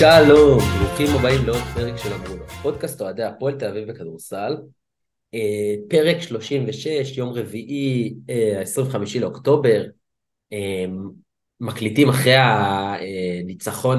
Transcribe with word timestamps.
שלום, 0.00 0.58
ברוכים 0.58 1.06
הבאים 1.18 1.46
לעוד 1.46 1.62
פרק 1.74 1.96
של 1.96 2.12
אמרונו, 2.12 2.46
פודקאסט 2.62 3.00
אוהדי 3.00 3.22
הפועל 3.22 3.58
תל 3.58 3.66
אביב 3.66 3.88
בכדורסל, 3.88 4.56
אה, 5.34 5.74
פרק 5.88 6.22
36, 6.22 7.18
יום 7.18 7.32
רביעי, 7.32 8.14
25 8.60 9.16
אה, 9.16 9.20
לאוקטובר, 9.20 9.84
אה, 10.52 10.84
מקליטים 11.60 12.08
אחרי 12.08 12.34
הניצחון 12.34 13.98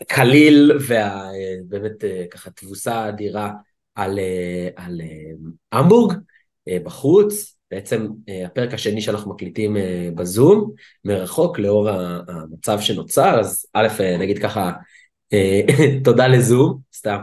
הקליל 0.00 0.72
ובאמת 0.88 2.04
ככה 2.30 2.50
תבוסה 2.50 3.08
אדירה 3.08 3.52
על, 3.94 4.18
על 4.76 5.00
המבורג 5.72 6.12
בחוץ, 6.84 7.55
בעצם 7.70 8.08
אה, 8.28 8.46
הפרק 8.46 8.74
השני 8.74 9.00
שאנחנו 9.00 9.34
מקליטים 9.34 9.76
אה, 9.76 10.08
בזום, 10.14 10.72
מרחוק, 11.04 11.58
לאור 11.58 11.88
המצב 11.88 12.80
שנוצר, 12.80 13.40
אז 13.40 13.66
א', 13.72 13.88
אה, 14.00 14.16
נגיד 14.16 14.38
ככה, 14.38 14.72
תודה 16.04 16.26
לזום, 16.26 16.78
סתם. 16.94 17.18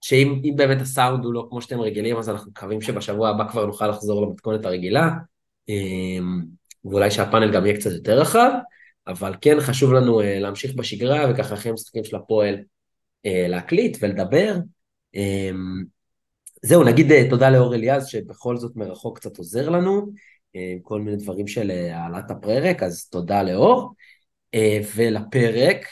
שאם 0.00 0.40
באמת 0.56 0.80
הסאונד 0.80 1.24
הוא 1.24 1.34
לא 1.34 1.46
כמו 1.50 1.62
שאתם 1.62 1.80
רגילים, 1.80 2.16
אז 2.16 2.28
אנחנו 2.28 2.50
מקווים 2.50 2.80
שבשבוע 2.80 3.28
הבא 3.28 3.48
כבר 3.48 3.66
נוכל 3.66 3.86
לחזור 3.86 4.26
למתכונת 4.26 4.64
הרגילה, 4.64 5.10
ואולי 6.84 7.10
שהפאנל 7.10 7.52
גם 7.52 7.66
יהיה 7.66 7.76
קצת 7.76 7.90
יותר 7.90 8.20
רחב, 8.20 8.50
אבל 9.06 9.34
כן 9.40 9.60
חשוב 9.60 9.92
לנו 9.92 10.20
להמשיך 10.24 10.74
בשגרה, 10.74 11.30
וככה 11.30 11.54
אחרי 11.54 11.70
המשחקים 11.70 12.04
של 12.04 12.16
הפועל 12.16 12.56
להקליט 13.24 13.96
ולדבר. 14.00 14.54
זהו, 16.62 16.84
נגיד 16.84 17.12
אה, 17.12 17.30
תודה 17.30 17.50
לאור 17.50 17.74
אליעז, 17.74 18.06
שבכל 18.06 18.56
זאת 18.56 18.76
מרחוק 18.76 19.18
קצת 19.18 19.38
עוזר 19.38 19.68
לנו, 19.68 20.12
אה, 20.56 20.74
כל 20.82 21.00
מיני 21.00 21.16
דברים 21.16 21.46
של 21.46 21.70
אה, 21.70 21.98
העלאת 21.98 22.30
הפרק, 22.30 22.82
אז 22.82 23.08
תודה 23.08 23.42
לאור. 23.42 23.94
ולפרק, 24.96 25.86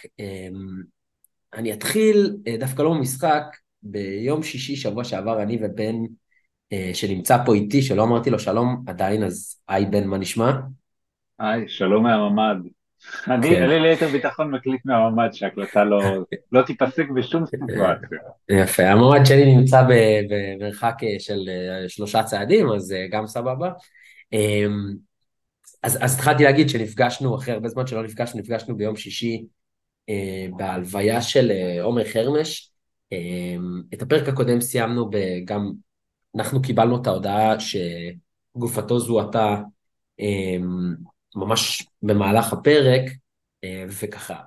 אני 1.54 1.72
אתחיל 1.72 2.36
דווקא 2.58 2.82
לא 2.82 2.91
במשחק, 2.94 3.42
ביום 3.82 4.42
שישי, 4.42 4.76
שבוע 4.76 5.04
שעבר, 5.04 5.42
אני 5.42 5.58
ובן, 5.62 5.94
שנמצא 6.92 7.44
פה 7.46 7.54
איתי, 7.54 7.82
שלא 7.82 8.02
אמרתי 8.02 8.30
לו 8.30 8.38
שלום 8.38 8.84
עדיין, 8.86 9.22
אז 9.22 9.56
היי 9.68 9.86
בן, 9.86 10.08
מה 10.08 10.18
נשמע? 10.18 10.52
היי, 11.38 11.68
שלום 11.68 12.02
מהממ"ד. 12.02 12.79
אני, 13.28 13.48
כן. 13.48 13.68
לי 13.68 13.80
ליתר 13.80 14.08
ביטחון 14.08 14.50
מקליט 14.50 14.80
מהממ"ד 14.84 15.28
שההקלטה 15.32 15.84
לא, 15.84 16.00
לא 16.52 16.62
תיפסק 16.62 17.08
בשום 17.14 17.46
סיטואציה. 17.50 18.18
יפה, 18.50 18.82
הממ"ד 18.82 19.24
שלי 19.24 19.56
נמצא 19.56 19.82
במרחק 20.28 20.94
אה, 21.02 21.16
של 21.18 21.48
אה, 21.48 21.88
שלושה 21.88 22.22
צעדים, 22.22 22.72
אז 22.72 22.92
אה, 22.92 23.06
גם 23.10 23.26
סבבה. 23.26 23.70
אמ, 24.32 24.94
אז, 25.82 26.14
התחלתי 26.14 26.44
להגיד 26.44 26.68
שנפגשנו, 26.68 27.36
אחרי 27.36 27.54
הרבה 27.54 27.68
זמן 27.68 27.86
שלא 27.86 28.02
נפגשנו, 28.02 28.40
נפגשנו 28.40 28.76
ביום 28.76 28.96
שישי 28.96 29.44
בהלוויה 30.56 31.22
של 31.22 31.52
עומר 31.82 32.04
חרמש. 32.04 32.72
אמ, 33.12 33.82
את 33.94 34.02
הפרק 34.02 34.28
הקודם 34.28 34.60
סיימנו 34.60 35.10
גם, 35.44 35.72
אנחנו 36.36 36.62
קיבלנו 36.62 37.02
את 37.02 37.06
ההודעה 37.06 37.54
שגופתו 37.60 38.98
זוהתה 38.98 39.56
אמ, 40.20 40.94
ממש 41.36 41.86
במהלך 42.02 42.52
הפרק, 42.52 43.02
אה, 43.64 43.84
וככה 44.00 44.40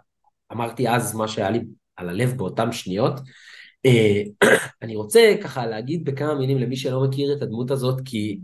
אמרתי 0.51 0.89
אז 0.89 1.15
מה 1.15 1.27
שהיה 1.27 1.49
לי 1.49 1.59
על 1.95 2.09
הלב 2.09 2.37
באותן 2.37 2.71
שניות. 2.71 3.19
אה, 3.85 4.23
אני 4.81 4.95
רוצה 4.95 5.35
ככה 5.43 5.65
להגיד 5.65 6.05
בכמה 6.05 6.35
מילים 6.35 6.57
למי 6.57 6.75
שלא 6.75 7.03
מכיר 7.03 7.33
את 7.37 7.41
הדמות 7.41 7.71
הזאת, 7.71 8.01
כי 8.05 8.39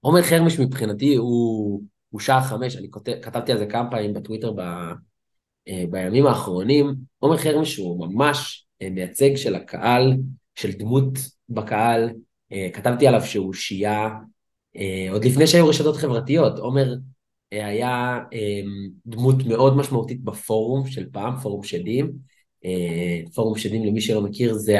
עומר 0.00 0.22
חרמש 0.22 0.58
מבחינתי 0.58 1.14
הוא, 1.14 1.82
הוא 2.10 2.20
שעה 2.20 2.42
חמש, 2.42 2.76
אני 2.76 2.90
כותב, 2.90 3.12
כתבתי 3.22 3.52
על 3.52 3.58
זה 3.58 3.66
כמה 3.66 3.90
פעמים 3.90 4.14
בטוויטר 4.14 4.52
ב, 4.52 4.60
אה, 5.68 5.84
בימים 5.90 6.26
האחרונים, 6.26 6.94
עומר 7.18 7.36
חרמש 7.36 7.76
הוא 7.76 8.06
ממש 8.06 8.66
מייצג 8.90 9.36
של 9.36 9.54
הקהל, 9.54 10.16
של 10.54 10.72
דמות 10.72 11.18
בקהל, 11.48 12.10
כתבתי 12.72 13.06
עליו 13.06 13.22
שהוא 13.22 13.54
שיעה, 13.54 14.18
עוד 15.10 15.24
לפני 15.24 15.46
שהיו 15.46 15.68
רשתות 15.68 15.96
חברתיות, 15.96 16.58
עומר 16.58 16.94
היה 17.62 18.18
אמ, 18.32 18.88
דמות 19.06 19.36
מאוד 19.46 19.76
משמעותית 19.76 20.24
בפורום 20.24 20.86
של 20.86 21.06
פעם, 21.12 21.36
פורום 21.36 21.62
שדים. 21.62 22.12
אה, 22.64 23.20
פורום 23.34 23.58
שדים, 23.58 23.84
למי 23.84 24.00
שלא 24.00 24.22
מכיר, 24.22 24.54
זה 24.54 24.78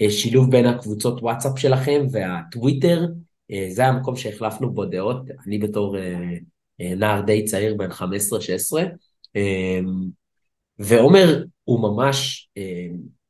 השילוב 0.00 0.50
בין 0.50 0.66
הקבוצות 0.66 1.22
וואטסאפ 1.22 1.58
שלכם 1.58 2.06
והטוויטר. 2.12 3.06
אה, 3.50 3.68
זה 3.70 3.86
המקום 3.86 4.16
שהחלפנו 4.16 4.74
בו 4.74 4.84
דעות, 4.84 5.22
אני 5.46 5.58
בתור 5.58 5.98
אה, 5.98 6.94
נער 6.96 7.20
די 7.20 7.44
צעיר, 7.44 7.74
בן 7.74 7.90
15-16. 7.90 8.02
אמ, 9.36 10.18
ועומר 10.78 11.44
הוא 11.64 11.80
ממש, 11.80 12.48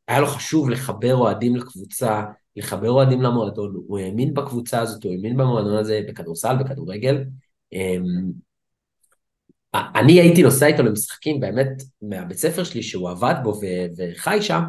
היה 0.09 0.21
לו 0.21 0.27
חשוב 0.27 0.71
לחבר 0.71 1.15
אוהדים 1.15 1.57
לקבוצה, 1.57 2.25
לחבר 2.57 2.91
אוהדים 2.91 3.23
למועדון, 3.23 3.75
הוא 3.87 3.99
האמין 3.99 4.35
בקבוצה 4.35 4.81
הזאת, 4.81 5.05
הוא 5.05 5.13
האמין 5.13 5.37
במועדון 5.37 5.77
הזה 5.77 6.01
בכדורסל, 6.09 6.57
בכדורגל. 6.57 7.25
אני 9.75 10.21
הייתי 10.21 10.43
נוסע 10.43 10.67
איתו 10.67 10.83
למשחקים 10.83 11.41
באמת 11.41 11.69
מהבית 12.03 12.39
ספר 12.39 12.65
שלי 12.65 12.83
שהוא 12.83 13.11
עבד 13.11 13.35
בו 13.43 13.51
ו- 13.51 13.87
וחי 13.97 14.39
שם, 14.43 14.63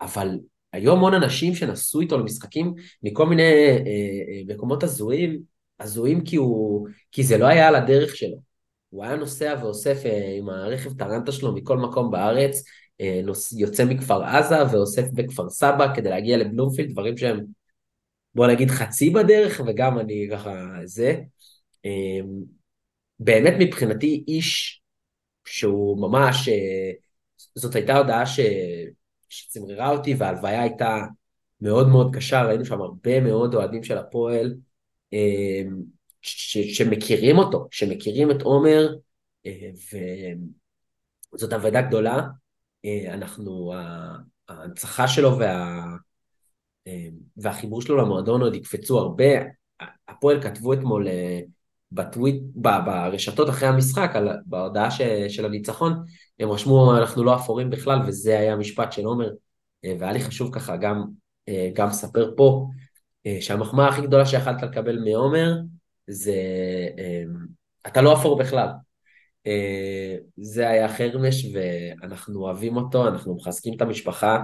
אבל 0.00 0.38
היו 0.72 0.92
המון 0.92 1.14
אנשים 1.14 1.54
שנסעו 1.54 2.00
איתו 2.00 2.18
למשחקים 2.18 2.74
מכל 3.02 3.26
מיני 3.26 3.42
אה, 3.42 3.76
אה, 3.76 4.54
מקומות 4.54 4.82
הזויים, 4.82 5.40
הזויים 5.80 6.24
כי, 6.24 6.36
הוא, 6.36 6.88
כי 7.12 7.22
זה 7.22 7.38
לא 7.38 7.46
היה 7.46 7.68
על 7.68 7.74
הדרך 7.74 8.16
שלו. 8.16 8.36
הוא 8.90 9.04
היה 9.04 9.16
נוסע 9.16 9.56
ואוסף 9.60 10.06
אה, 10.06 10.34
עם 10.38 10.48
הרכב 10.48 10.92
טרנטה 10.98 11.32
שלו 11.32 11.52
מכל 11.54 11.78
מקום 11.78 12.10
בארץ, 12.10 12.64
אה, 13.00 13.20
נוס, 13.24 13.52
יוצא 13.52 13.84
מכפר 13.84 14.22
עזה 14.22 14.56
ואוסף 14.72 15.04
בכפר 15.12 15.50
סבא 15.50 15.94
כדי 15.94 16.10
להגיע 16.10 16.36
לבלומפילד, 16.36 16.90
דברים 16.90 17.16
שהם 17.16 17.40
בוא 18.34 18.46
נגיד 18.46 18.70
חצי 18.70 19.10
בדרך 19.10 19.60
וגם 19.66 19.98
אני 19.98 20.28
ככה 20.32 20.50
זה. 20.84 21.16
אה, 21.84 22.20
באמת 23.24 23.54
מבחינתי 23.58 24.24
איש 24.28 24.82
שהוא 25.44 26.00
ממש, 26.00 26.48
אה, 26.48 26.90
זאת 27.54 27.74
הייתה 27.74 27.96
הודעה 27.96 28.26
ש... 28.26 28.40
שצמררה 29.28 29.90
אותי 29.90 30.14
וההלוויה 30.14 30.62
הייתה 30.62 31.04
מאוד 31.60 31.88
מאוד 31.88 32.16
קשה, 32.16 32.42
ראינו 32.42 32.64
שם 32.64 32.80
הרבה 32.80 33.20
מאוד 33.20 33.54
אוהדים 33.54 33.84
של 33.84 33.98
הפועל 33.98 34.54
אה, 35.12 35.62
ש... 36.22 36.58
שמכירים 36.58 37.38
אותו, 37.38 37.68
שמכירים 37.70 38.30
את 38.30 38.42
עומר 38.42 38.94
אה, 39.46 39.70
וזאת 41.34 41.52
אבדה 41.52 41.82
גדולה, 41.82 42.20
אנחנו, 43.08 43.72
ההנצחה 44.48 45.08
שלו 45.08 45.38
וה... 45.38 45.84
והחיבור 47.36 47.82
שלו 47.82 47.96
למועדון 47.96 48.42
עוד 48.42 48.54
יקפצו 48.54 48.98
הרבה, 48.98 49.24
הפועל 50.08 50.42
כתבו 50.42 50.72
אתמול 50.72 51.06
בטוויט, 51.94 52.42
ברשתות 52.54 53.48
אחרי 53.48 53.68
המשחק, 53.68 54.10
על, 54.14 54.28
בהודעה 54.46 54.90
ש, 54.90 55.00
של 55.28 55.44
הניצחון, 55.44 56.04
הם 56.40 56.50
רשמו 56.50 56.96
אנחנו 56.98 57.24
לא 57.24 57.36
אפורים 57.36 57.70
בכלל, 57.70 57.98
וזה 58.06 58.38
היה 58.38 58.52
המשפט 58.52 58.92
של 58.92 59.04
עומר, 59.04 59.30
אה, 59.84 59.94
והיה 59.98 60.12
לי 60.12 60.20
חשוב 60.20 60.54
ככה 60.54 60.76
גם, 60.76 61.04
אה, 61.48 61.70
גם 61.74 61.88
לספר 61.88 62.34
פה, 62.36 62.66
אה, 63.26 63.38
שהמחמאה 63.40 63.88
הכי 63.88 64.02
גדולה 64.02 64.26
שיכלת 64.26 64.62
לקבל 64.62 64.98
מעומר, 64.98 65.54
זה 66.06 66.34
אתה 67.86 68.02
לא 68.02 68.14
אפור 68.14 68.38
בכלל. 68.38 68.68
זה 70.36 70.68
היה 70.68 70.88
חרמש 70.88 71.46
ואנחנו 71.54 72.40
אוהבים 72.40 72.76
אותו, 72.76 73.08
אנחנו 73.08 73.36
מחזקים 73.36 73.74
את 73.76 73.82
המשפחה. 73.82 74.38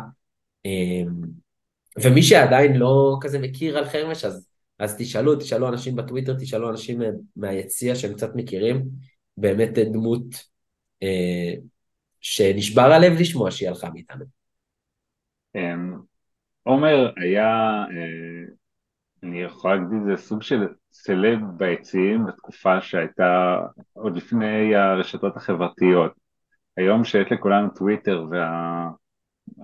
ומי 2.02 2.22
שעדיין 2.22 2.76
לא 2.76 3.16
כזה 3.20 3.38
מכיר 3.38 3.78
על 3.78 3.84
חרמש, 3.84 4.24
אז 4.24 4.47
אז 4.78 4.96
תשאלו, 4.98 5.36
תשאלו 5.36 5.68
אנשים 5.68 5.96
בטוויטר, 5.96 6.34
תשאלו 6.40 6.70
אנשים 6.70 7.00
מהיציע 7.36 7.94
שהם 7.94 8.14
קצת 8.14 8.30
מכירים, 8.34 8.84
באמת 9.36 9.78
דמות 9.78 10.24
אה, 11.02 11.52
שנשבר 12.20 12.92
הלב 12.92 13.12
לשמוע 13.20 13.50
שהיא 13.50 13.68
הלכה 13.68 13.90
מאיתנו. 13.90 14.24
אמ, 15.54 15.98
עומר 16.62 17.12
היה, 17.16 17.46
אה, 17.90 18.54
אני 19.22 19.42
יכול 19.42 19.74
להגיד, 19.74 19.98
זה 20.06 20.22
סוג 20.22 20.42
של 20.42 20.68
סלב 20.92 21.38
ביציעים 21.56 22.26
בתקופה 22.26 22.80
שהייתה 22.80 23.60
עוד 23.92 24.16
לפני 24.16 24.76
הרשתות 24.76 25.36
החברתיות. 25.36 26.12
היום 26.76 27.04
שיש 27.04 27.32
לכולנו 27.32 27.68
טוויטר 27.74 28.24
וה... 28.30 28.88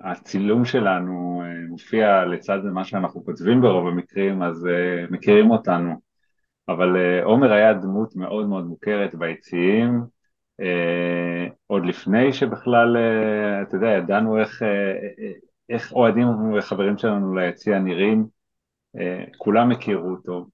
הצילום 0.03 0.65
שלנו 0.65 1.41
אה, 1.45 1.67
מופיע 1.67 2.25
לצד 2.25 2.65
מה 2.65 2.85
שאנחנו 2.85 3.25
כותבים 3.25 3.61
ברוב 3.61 3.87
המקרים, 3.87 4.43
אז 4.43 4.65
uh, 4.65 5.11
מכירים 5.13 5.51
אותנו. 5.51 5.95
אבל 6.69 6.95
uh, 6.95 7.25
עומר 7.25 7.51
היה 7.51 7.73
דמות 7.73 8.15
מאוד 8.15 8.47
מאוד 8.49 8.65
מוכרת 8.65 9.15
ביציעים, 9.15 10.15
עוד 11.67 11.85
לפני 11.85 12.33
שבכלל, 12.33 12.97
אתה 13.61 13.75
יודע, 13.75 13.87
ידענו 13.87 14.39
איך, 14.39 14.63
איך 15.69 15.93
אוהדים 15.93 16.27
וחברים 16.53 16.97
שלנו 16.97 17.35
ליציע 17.35 17.79
נראים, 17.79 18.25
כולם 19.37 19.71
הכירו 19.71 20.09
אותו. 20.09 20.45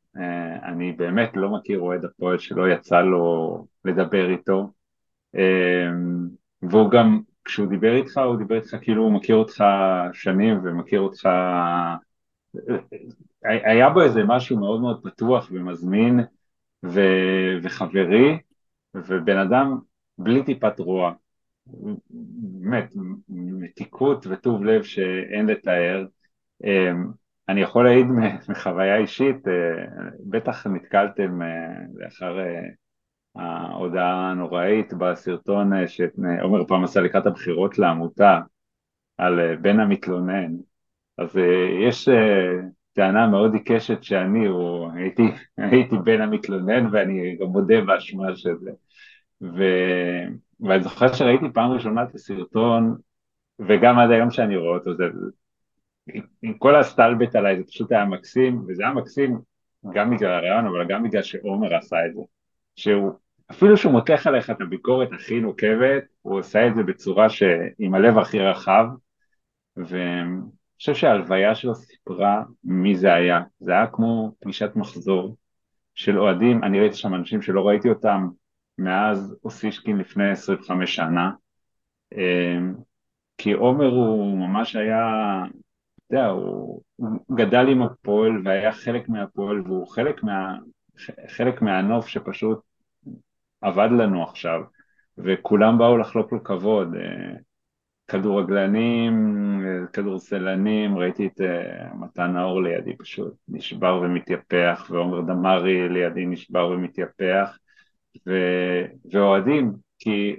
אני 0.64 0.92
באמת 0.92 1.30
לא 1.36 1.50
מכיר 1.50 1.80
אוהד 1.80 2.06
הפועל 2.06 2.38
שלא 2.38 2.70
יצא 2.70 3.02
לו 3.02 3.66
לדבר 3.86 4.30
איתו. 4.30 4.72
והוא 6.62 6.92
גם, 6.92 7.20
כשהוא 7.46 7.68
דיבר 7.68 7.96
איתך, 7.96 8.18
הוא 8.18 8.38
דיבר 8.38 8.56
איתך 8.56 8.76
כאילו 8.82 9.04
הוא 9.04 9.12
מכיר 9.12 9.36
אותך 9.36 9.64
שנים 10.14 10.60
ומכיר 10.64 11.00
אותך... 11.00 11.30
היה 13.44 13.90
בו 13.90 14.02
איזה 14.02 14.24
משהו 14.28 14.60
מאוד 14.60 14.82
מאוד 14.82 15.04
פתוח 15.04 15.50
ומזמין 15.52 16.20
ו... 16.86 17.00
וחברי, 17.64 18.40
ובן 18.96 19.38
אדם 19.38 19.78
בלי 20.18 20.44
טיפת 20.44 20.80
רוע. 20.80 21.14
באמת, 22.62 22.94
מתיקות 23.30 24.28
וטוב 24.30 24.64
לב 24.64 24.84
שאין 24.84 25.46
לתאר. 25.46 26.06
אני 27.50 27.62
יכול 27.62 27.86
להעיד 27.86 28.08
מחוויה 28.50 28.98
אישית, 28.98 29.48
אה, 29.48 29.54
בטח 30.30 30.68
נתקלתם 30.68 31.42
אה, 31.42 31.48
לאחר 31.96 32.40
אה, 32.40 32.62
ההודעה 33.36 34.32
הנוראית 34.32 34.94
בסרטון 34.94 35.88
שעומר 35.88 36.66
פעם 36.68 36.84
עשה 36.84 37.02
לקראת 37.02 37.26
הבחירות 37.26 37.78
לעמותה 37.78 38.40
על 39.18 39.56
בן 39.56 39.80
המתלונן, 39.80 40.52
אז 41.18 41.38
יש 41.88 42.10
טענה 42.94 43.28
מאוד 43.28 43.54
עיקשת 43.54 44.04
שאני, 44.04 44.48
או 44.48 44.90
הייתי, 44.94 45.24
הייתי 45.58 45.96
בן 46.04 46.22
המתלונן 46.22 46.88
ואני 46.92 47.38
גם 47.38 47.48
מודה 47.48 47.82
באשמה 47.82 48.36
של 48.36 48.56
זה. 48.58 48.72
ו... 49.42 49.64
ואני 50.60 50.84
זוכר 50.84 51.14
שראיתי 51.14 51.46
פעם 51.54 51.72
ראשונה 51.72 52.04
את 52.04 52.16
הסרטון, 52.16 52.96
וגם 53.60 54.00
עד 54.00 54.12
היום 54.12 54.32
שאני 54.32 54.58
רואה 54.58 54.78
אותו, 54.78 54.96
זה, 54.96 55.04
עם 56.42 56.54
כל 56.58 56.76
הסטלבט 56.76 57.36
עליי, 57.36 57.58
זה 57.58 57.64
פשוט 57.64 57.92
היה 57.92 58.06
מקסים, 58.06 58.64
וזה 58.68 58.84
היה 58.84 58.94
מקסים 58.94 59.40
גם 59.94 60.16
בגלל 60.16 60.32
הרעיון, 60.32 60.66
אבל 60.66 60.88
גם 60.88 61.04
בגלל 61.04 61.22
שעומר 61.22 61.76
עשה 61.76 62.06
את 62.06 62.14
זה. 62.14 62.22
שהוא, 62.76 63.12
אפילו 63.52 63.78
שהוא 63.78 63.92
מותח 63.92 64.28
עליך 64.28 64.50
את 64.50 64.62
הביקורת 64.62 65.10
הכי 65.14 65.40
נוקבת, 65.40 66.04
הוא 66.22 66.40
עושה 66.40 66.68
את 66.68 66.76
זה 66.76 66.84
בצורה 66.84 67.30
שעם 67.30 67.94
הלב 67.94 68.18
הכי 68.18 68.40
רחב, 68.40 68.86
ואני 69.78 70.42
חושב 70.78 70.96
שההלוויה 70.96 71.56
שלו 71.56 71.76
סיפרה 71.76 72.44
מי 72.64 72.96
זה 72.96 73.14
היה. 73.14 73.42
זה 73.60 73.72
היה 73.72 73.88
כמו 73.88 74.32
פגישת 74.40 74.72
מחזור 74.76 75.38
של 75.96 76.20
אוהדים, 76.20 76.64
אני 76.64 76.80
ראיתי 76.80 76.96
שם 76.96 77.16
אנשים 77.16 77.42
שלא 77.42 77.68
ראיתי 77.68 77.90
אותם 77.90 78.28
מאז 78.78 79.36
אוסישקין 79.44 79.98
לפני 79.98 80.32
25 80.32 80.96
שנה, 80.96 81.32
אמ, 82.16 82.74
כי 83.38 83.52
עומר 83.52 83.90
הוא 83.90 84.38
ממש 84.38 84.76
היה 84.76 85.06
יודע, 86.12 86.28
הוא 86.28 86.82
גדל 87.36 87.68
עם 87.68 87.82
הפועל 87.82 88.42
והיה 88.44 88.72
חלק 88.72 89.10
מהפועל 89.10 89.62
והוא 89.62 89.88
חלק, 89.88 90.24
מה, 90.24 90.58
חלק 91.28 91.62
מהנוף 91.62 92.08
שפשוט 92.08 92.60
עבד 93.62 93.90
לנו 93.92 94.24
עכשיו 94.24 94.62
וכולם 95.18 95.78
באו 95.78 95.98
לחלוק 95.98 96.32
לו 96.32 96.44
כבוד, 96.44 96.96
אה, 96.96 97.34
כדורגלנים, 98.08 99.14
כדורסלנים, 99.94 100.98
ראיתי 100.98 101.28
את 101.28 101.42
אה, 101.42 101.94
מתן 101.94 102.36
האור 102.36 102.62
לידי 102.64 102.98
פשוט 102.98 103.34
נשבר 103.48 104.02
ומתייפח 104.04 104.88
ועומר 104.90 105.22
דמארי 105.22 105.90
לידי 105.90 106.26
נשבר 106.26 106.68
ומתייפח 106.68 107.58
ו... 108.28 108.32
ואוהדים, 109.12 109.74
כי 110.00 110.36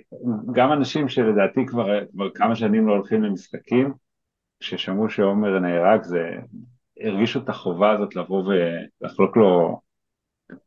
גם 0.52 0.72
אנשים 0.72 1.08
שלדעתי 1.08 1.66
כבר, 1.66 2.06
כבר 2.12 2.30
כמה 2.30 2.56
שנים 2.56 2.86
לא 2.86 2.92
הולכים 2.92 3.22
למשחקים 3.22 3.92
כששמעו 4.60 5.10
שעומר 5.10 5.58
נהרג 5.58 6.02
זה 6.02 6.30
הרגישו 7.00 7.38
את 7.38 7.48
החובה 7.48 7.90
הזאת 7.90 8.16
לבוא 8.16 8.44
ולחלוק 9.02 9.36
לו 9.36 9.80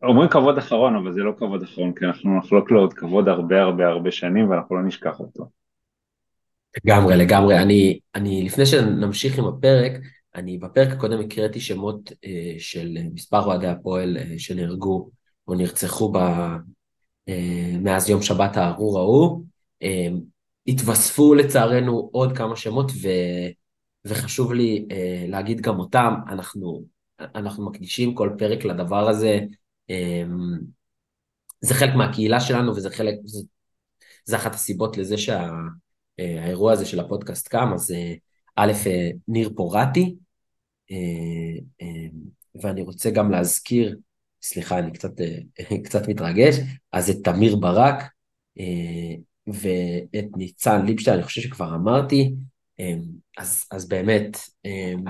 אומרים 0.04 0.30
כבוד 0.30 0.58
אחרון 0.58 0.96
אבל 0.96 1.14
זה 1.14 1.24
לא 1.24 1.32
כבוד 1.38 1.64
אחרון 1.64 1.94
כי 1.94 2.06
אנחנו 2.06 2.38
נחלוק 2.38 2.72
לו 2.72 2.80
עוד 2.80 2.94
כבוד 2.94 3.28
הרבה 3.28 3.62
הרבה 3.62 3.88
הרבה 3.88 4.12
שנים 4.12 4.50
ואנחנו 4.50 4.76
לא 4.76 4.84
נשכח 4.84 5.20
אותו. 5.20 5.50
לגמרי 6.86 7.18
לגמרי. 7.18 7.60
אני, 7.60 8.00
אני 8.16 8.44
לפני 8.46 8.66
שנמשיך 8.66 9.40
עם 9.40 9.46
הפרק 9.46 9.92
אני 10.36 10.58
בפרק 10.58 10.92
הקודם 10.92 11.20
הקראתי 11.20 11.60
שמות 11.60 12.12
אה, 12.26 12.56
של 12.60 12.98
מספר 13.14 13.46
אוהדי 13.46 13.68
הפועל 13.68 14.18
אה, 14.18 14.34
שנהרגו 14.38 15.10
או 15.48 15.56
נרצחו 15.56 16.12
ב, 16.12 16.18
אה, 17.30 17.78
מאז 17.82 18.10
יום 18.10 18.22
שבת 18.22 18.58
הארור 18.58 19.00
ההוא. 19.00 19.44
אה, 19.84 20.08
התווספו 20.68 21.34
לצערנו 21.34 22.10
עוד 22.12 22.38
כמה 22.38 22.56
שמות 22.56 22.92
ו... 22.92 23.08
וחשוב 24.06 24.54
לי 24.54 24.86
אה, 24.92 25.26
להגיד 25.28 25.62
גם 25.62 25.80
אותם, 25.80 26.14
אנחנו, 26.28 26.84
אנחנו 27.20 27.66
מקדישים 27.66 28.16
כל 28.16 28.30
פרק 28.38 28.66
לדבר 28.66 29.10
הזה, 29.10 29.40
זה 31.62 31.74
חלק 31.74 31.96
מהקהילה 31.96 32.40
שלנו 32.40 32.76
וזה 32.76 32.90
חלק, 32.90 33.16
זה, 33.24 33.40
זה 34.26 34.36
אחת 34.36 34.54
הסיבות 34.54 34.98
לזה 34.98 35.16
שהאירוע 35.18 36.70
אה, 36.70 36.74
הזה 36.74 36.86
של 36.86 37.00
הפודקאסט 37.00 37.48
קם, 37.48 37.74
אז 37.74 37.92
אה, 37.92 38.14
א', 38.56 38.72
אה, 38.88 39.10
ניר 39.28 39.50
פורטי, 39.56 40.16
ואני 42.62 42.82
רוצה 42.82 43.10
גם 43.10 43.32
להזכיר, 43.32 43.98
סליחה, 44.42 44.80
אני 44.80 44.92
קצת, 44.94 45.12
קצת 45.86 46.08
מתרגש, 46.08 46.56
אז 46.92 47.10
את 47.10 47.18
תמיר 47.24 47.56
ברק 47.56 48.04
ואת 49.48 50.26
ניצן 50.38 50.86
ליבשטיין, 50.86 51.16
אני 51.16 51.24
חושב 51.24 51.42
שכבר 51.42 51.76
אמרתי, 51.76 52.34
אמ, 52.80 53.02
אז, 53.38 53.66
אז 53.72 53.88
באמת, 53.88 54.38
אמ, 54.66 55.04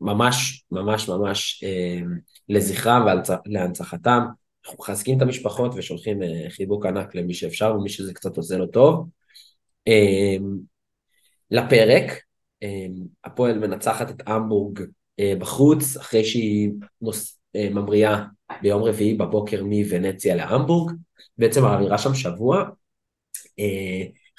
ממש, 0.00 0.64
ממש, 0.70 1.08
ממש 1.08 1.64
אמ, 1.64 2.18
לזכרם 2.48 3.06
ולהנצחתם. 3.46 4.20
אנחנו 4.64 4.78
מחזקים 4.78 5.16
את 5.16 5.22
המשפחות 5.22 5.72
ושולחים 5.76 6.22
אה, 6.22 6.50
חיבוק 6.50 6.86
ענק 6.86 7.14
למי 7.14 7.34
שאפשר 7.34 7.74
ומי 7.78 7.88
שזה 7.88 8.14
קצת 8.14 8.36
עושה 8.36 8.56
לו 8.56 8.66
טוב. 8.66 9.08
לפרק, 11.50 12.22
הפועל 13.24 13.58
מנצחת 13.58 14.10
את 14.10 14.28
אמבורג 14.28 14.80
אה, 15.20 15.32
בחוץ, 15.38 15.96
אחרי 15.96 16.24
שהיא 16.24 16.70
נוס... 17.00 17.38
אה, 17.56 17.68
ממריאה 17.70 18.24
ביום 18.62 18.82
רביעי 18.82 19.14
בבוקר 19.14 19.64
מוונציה 19.64 20.34
להמבורג. 20.34 20.92
בעצם 21.38 21.64
האווירה 21.64 21.98
שם 21.98 22.14
שבוע. 22.14 22.64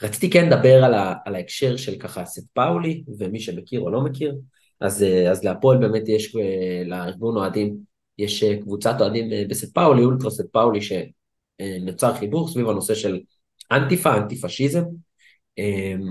רציתי 0.01 0.29
כן 0.29 0.49
לדבר 0.49 0.83
על, 0.83 0.93
ה, 0.93 1.13
על 1.25 1.35
ההקשר 1.35 1.77
של 1.77 1.95
ככה 1.99 2.25
סט 2.25 2.47
פאולי, 2.53 3.03
ומי 3.19 3.39
שמכיר 3.39 3.79
או 3.79 3.89
לא 3.89 4.01
מכיר, 4.01 4.35
אז, 4.79 5.03
אה, 5.03 5.31
אז 5.31 5.43
להפועל 5.43 5.77
באמת 5.77 6.03
יש, 6.07 6.35
אה, 6.35 6.83
לארגון 6.85 7.37
אוהדים, 7.37 7.77
יש 8.17 8.43
אה, 8.43 8.61
קבוצת 8.61 8.95
אוהדים 8.99 9.49
בסט 9.49 9.73
פאולי, 9.73 10.03
אולטרה 10.03 10.31
סט 10.31 10.45
פאולי, 10.51 10.79
שנוצר 10.81 12.13
חיבור 12.13 12.47
סביב 12.47 12.69
הנושא 12.69 12.95
של 12.95 13.19
אנטיפה, 13.71 14.17
אנטי 14.17 14.41
פשיזם. 14.41 14.83
אמ, 15.57 16.01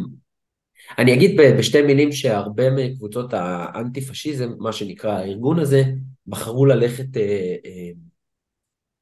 אני 0.99 1.15
אגיד 1.15 1.41
בשתי 1.59 1.83
מילים 1.83 2.13
שהרבה 2.13 2.71
מקבוצות 2.71 3.35
האנטי 3.35 4.01
פשיזם, 4.01 4.53
מה 4.59 4.73
שנקרא 4.73 5.11
הארגון 5.11 5.59
הזה, 5.59 5.83
בחרו 6.27 6.67
ללכת 6.67 7.07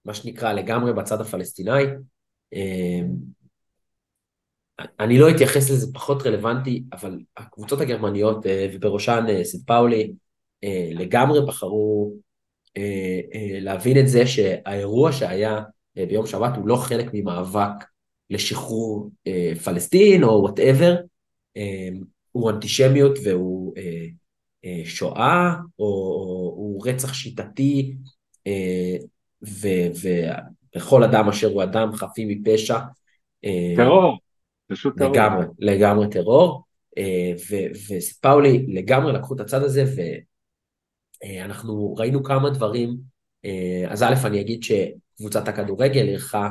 מה 0.04 0.14
שנקרא 0.14 0.52
לגמרי 0.52 0.92
בצד 0.92 1.20
הפלסטיני. 1.20 1.82
אני 4.78 5.18
לא 5.18 5.30
אתייחס 5.30 5.70
לזה 5.70 5.92
פחות 5.94 6.22
רלוונטי, 6.22 6.82
אבל 6.92 7.18
הקבוצות 7.36 7.80
הגרמניות, 7.80 8.46
אה, 8.46 8.68
ובראשן 8.72 9.24
אה, 9.28 9.44
סט 9.44 9.66
פאולי, 9.66 10.12
אה, 10.64 10.88
לגמרי 10.92 11.40
בחרו 11.46 12.14
להבין 13.60 13.98
את 13.98 14.08
זה 14.08 14.26
שהאירוע 14.26 15.12
שהיה 15.12 15.60
ביום 15.96 16.26
שבת 16.26 16.56
הוא 16.56 16.68
לא 16.68 16.76
חלק 16.76 17.10
ממאבק 17.12 17.84
לשחרור 18.30 19.10
פלסטין 19.64 20.24
או 20.24 20.28
וואטאבר, 20.28 20.96
הוא 22.32 22.50
אנטישמיות 22.50 23.18
והוא 23.24 23.74
שואה, 24.84 25.54
או 25.78 25.84
הוא 26.56 26.86
רצח 26.86 27.14
שיטתי, 27.14 27.96
וכל 30.76 31.02
אדם 31.04 31.28
אשר 31.28 31.52
הוא 31.52 31.62
אדם 31.62 31.92
חפים 31.92 32.28
מפשע. 32.28 32.78
טרור. 33.76 34.18
פשוט 34.68 34.98
טרור. 34.98 35.12
לגמרי, 35.12 35.46
לגמרי 35.58 36.10
טרור, 36.10 36.64
אה, 36.98 37.32
וספאולי 37.88 38.66
לגמרי 38.68 39.12
לקחו 39.12 39.34
את 39.34 39.40
הצד 39.40 39.62
הזה, 39.62 39.84
ואנחנו 41.24 41.94
ראינו 41.94 42.22
כמה 42.22 42.50
דברים, 42.50 42.96
אה, 43.44 43.84
אז 43.88 44.02
א', 44.02 44.14
אני 44.24 44.40
אגיד 44.40 44.62
שקבוצת 44.62 45.48
הכדורגל 45.48 46.08
אירחה 46.08 46.50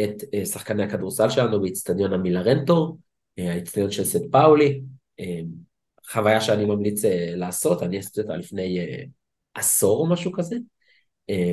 את 0.00 0.22
אה, 0.34 0.46
שחקני 0.46 0.82
הכדורסל 0.82 1.30
שלנו 1.30 1.60
באיצטדיון 1.60 2.12
המילרנטור, 2.12 2.98
האיצטדיון 3.38 3.90
של 3.90 4.04
סט 4.04 4.22
פאולי, 4.32 4.80
חוויה 6.10 6.40
שאני 6.40 6.64
ממליץ 6.64 7.04
לעשות, 7.36 7.82
אני 7.82 7.98
עשיתי 7.98 8.20
אותה 8.20 8.36
לפני 8.36 8.78
עשור 9.54 10.00
או 10.00 10.06
משהו 10.06 10.32
כזה, 10.32 10.56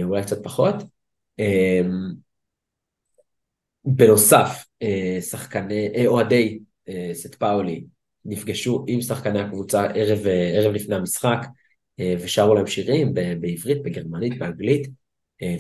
אולי 0.04 0.24
קצת 0.24 0.44
פחות. 0.44 0.76
בנוסף, 3.86 4.66
אה, 4.82 5.18
שחקני, 5.22 5.88
אה, 5.96 6.08
אוהדי 6.08 6.60
אה, 6.90 7.10
סט 7.14 7.36
פאולי 7.36 7.86
נפגשו 8.26 8.86
עם 8.88 9.02
שחקני 9.02 9.40
הקבוצה 9.40 9.86
ערב, 9.86 10.20
ערב 10.54 10.74
לפני 10.74 10.96
המשחק 10.96 11.48
ושרו 12.02 12.56
להם 12.56 12.68
שירים 12.68 13.14
בעברית, 13.14 13.84
בגרמנית, 13.84 14.38
באנגלית 14.40 14.88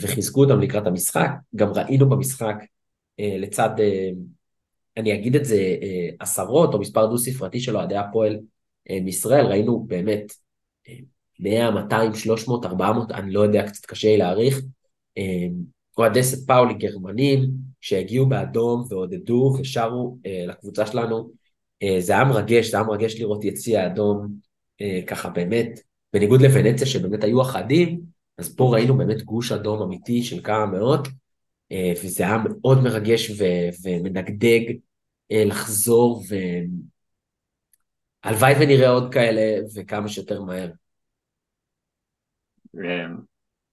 וחיזקו 0.01 0.43
אותם 0.43 0.61
לקראת 0.61 0.87
המשחק. 0.87 1.29
גם 1.55 1.71
ראינו 1.71 2.09
במשחק 2.09 2.55
לצד, 3.19 3.69
אני 4.97 5.13
אגיד 5.13 5.35
את 5.35 5.45
זה, 5.45 5.75
עשרות 6.19 6.73
או 6.73 6.79
מספר 6.79 7.05
דו 7.05 7.17
ספרתי 7.17 7.59
של 7.59 7.77
אוהדי 7.77 7.95
הפועל 7.95 8.39
מישראל, 9.01 9.45
ראינו 9.45 9.85
באמת 9.87 10.33
100, 11.39 11.71
200, 11.71 12.15
300, 12.15 12.65
400, 12.65 13.11
אני 13.11 13.31
לא 13.31 13.39
יודע, 13.39 13.67
קצת 13.67 13.85
קשה 13.85 14.07
לי 14.07 14.17
להעריך, 14.17 14.61
אוהדי 15.97 16.23
סט 16.23 16.47
פאולי 16.47 16.73
גרמנים 16.73 17.49
שהגיעו 17.85 18.25
באדום 18.25 18.83
ועודדו 18.89 19.55
ושרו 19.59 20.17
לקבוצה 20.47 20.85
שלנו, 20.85 21.31
זה 21.99 22.13
היה 22.13 22.23
מרגש, 22.23 22.71
זה 22.71 22.77
היה 22.77 22.85
מרגש 22.85 23.19
לראות 23.19 23.43
יציע 23.43 23.85
אדום 23.85 24.27
ככה 25.07 25.29
באמת, 25.29 25.79
בניגוד 26.13 26.41
לוונציה 26.41 26.87
שבאמת 26.87 27.23
היו 27.23 27.41
אחדים, 27.41 28.01
אז 28.37 28.55
פה 28.55 28.73
ראינו 28.73 28.97
באמת 28.97 29.21
גוש 29.21 29.51
אדום 29.51 29.81
אמיתי 29.81 30.23
של 30.23 30.43
כמה 30.43 30.65
מאות, 30.65 31.07
אה, 31.71 31.93
וזה 32.03 32.23
היה 32.23 32.37
מאוד 32.37 32.83
מרגש 32.83 33.29
ו- 33.29 33.69
ומנגדג 33.83 34.75
אה, 35.31 35.43
לחזור, 35.45 36.23
והלוואי 38.23 38.53
ונראה 38.59 38.89
עוד 38.89 39.13
כאלה 39.13 39.61
וכמה 39.75 40.07
שיותר 40.07 40.41
מהר. 40.41 40.71
אה, 42.77 43.05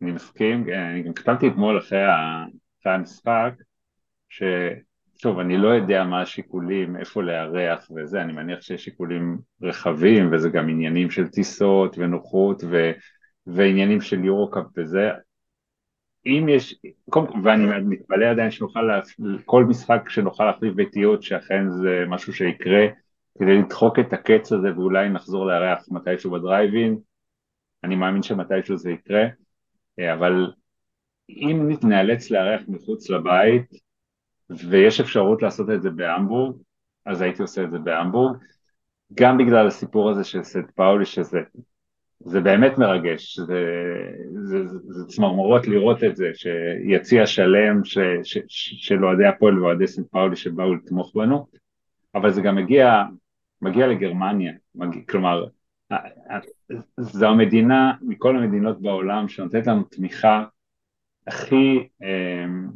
אני 0.02 0.12
מסכים, 0.12 0.66
אני 0.92 1.02
גם 1.02 1.12
כתבתי 1.12 1.48
אתמול 1.48 1.78
אחרי 1.78 2.00
המשחק, 2.84 3.52
ש... 4.32 4.42
טוב, 5.22 5.38
אני 5.38 5.58
לא 5.58 5.68
יודע 5.68 6.04
מה 6.04 6.22
השיקולים, 6.22 6.96
איפה 6.96 7.22
לארח 7.22 7.90
וזה, 7.96 8.22
אני 8.22 8.32
מניח 8.32 8.60
שיש 8.60 8.84
שיקולים 8.84 9.38
רחבים 9.62 10.32
וזה 10.32 10.48
גם 10.48 10.68
עניינים 10.68 11.10
של 11.10 11.28
טיסות 11.28 11.98
ונוחות 11.98 12.62
ו, 12.70 12.90
ועניינים 13.46 14.00
של 14.00 14.24
יורו-קאפ 14.24 14.64
וזה. 14.76 15.10
אם 16.26 16.46
יש, 16.48 16.74
ואני 17.44 17.66
מתפלא 17.84 18.26
עדיין 18.26 18.50
שנוכל, 18.50 18.80
כל 19.44 19.64
משחק 19.64 20.08
שנוכל 20.08 20.44
להחליף 20.44 20.74
ביתיות 20.74 21.22
שאכן 21.22 21.70
זה 21.70 22.04
משהו 22.08 22.32
שיקרה 22.32 22.86
כדי 23.38 23.58
לדחוק 23.58 23.98
את 23.98 24.12
הקץ 24.12 24.52
הזה 24.52 24.72
ואולי 24.76 25.08
נחזור 25.08 25.46
לארח 25.46 25.84
מתישהו 25.90 26.30
בדרייבין, 26.30 26.98
אני 27.84 27.96
מאמין 27.96 28.22
שמתישהו 28.22 28.76
זה 28.76 28.90
יקרה, 28.90 29.24
אבל 30.14 30.52
אם 31.28 31.68
נאלץ 31.84 32.30
לארח 32.30 32.62
מחוץ 32.68 33.10
לבית, 33.10 33.81
ויש 34.68 35.00
אפשרות 35.00 35.42
לעשות 35.42 35.70
את 35.70 35.82
זה 35.82 35.90
בהמבורג, 35.90 36.56
אז 37.06 37.20
הייתי 37.20 37.42
עושה 37.42 37.64
את 37.64 37.70
זה 37.70 37.78
בהמבורג, 37.78 38.36
גם 39.14 39.38
בגלל 39.38 39.66
הסיפור 39.66 40.10
הזה 40.10 40.24
של 40.24 40.42
סט 40.42 40.70
פאולי, 40.74 41.04
שזה 41.04 41.40
זה 42.24 42.40
באמת 42.40 42.78
מרגש, 42.78 43.38
זה, 43.38 43.64
זה, 44.42 44.66
זה, 44.66 44.78
זה 44.88 45.06
צמרמורות 45.06 45.68
לראות 45.68 46.04
את 46.04 46.16
זה, 46.16 46.30
שיציע 46.34 47.26
שלם 47.26 47.84
ש, 47.84 47.98
ש, 48.22 48.38
ש, 48.48 48.86
של 48.86 49.04
אוהדי 49.04 49.26
הפועל 49.26 49.58
ואוהדי 49.58 49.86
סט 49.86 50.10
פאולי 50.10 50.36
שבאו 50.36 50.74
לתמוך 50.74 51.12
בנו, 51.14 51.46
אבל 52.14 52.30
זה 52.30 52.40
גם 52.40 52.56
מגיע, 52.56 53.02
מגיע 53.62 53.86
לגרמניה, 53.86 54.52
מגיע, 54.74 55.02
כלומר, 55.08 55.44
זו 56.96 57.26
המדינה 57.26 57.92
מכל 58.02 58.36
המדינות 58.36 58.82
בעולם 58.82 59.28
שנותנת 59.28 59.66
לנו 59.66 59.82
תמיכה 59.82 60.44
הכי 61.26 61.88
אמ, 62.02 62.68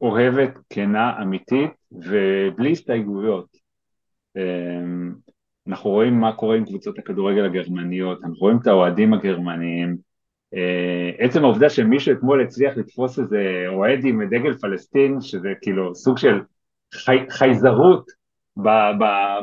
אוהבת, 0.00 0.58
כנה, 0.70 1.22
אמיתית 1.22 1.70
ובלי 1.92 2.72
הסתייגויות. 2.72 3.46
אמ, 4.36 5.12
אנחנו 5.68 5.90
רואים 5.90 6.20
מה 6.20 6.32
קורה 6.32 6.56
עם 6.56 6.64
קבוצות 6.64 6.98
הכדורגל 6.98 7.44
הגרמניות, 7.44 8.18
אנחנו 8.24 8.38
רואים 8.38 8.58
את 8.62 8.66
האוהדים 8.66 9.14
הגרמניים, 9.14 9.96
אה, 10.54 11.10
עצם 11.18 11.44
העובדה 11.44 11.70
שמישהו 11.70 12.12
אתמול 12.12 12.42
הצליח 12.42 12.76
לתפוס 12.76 13.18
איזה 13.18 13.64
אוהד 13.68 14.04
עם 14.04 14.22
דגל 14.24 14.54
פלסטין, 14.54 15.20
שזה 15.20 15.48
כאילו 15.62 15.94
סוג 15.94 16.18
של 16.18 16.40
חי, 16.94 17.18
חייזרות 17.30 18.10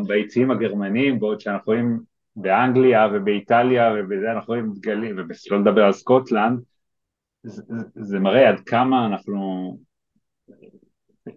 ביציעים 0.08 0.52
הגרמניים, 0.52 1.20
בעוד 1.20 1.40
שאנחנו 1.40 1.74
רואים 1.74 2.00
באנגליה 2.36 3.08
ובאיטליה 3.14 3.94
ובזה 3.98 4.32
אנחנו 4.32 4.54
רואים 4.54 4.72
דגלים, 4.76 5.16
ובשלא 5.18 5.60
לדבר 5.60 5.84
על 5.84 5.92
סקוטלנד, 5.92 6.60
זה, 7.44 7.64
זה 7.96 8.20
מראה 8.20 8.50
עד 8.50 8.60
כמה 8.60 9.06
אנחנו 9.06 9.78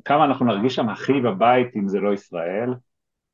כמה 0.04 0.24
אנחנו 0.24 0.46
נרגיש 0.46 0.74
שם 0.74 0.88
הכי 0.88 1.20
בבית 1.20 1.76
אם 1.76 1.88
זה 1.88 2.00
לא 2.00 2.14
ישראל. 2.14 2.70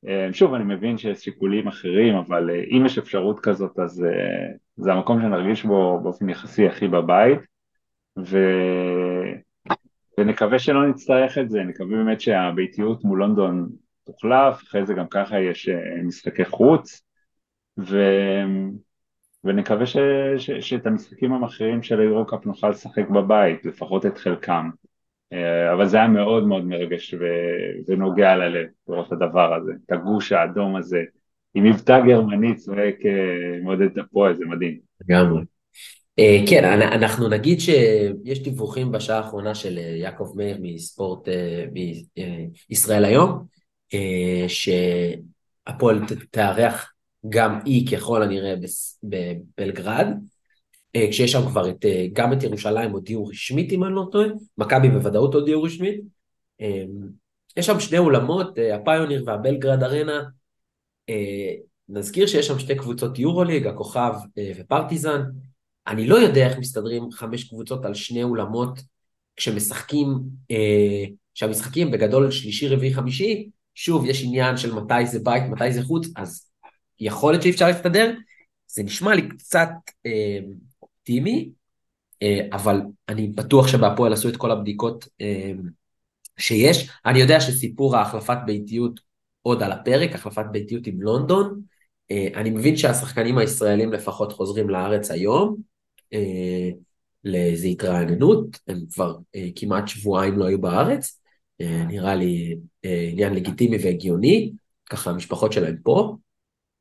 אה, 0.06 0.28
שוב, 0.32 0.54
אני 0.54 0.74
מבין 0.74 0.98
שיש 0.98 1.24
שיקולים 1.24 1.68
אחרים, 1.68 2.14
אבל 2.14 2.50
אה, 2.50 2.64
אם 2.70 2.86
יש 2.86 2.98
אפשרות 2.98 3.40
כזאת, 3.40 3.78
אז 3.78 4.04
אה, 4.04 4.52
זה 4.76 4.92
המקום 4.92 5.20
שנרגיש 5.20 5.64
בו 5.64 6.00
באופן 6.02 6.28
יחסי 6.28 6.66
הכי 6.66 6.88
בבית, 6.88 7.38
ו... 8.18 8.38
ונקווה 10.18 10.58
שלא 10.58 10.88
נצטרך 10.88 11.38
את 11.38 11.50
זה, 11.50 11.62
נקווה 11.62 11.96
באמת 11.96 12.20
שהביתיות 12.20 13.04
מול 13.04 13.18
לונדון 13.18 13.68
תוחלף, 14.06 14.62
אחרי 14.62 14.86
זה 14.86 14.94
גם 14.94 15.06
ככה 15.10 15.40
יש 15.40 15.68
משחקי 16.04 16.44
חוץ, 16.44 17.02
ו... 17.78 17.96
ונקווה 19.44 19.86
ש... 19.86 19.96
ש... 20.36 20.50
שאת 20.50 20.86
המשחקים 20.86 21.32
המכריעים 21.32 21.82
של 21.82 22.00
היורו-קאפ 22.00 22.46
נוכל 22.46 22.68
לשחק 22.68 23.08
בבית, 23.08 23.64
לפחות 23.64 24.06
את 24.06 24.18
חלקם. 24.18 24.70
אה, 25.32 25.72
אבל 25.72 25.88
זה 25.88 25.96
היה 25.96 26.08
מאוד 26.08 26.46
מאוד 26.46 26.64
מרגש 26.64 27.14
ונוגע 27.88 28.36
ללב 28.36 28.66
לראות 28.88 29.06
את 29.06 29.12
הדבר 29.12 29.54
הזה, 29.54 29.72
את 29.86 29.92
הגוש 29.92 30.32
האדום 30.32 30.76
הזה, 30.76 31.02
עם 31.54 31.64
מבטא 31.64 32.00
גרמני 32.06 32.56
צועק 32.56 32.96
אה, 33.06 33.58
מעודד 33.62 33.86
את 33.86 33.98
הפועל, 33.98 34.36
זה 34.36 34.44
מדהים. 34.44 34.78
לגמרי. 35.00 35.42
אה, 36.18 36.38
כן, 36.48 36.64
אנחנו 36.82 37.28
נגיד 37.28 37.60
שיש 37.60 38.42
דיווחים 38.42 38.92
בשעה 38.92 39.16
האחרונה 39.16 39.54
של 39.54 39.78
יעקב 39.78 40.32
מאיר 40.36 40.58
מספורט 40.62 41.28
בישראל 42.68 43.04
היום, 43.04 43.44
שהפועל 44.48 46.00
תארח 46.30 46.92
גם 47.28 47.58
היא 47.64 47.96
ככל 47.96 48.22
הנראה 48.22 48.54
בבלגרד, 49.02 50.06
כשיש 50.96 51.32
שם 51.32 51.46
כבר 51.46 51.70
את, 51.70 51.84
אה, 51.84 52.06
גם 52.12 52.32
את 52.32 52.42
ירושלים 52.42 52.90
הודיעו 52.90 53.26
רשמית 53.26 53.72
אם 53.72 53.84
אני 53.84 53.94
לא 53.94 54.08
טועה, 54.12 54.28
מכבי 54.58 54.88
בוודאות 54.88 55.34
הודיעו 55.34 55.62
רשמית. 55.62 56.00
אה, 56.60 56.84
יש 57.56 57.66
שם 57.66 57.80
שני 57.80 57.98
אולמות, 57.98 58.58
הפיוניר 58.74 59.22
והבלגרד 59.26 59.82
ארנה. 59.82 60.22
נזכיר 61.88 62.26
שיש 62.26 62.46
שם 62.46 62.58
שתי 62.58 62.76
קבוצות 62.76 63.18
יורוליג, 63.18 63.66
הכוכב 63.66 64.12
ופרטיזן. 64.56 65.22
אני 65.86 66.06
לא 66.06 66.16
יודע 66.16 66.46
איך 66.46 66.58
מסתדרים 66.58 67.10
חמש 67.12 67.44
קבוצות 67.44 67.84
על 67.84 67.94
שני 67.94 68.22
אולמות 68.22 68.80
כשמשחקים, 69.36 70.18
כשהמשחקים 71.34 71.90
בגדול 71.90 72.30
שלישי, 72.30 72.68
רביעי, 72.68 72.94
חמישי, 72.94 73.48
שוב, 73.74 74.06
יש 74.06 74.24
עניין 74.24 74.56
של 74.56 74.74
מתי 74.74 75.06
זה 75.06 75.18
בית, 75.22 75.42
מתי 75.42 75.72
זה 75.72 75.82
חוץ, 75.82 76.06
אז 76.16 76.50
יכול 77.00 77.32
להיות 77.32 77.42
שאי 77.42 77.50
אפשר 77.50 77.66
להסתדר. 77.66 78.14
זה 78.66 78.82
נשמע 78.82 79.14
לי 79.14 79.28
קצת 79.28 79.70
אופטימי, 81.02 81.50
אה, 82.22 82.40
אבל 82.52 82.80
אני 83.08 83.28
בטוח 83.28 83.68
שבהפועל 83.68 84.12
עשו 84.12 84.28
את 84.28 84.36
כל 84.36 84.50
הבדיקות 84.50 85.08
אה, 85.20 85.52
שיש. 86.38 86.90
אני 87.06 87.18
יודע 87.18 87.40
שסיפור 87.40 87.96
ההחלפת 87.96 88.36
ביתיות 88.46 89.00
עוד 89.42 89.62
על 89.62 89.72
הפרק, 89.72 90.14
החלפת 90.14 90.44
ביתיות 90.52 90.86
עם 90.86 91.02
לונדון. 91.02 91.60
אה, 92.10 92.28
אני 92.34 92.50
מבין 92.50 92.76
שהשחקנים 92.76 93.38
הישראלים 93.38 93.92
לפחות 93.92 94.32
חוזרים 94.32 94.70
לארץ 94.70 95.10
היום, 95.10 95.72
לאיזו 97.24 97.68
התרעננות, 97.68 98.58
הם 98.68 98.80
כבר 98.92 99.16
כמעט 99.56 99.88
שבועיים 99.88 100.38
לא 100.38 100.44
היו 100.44 100.60
בארץ, 100.60 101.20
נראה 101.60 102.14
לי 102.14 102.56
עניין 102.82 103.34
לגיטימי 103.34 103.76
והגיוני, 103.82 104.52
ככה 104.90 105.10
המשפחות 105.10 105.52
שלהם 105.52 105.76
פה. 105.82 106.16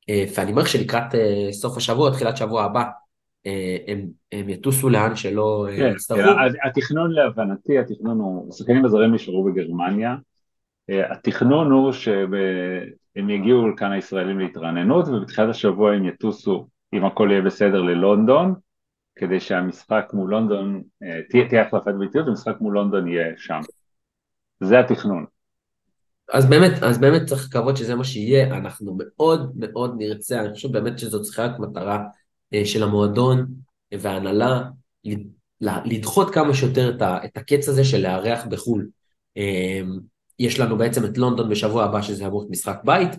ואני 0.10 0.52
אומר 0.52 0.66
שלקראת 0.66 1.16
סוף 1.52 1.78
השבוע, 1.78 2.12
תחילת 2.12 2.38
שבוע 2.38 2.64
הבא, 2.64 2.84
הם, 3.88 4.08
הם 4.32 4.50
יטוסו 4.50 4.90
לאן 4.90 5.16
שלא 5.16 5.68
אה, 5.70 5.78
כן, 5.78 5.92
יצטרכו. 5.96 6.22
כן, 6.22 6.68
התכנון 6.70 7.12
להבנתי, 7.12 7.80
התכנון 7.80 8.20
הוא, 8.20 8.50
השחקנים 8.50 8.86
הזרים 8.86 9.14
נשארו 9.14 9.44
בגרמניה, 9.44 10.16
אה, 10.90 11.12
התכנון 11.12 11.72
הוא 11.72 11.92
שהם 11.92 13.30
יגיעו 13.30 13.70
לכאן 13.70 13.92
הישראלים 13.92 14.40
להתרעננות 14.40 15.08
ובתחילת 15.08 15.50
השבוע 15.50 15.94
הם 15.94 16.06
יטוסו, 16.06 16.68
אם 16.94 17.06
הכל 17.06 17.28
יהיה 17.32 17.42
בסדר, 17.42 17.82
ללונדון, 17.82 18.54
כדי 19.16 19.40
שהמשחק 19.40 20.06
מול 20.14 20.30
לונדון, 20.32 20.82
תהיה, 21.30 21.50
תהיה 21.50 21.68
החלפת 21.68 21.94
ביתיות 22.00 22.28
ומשחק 22.28 22.56
מול 22.62 22.74
לונדון 22.74 23.08
יהיה 23.08 23.34
שם. 23.38 23.62
זה 24.64 24.80
התכנון. 24.80 25.26
אז 26.34 26.50
באמת, 26.50 26.84
אז 26.84 26.98
באמת 26.98 27.26
צריך 27.26 27.46
לקוות 27.50 27.78
שזה 27.78 27.96
מה 27.96 28.04
שיהיה, 28.04 28.58
אנחנו 28.58 28.98
מאוד 29.00 29.52
מאוד 29.56 29.96
נרצה, 29.98 30.42
אני 30.42 30.54
חושב 30.54 30.72
באמת 30.72 31.00
שזו 31.00 31.22
צריכה 31.22 31.46
להיות 31.46 31.60
מטרה 31.60 31.96
אה, 31.96 32.04
של 32.66 32.84
המועדון 32.84 33.46
וההנהלה, 33.94 34.62
לדחות 35.62 36.34
כמה 36.34 36.54
שיותר 36.54 36.98
את 37.02 37.38
הקץ 37.38 37.70
הזה 37.70 37.84
של 37.84 38.02
לארח 38.02 38.46
בחו"ל. 38.46 38.88
אה, 39.38 39.82
יש 40.40 40.60
לנו 40.60 40.78
בעצם 40.78 41.06
את 41.06 41.18
לונדון 41.18 41.50
בשבוע 41.50 41.84
הבא 41.84 42.02
שזה 42.02 42.28
אמור 42.28 42.40
להיות 42.42 42.52
משחק 42.52 42.78
בית, 42.84 43.10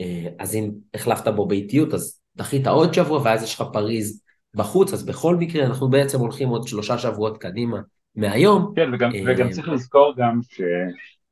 אה, 0.00 0.28
אז 0.38 0.54
אם 0.54 0.70
החלפת 0.94 1.28
בו 1.28 1.46
ביתיות 1.46 1.94
אז 1.94 2.20
דחית 2.36 2.66
עוד 2.66 2.94
שבוע 2.94 3.20
ואז 3.24 3.42
יש 3.42 3.54
לך 3.54 3.64
פריז 3.72 4.22
בחוץ, 4.54 4.92
אז 4.92 5.06
בכל 5.06 5.36
מקרה 5.36 5.66
אנחנו 5.66 5.90
בעצם 5.90 6.20
הולכים 6.20 6.48
עוד 6.48 6.68
שלושה 6.68 6.98
שבועות 6.98 7.38
קדימה 7.38 7.78
מהיום. 8.14 8.72
כן, 8.76 8.94
וגם, 8.94 9.10
וגם 9.26 9.50
צריך 9.50 9.68
לזכור 9.68 10.14
גם 10.16 10.40
ש... 10.42 10.60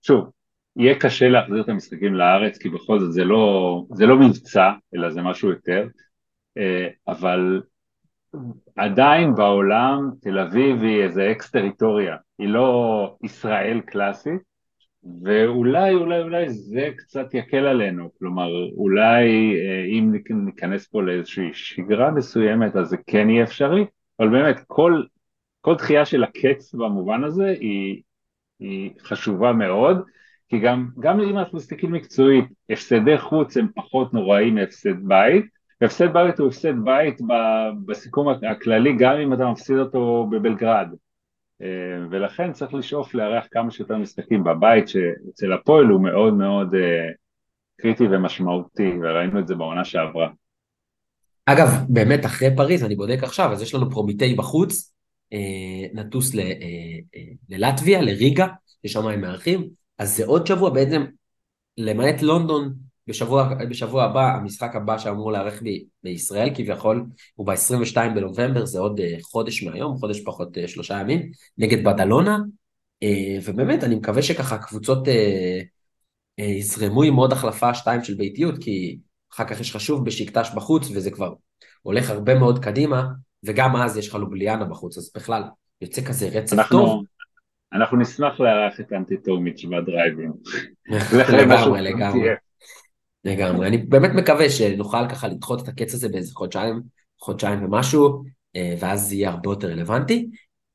שוב, 0.02 0.30
יהיה 0.76 0.94
קשה 0.94 1.28
להחזיר 1.28 1.60
את 1.60 1.68
המשחקים 1.68 2.14
לארץ, 2.14 2.58
כי 2.58 2.68
בכל 2.68 3.00
זאת 3.00 3.12
זה 3.12 3.24
לא, 3.24 3.84
זה 3.94 4.06
לא 4.06 4.16
מבצע, 4.16 4.70
אלא 4.94 5.10
זה 5.10 5.22
משהו 5.22 5.50
יותר, 5.50 5.80
אה, 5.82 5.88
אבל 7.08 7.62
עדיין 8.76 9.34
בעולם 9.34 10.10
תל 10.20 10.38
אביב 10.38 10.82
היא 10.82 11.02
איזה 11.02 11.30
אקס 11.30 11.50
טריטוריה, 11.50 12.16
היא 12.38 12.48
לא 12.48 13.16
ישראל 13.22 13.80
קלאסית, 13.80 14.40
ואולי 15.24 15.94
אולי 15.94 16.22
אולי 16.22 16.50
זה 16.50 16.90
קצת 16.96 17.34
יקל 17.34 17.66
עלינו, 17.66 18.10
כלומר 18.18 18.48
אולי 18.76 19.54
אה, 19.54 19.84
אם 19.84 20.12
ניכנס 20.30 20.86
פה 20.86 21.02
לאיזושהי 21.02 21.50
שגרה 21.52 22.10
מסוימת 22.10 22.76
אז 22.76 22.88
זה 22.88 22.96
כן 23.06 23.30
יהיה 23.30 23.44
אפשרי, 23.44 23.84
אבל 24.20 24.28
באמת 24.28 24.60
כל, 24.66 25.02
כל 25.60 25.74
דחייה 25.74 26.04
של 26.04 26.24
הקץ 26.24 26.74
במובן 26.74 27.24
הזה 27.24 27.48
היא, 27.60 28.02
היא 28.60 28.90
חשובה 29.00 29.52
מאוד, 29.52 30.02
כי 30.48 30.58
גם, 30.58 30.88
גם 31.00 31.20
אם 31.20 31.38
אנחנו 31.38 31.58
מסתכלים 31.58 31.92
מקצועית, 31.92 32.44
הפסדי 32.70 33.18
חוץ 33.18 33.56
הם 33.56 33.68
פחות 33.74 34.14
נוראים 34.14 34.54
מהפסד 34.54 35.08
בית, 35.08 35.53
והפסד 35.84 36.12
בית 36.12 36.38
הוא 36.38 36.48
הפסד 36.48 36.84
בית 36.84 37.20
בסיכום 37.86 38.28
הכללי 38.28 38.96
גם 38.98 39.16
אם 39.16 39.32
אתה 39.32 39.46
מפסיד 39.46 39.76
אותו 39.76 40.26
בבלגרד. 40.30 40.88
אה, 41.62 41.66
ולכן 42.10 42.52
צריך 42.52 42.74
לשאוף 42.74 43.14
לארח 43.14 43.46
כמה 43.50 43.70
שיותר 43.70 43.96
משחקים. 43.96 44.44
בבית 44.44 44.88
שאצל 44.88 45.52
הפועל 45.52 45.86
הוא 45.86 46.00
מאוד 46.00 46.34
מאוד 46.34 46.74
אה, 46.74 47.08
קריטי 47.80 48.04
ומשמעותי 48.04 48.90
וראינו 49.02 49.38
את 49.38 49.46
זה 49.46 49.54
בעונה 49.54 49.84
שעברה. 49.84 50.28
אגב, 51.46 51.68
באמת 51.88 52.24
אחרי 52.24 52.56
פריז, 52.56 52.84
אני 52.84 52.96
בודק 52.96 53.22
עכשיו, 53.22 53.52
אז 53.52 53.62
יש 53.62 53.74
לנו 53.74 53.90
פרומיטי 53.90 54.34
בחוץ, 54.34 54.94
אה, 55.32 56.02
נטוס 56.02 56.32
ללטביה, 57.48 58.02
לריגה, 58.02 58.46
ששם 58.86 59.06
הם 59.06 59.20
מארחים, 59.20 59.68
אז 59.98 60.16
זה 60.16 60.24
עוד 60.24 60.46
שבוע 60.46 60.70
בעצם, 60.70 61.04
למעט 61.78 62.22
לונדון, 62.22 62.74
בשבוע, 63.06 63.54
בשבוע 63.54 64.04
הבא, 64.04 64.34
המשחק 64.34 64.76
הבא 64.76 64.98
שאמור 64.98 65.32
להיערך 65.32 65.62
ב- 65.62 65.84
בישראל 66.02 66.50
כביכול, 66.54 67.06
הוא 67.34 67.46
ב-22 67.46 67.96
בנובמבר, 68.14 68.66
זה 68.66 68.78
עוד 68.78 69.00
uh, 69.00 69.22
חודש 69.22 69.62
מהיום, 69.62 69.96
חודש 69.96 70.20
פחות 70.20 70.56
uh, 70.56 70.68
שלושה 70.68 71.00
ימים, 71.00 71.30
נגד 71.58 71.84
בדלונה, 71.84 72.38
uh, 73.04 73.06
ובאמת, 73.44 73.84
אני 73.84 73.94
מקווה 73.94 74.22
שככה 74.22 74.58
קבוצות 74.58 75.08
יזרמו 76.38 77.02
עם 77.02 77.14
עוד 77.14 77.32
החלפה 77.32 77.74
שתיים 77.74 78.04
של 78.04 78.14
ביתיות, 78.14 78.54
כי 78.60 78.98
אחר 79.34 79.44
כך 79.44 79.60
יש 79.60 79.70
לך 79.70 79.80
שוב 79.80 80.04
בשקטש 80.04 80.50
בחוץ, 80.54 80.90
וזה 80.94 81.10
כבר 81.10 81.34
הולך 81.82 82.10
הרבה 82.10 82.34
מאוד 82.34 82.64
קדימה, 82.64 83.04
וגם 83.44 83.76
אז 83.76 83.96
יש 83.96 84.08
לך 84.08 84.14
לובליאנה 84.14 84.64
בחוץ, 84.64 84.98
אז 84.98 85.12
בכלל, 85.16 85.42
יוצא 85.80 86.02
כזה 86.02 86.28
רצף 86.28 86.58
אנחנו, 86.58 86.78
טוב. 86.78 87.04
אנחנו 87.72 87.98
נשמח 87.98 88.40
לארח 88.40 88.80
את 88.80 88.92
אנטי-טומיץ' 88.92 89.64
בדרייבים. 89.64 90.32
לגמרי, 91.38 91.82
לגמרי. 91.82 92.28
לגמרי. 93.24 93.66
אני 93.66 93.78
באמת 93.78 94.10
מקווה 94.14 94.50
שנוכל 94.50 95.08
ככה 95.08 95.28
לדחות 95.28 95.62
את 95.62 95.68
הקץ 95.68 95.94
הזה 95.94 96.08
באיזה 96.08 96.34
חודשיים, 96.34 96.82
חודשיים 97.20 97.64
ומשהו, 97.64 98.24
אה, 98.56 98.74
ואז 98.78 99.08
זה 99.08 99.14
יהיה 99.14 99.30
הרבה 99.30 99.50
יותר 99.50 99.68
רלוונטי. 99.70 100.30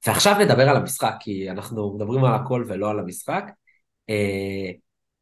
ועכשיו 0.07 0.35
נדבר 0.39 0.69
על 0.69 0.77
המשחק, 0.77 1.13
כי 1.19 1.51
אנחנו 1.51 1.95
מדברים 1.95 2.23
על 2.23 2.33
הכל 2.33 2.65
ולא 2.67 2.89
על 2.89 2.99
המשחק. 2.99 3.43
אה, 4.09 4.71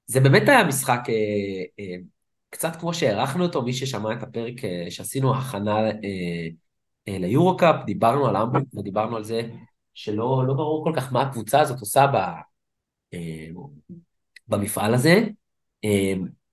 זה 0.06 0.20
באמת 0.20 0.50
היה 0.50 0.64
משחק 0.64 1.00
אה, 1.80 1.96
קצת 2.50 2.76
כמו 2.76 2.94
שהערכנו 2.94 3.44
אותו, 3.44 3.62
מי 3.62 3.74
ששמע 3.74 4.14
את 4.14 4.24
הפרק 4.24 4.54
שעשינו 4.90 5.36
הכנה 5.36 5.78
ליורו-קאפ, 7.08 7.86
דיברנו 7.86 8.28
על 8.28 8.38
אמבורג 8.38 8.64
ודיברנו 8.74 9.16
על 9.16 9.24
זה 9.24 9.42
שלא 9.94 10.44
לא 10.48 10.54
ברור 10.54 10.84
כל 10.84 10.92
כך 10.96 11.14
מה 11.14 11.22
הקבוצה 11.22 11.62
הזאת 11.62 11.80
עושה 11.80 12.06
ב, 12.14 12.18
במפעל 14.48 14.94
הזה. 14.94 15.24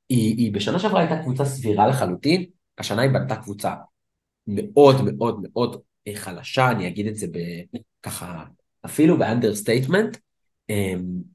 היא, 0.08 0.36
היא 0.36 0.52
בשנה 0.52 0.78
שעברה 0.78 1.00
הייתה 1.00 1.22
קבוצה 1.22 1.44
סבירה 1.44 1.86
לחלוטין, 1.86 2.44
השנה 2.78 3.02
היא 3.02 3.10
בנתה 3.10 3.36
קבוצה 3.36 3.74
מאוד 4.46 4.96
מאוד 5.04 5.40
מאוד 5.42 5.80
חלשה, 6.14 6.70
אני 6.70 6.88
אגיד 6.88 7.06
את 7.06 7.16
זה 7.16 7.26
ככה, 8.02 8.44
אפילו 8.84 9.18
ב 9.18 9.25
understatement. 9.25 10.16
אמ, 10.70 11.34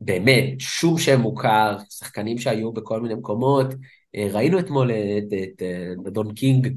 באמת, 0.00 0.60
שום 0.60 0.98
שם 0.98 1.20
מוכר, 1.20 1.76
שחקנים 1.90 2.38
שהיו 2.38 2.72
בכל 2.72 3.00
מיני 3.00 3.14
מקומות. 3.14 3.66
אה, 4.16 4.28
ראינו 4.32 4.58
אתמול 4.58 4.90
את, 4.90 5.32
את, 5.42 5.62
את 6.06 6.12
דון 6.12 6.34
קינג 6.34 6.76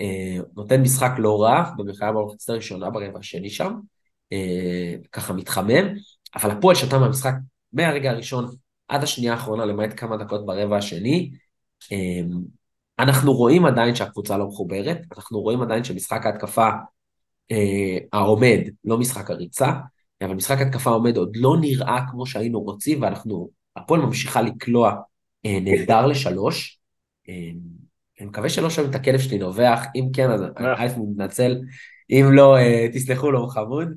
אה, 0.00 0.36
נותן 0.56 0.82
משחק 0.82 1.10
לא 1.18 1.42
רע, 1.42 1.70
במלחמה 1.76 2.12
במחצת 2.12 2.48
הראשונה 2.48 2.90
ברבע 2.90 3.18
השני 3.18 3.50
שם, 3.50 3.72
אה, 4.32 4.94
ככה 5.12 5.32
מתחמם, 5.32 5.94
אבל 6.34 6.50
הפועל 6.50 6.76
שתה 6.76 6.98
מהמשחק 6.98 7.34
מהרגע 7.72 8.10
הראשון 8.10 8.46
עד 8.90 9.02
השנייה 9.02 9.32
האחרונה, 9.32 9.64
למעט 9.64 9.90
כמה 9.96 10.16
דקות 10.16 10.46
ברבע 10.46 10.76
השני. 10.76 11.30
אמ, 11.92 12.28
אנחנו 12.98 13.32
רואים 13.32 13.66
עדיין 13.66 13.94
שהקבוצה 13.94 14.38
לא 14.38 14.46
מחוברת, 14.46 14.98
אנחנו 15.16 15.40
רואים 15.40 15.62
עדיין 15.62 15.84
שמשחק 15.84 16.26
ההתקפה 16.26 16.68
אה, 17.50 17.98
העומד, 18.12 18.58
לא 18.84 18.98
משחק 18.98 19.30
הריצה, 19.30 19.72
אבל 20.22 20.34
משחק 20.34 20.60
התקפה 20.60 20.90
עומד 20.90 21.16
עוד 21.16 21.36
לא 21.36 21.56
נראה 21.60 22.00
כמו 22.10 22.26
שהיינו 22.26 22.60
רוצים, 22.60 23.02
ואנחנו, 23.02 23.50
הפועל 23.76 24.00
ממשיכה 24.00 24.42
לקלוע 24.42 24.94
אה, 25.46 25.58
נהדר 25.60 26.06
לשלוש. 26.06 26.78
אה, 27.28 27.50
אני 28.20 28.28
מקווה 28.28 28.48
שלא 28.48 28.70
שומעים 28.70 28.90
את 28.90 28.96
הכלב 28.96 29.18
שלי 29.18 29.38
נובח, 29.38 29.82
אם 29.94 30.08
כן, 30.12 30.30
אז 30.30 30.42
א' 30.56 30.88
מתנצל, 30.98 31.60
אם 32.10 32.26
לא, 32.32 32.56
אה, 32.56 32.86
תסלחו 32.92 33.30
לו, 33.30 33.40
הוא 33.40 33.50
חמוד. 33.50 33.88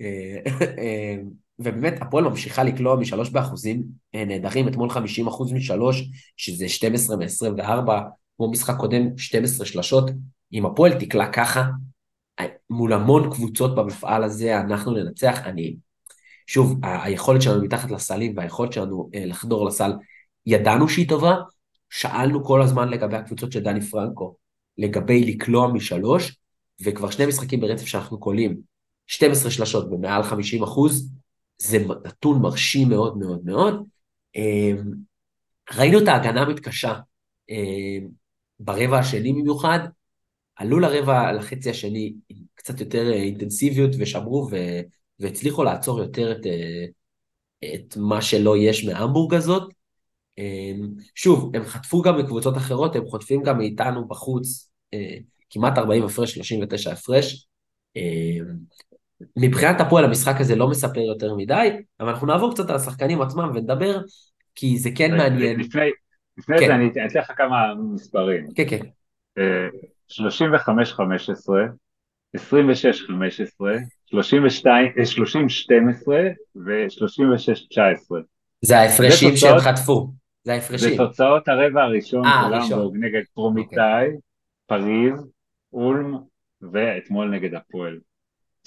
אה, 0.00 0.36
אה, 0.78 1.16
ובאמת 1.58 2.02
הפועל 2.02 2.24
ממשיכה 2.24 2.62
לקלוע 2.62 2.96
משלוש 2.96 3.30
באחוזים 3.30 3.82
אה, 4.14 4.24
נהדרים, 4.24 4.68
אתמול 4.68 4.90
50 4.90 5.26
אחוז 5.26 5.52
משלוש, 5.52 6.04
שזה 6.36 6.68
12 6.68 7.16
מ-24, 7.16 7.90
כמו 8.36 8.50
משחק 8.50 8.76
קודם 8.76 9.18
12 9.18 9.66
שלשות, 9.66 10.10
אם 10.52 10.66
הפועל 10.66 11.00
תקלע 11.00 11.26
ככה, 11.32 11.64
אה, 12.40 12.46
מול 12.70 12.92
המון 12.92 13.30
קבוצות 13.30 13.74
במפעל 13.74 14.24
הזה, 14.24 14.60
אנחנו 14.60 14.92
ננצח, 14.92 15.38
אני... 15.44 15.76
שוב, 16.46 16.78
היכולת 16.82 17.42
שלנו 17.42 17.64
מתחת 17.64 17.90
לסלים 17.90 18.36
והיכולת 18.36 18.72
שלנו 18.72 19.10
אה, 19.14 19.26
לחדור 19.26 19.66
לסל, 19.66 19.92
ידענו 20.46 20.88
שהיא 20.88 21.08
טובה, 21.08 21.36
שאלנו 21.90 22.44
כל 22.44 22.62
הזמן 22.62 22.88
לגבי 22.88 23.16
הקבוצות 23.16 23.52
של 23.52 23.60
דני 23.60 23.80
פרנקו, 23.80 24.36
לגבי 24.78 25.24
לקלוע 25.24 25.72
משלוש, 25.72 26.36
וכבר 26.84 27.10
שני 27.10 27.26
משחקים 27.26 27.60
ברצף 27.60 27.86
שאנחנו 27.86 28.20
קולים, 28.20 28.56
12 29.06 29.50
שלשות 29.50 29.90
במעל 29.90 30.22
50 30.22 30.62
אחוז, 30.62 31.10
זה 31.58 31.78
נתון 32.06 32.42
מרשים 32.42 32.88
מאוד 32.88 33.18
מאוד 33.18 33.44
מאוד. 33.44 33.84
אמ, 34.36 34.92
ראינו 35.76 35.98
את 35.98 36.08
ההגנה 36.08 36.42
המתקשה 36.42 36.94
אמ, 37.50 38.08
ברבע 38.60 38.98
השני 38.98 39.32
במיוחד, 39.32 39.78
עלו 40.56 40.78
לרבע, 40.78 41.32
לחצי 41.32 41.70
השני 41.70 42.14
עם 42.28 42.38
קצת 42.54 42.80
יותר 42.80 43.10
אה, 43.12 43.22
אינטנסיביות 43.22 43.90
ושמרו 43.98 44.48
ו... 44.50 44.56
והצליחו 45.18 45.64
לעצור 45.64 46.00
יותר 46.00 46.32
את, 46.32 46.46
אה, 46.46 46.84
את 47.74 47.96
מה 47.96 48.22
שלא 48.22 48.56
יש 48.56 48.84
מהמבורג 48.84 49.34
הזאת. 49.34 49.72
אמ, 50.38 50.88
שוב, 51.14 51.56
הם 51.56 51.64
חטפו 51.64 52.02
גם 52.02 52.18
מקבוצות 52.18 52.56
אחרות, 52.56 52.96
הם 52.96 53.06
חוטפים 53.06 53.42
גם 53.42 53.58
מאיתנו 53.58 54.08
בחוץ, 54.08 54.70
אה, 54.94 55.16
כמעט 55.50 55.78
40 55.78 56.04
הפרש, 56.04 56.34
39 56.34 56.92
הפרש. 56.92 57.48
מבחינת 59.36 59.80
הפועל 59.80 60.04
המשחק 60.04 60.40
הזה 60.40 60.56
לא 60.56 60.68
מספר 60.68 61.00
יותר 61.00 61.34
מדי, 61.34 61.68
אבל 62.00 62.08
אנחנו 62.08 62.26
נעבור 62.26 62.54
קצת 62.54 62.70
על 62.70 62.76
השחקנים 62.76 63.22
עצמם 63.22 63.50
ונדבר, 63.54 64.00
כי 64.54 64.78
זה 64.78 64.90
כן 64.94 65.16
מעניין. 65.16 65.60
לפני, 65.60 65.90
לפני 66.38 66.58
כן. 66.58 66.66
זה 66.66 66.74
אני 66.74 66.88
אתן 66.88 67.18
לך 67.18 67.32
כמה 67.36 67.74
מספרים. 67.94 68.46
כן, 68.54 68.64
כן. 68.68 68.84
35-15, 70.10 70.20
26-15, 72.36 72.40
30-12 74.12 74.18
ו-36-19. 76.56 78.14
זה 78.62 78.78
ההפרשים 78.78 79.36
שהם 79.36 79.58
חטפו. 79.58 80.12
זה 80.44 80.52
ההפרשים. 80.52 80.90
זה 80.90 80.96
תוצאות 80.96 81.48
הרבע 81.48 81.82
הראשון 81.82 82.24
אה, 82.26 82.48
של 82.68 82.74
המבורג 82.74 82.96
נגד 82.96 83.22
פרומיטאי, 83.34 84.06
אוקיי. 84.06 84.18
פריז, 84.66 85.30
אולם 85.72 86.14
ואתמול 86.72 87.30
נגד 87.30 87.54
הפועל. 87.54 87.98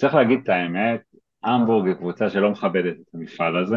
צריך 0.02 0.14
להגיד 0.14 0.40
את 0.42 0.48
האמת, 0.48 1.00
המבורג 1.42 1.86
היא 1.86 1.94
קבוצה 1.94 2.30
שלא 2.30 2.50
מכבדת 2.50 2.96
את 3.00 3.14
המפעל 3.14 3.56
הזה, 3.56 3.76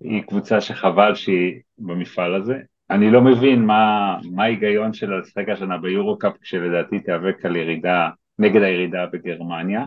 היא 0.00 0.22
קבוצה 0.22 0.60
שחבל 0.60 1.14
שהיא 1.14 1.60
במפעל 1.78 2.34
הזה. 2.34 2.58
אני 2.90 3.10
לא 3.10 3.22
מבין 3.22 3.66
מה, 3.66 4.16
ההיגיון 4.38 4.92
שלה 4.92 5.18
לשחק 5.18 5.48
השנה 5.48 5.78
ביורו-קאפ 5.78 6.32
כשלדעתי 6.40 7.00
תיאבק 7.00 7.44
על 7.44 7.56
ירידה, 7.56 8.10
נגד 8.38 8.62
הירידה 8.62 9.06
בגרמניה. 9.06 9.84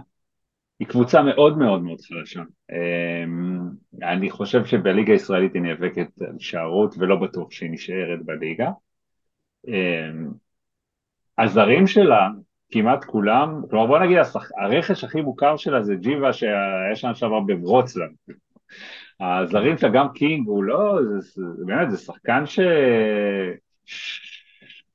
היא 0.80 0.88
קבוצה 0.88 1.22
מאוד 1.24 1.58
מאוד 1.58 1.84
מאוד 1.84 2.02
חלשה. 2.02 2.42
אמ, 2.72 3.60
אני 4.04 4.30
חושב 4.30 4.66
שבליגה 4.66 5.14
הישראלית 5.14 5.54
היא 5.54 5.62
נאבקת 5.62 6.08
על 6.22 6.28
הישארות 6.34 6.96
ולא 6.98 7.16
בטוח 7.16 7.52
שהיא 7.52 7.72
נשארת 7.72 8.26
בליגה. 8.26 8.70
אמ, 9.68 10.32
הזרים 11.38 11.88
שלה 11.88 12.30
כמעט 12.72 13.06
כולם, 13.06 13.62
כלומר 13.70 13.88
בוא 13.88 14.00
נגיד 14.00 14.18
השח... 14.18 14.52
הרכש 14.58 15.04
הכי 15.04 15.22
מוכר 15.22 15.58
שלה 15.58 15.84
זה 15.84 15.96
ג'יבה 15.96 16.34
שהיה 16.34 16.96
שם 16.96 17.14
שעבר 17.14 17.40
בברוצלב, 17.40 18.10
הזרים 19.20 19.78
של 19.78 19.90
גם 19.94 20.08
קינג 20.14 20.48
הוא 20.48 20.64
לא, 20.64 21.00
זה, 21.04 21.20
זה, 21.20 21.66
באמת, 21.66 21.92
זה 21.92 21.98
שחקן 21.98 22.46
ש... 22.46 22.60
ש... 23.86 24.22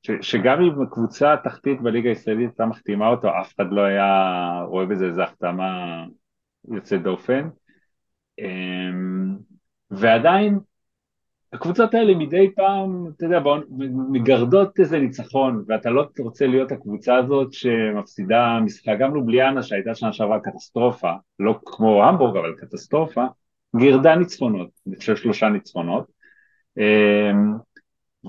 ש... 0.01 0.11
שגם 0.21 0.61
אם 0.61 0.85
קבוצה 0.91 1.35
תחתית 1.43 1.81
בליגה 1.81 2.09
הישראלית 2.09 2.49
הייתה 2.49 2.65
מחתימה 2.65 3.07
אותו, 3.07 3.29
אף 3.41 3.55
אחד 3.55 3.71
לא 3.71 3.81
היה 3.81 4.61
רואה 4.67 4.85
בזה 4.85 5.05
איזה 5.05 5.23
החתמה 5.23 6.03
יוצאת 6.71 7.03
דופן. 7.03 7.49
אמ, 8.39 9.37
ועדיין 9.91 10.59
הקבוצות 11.53 11.93
האלה 11.93 12.15
מדי 12.15 12.51
פעם, 12.55 13.07
אתה 13.15 13.25
יודע, 13.25 13.39
מגרדות 14.11 14.79
איזה 14.79 14.99
ניצחון, 14.99 15.63
ואתה 15.67 15.89
לא 15.89 16.07
רוצה 16.19 16.47
להיות 16.47 16.71
הקבוצה 16.71 17.15
הזאת 17.15 17.53
שמפסידה 17.53 18.59
משחק, 18.65 18.95
גם 18.99 19.13
לובליאנה 19.13 19.63
שהייתה 19.63 19.95
שנה 19.95 20.13
שעברה 20.13 20.39
קטסטרופה, 20.39 21.11
לא 21.39 21.59
כמו 21.65 22.03
המבורג 22.03 22.37
אבל 22.37 22.53
קטסטרופה, 22.57 23.25
גירדה 23.75 24.15
ניצחונות, 24.15 24.69
אני 24.87 24.95
חושב 24.95 25.15
שלושה 25.15 25.49
ניצחונות, 25.49 26.05
אמ, 26.77 27.53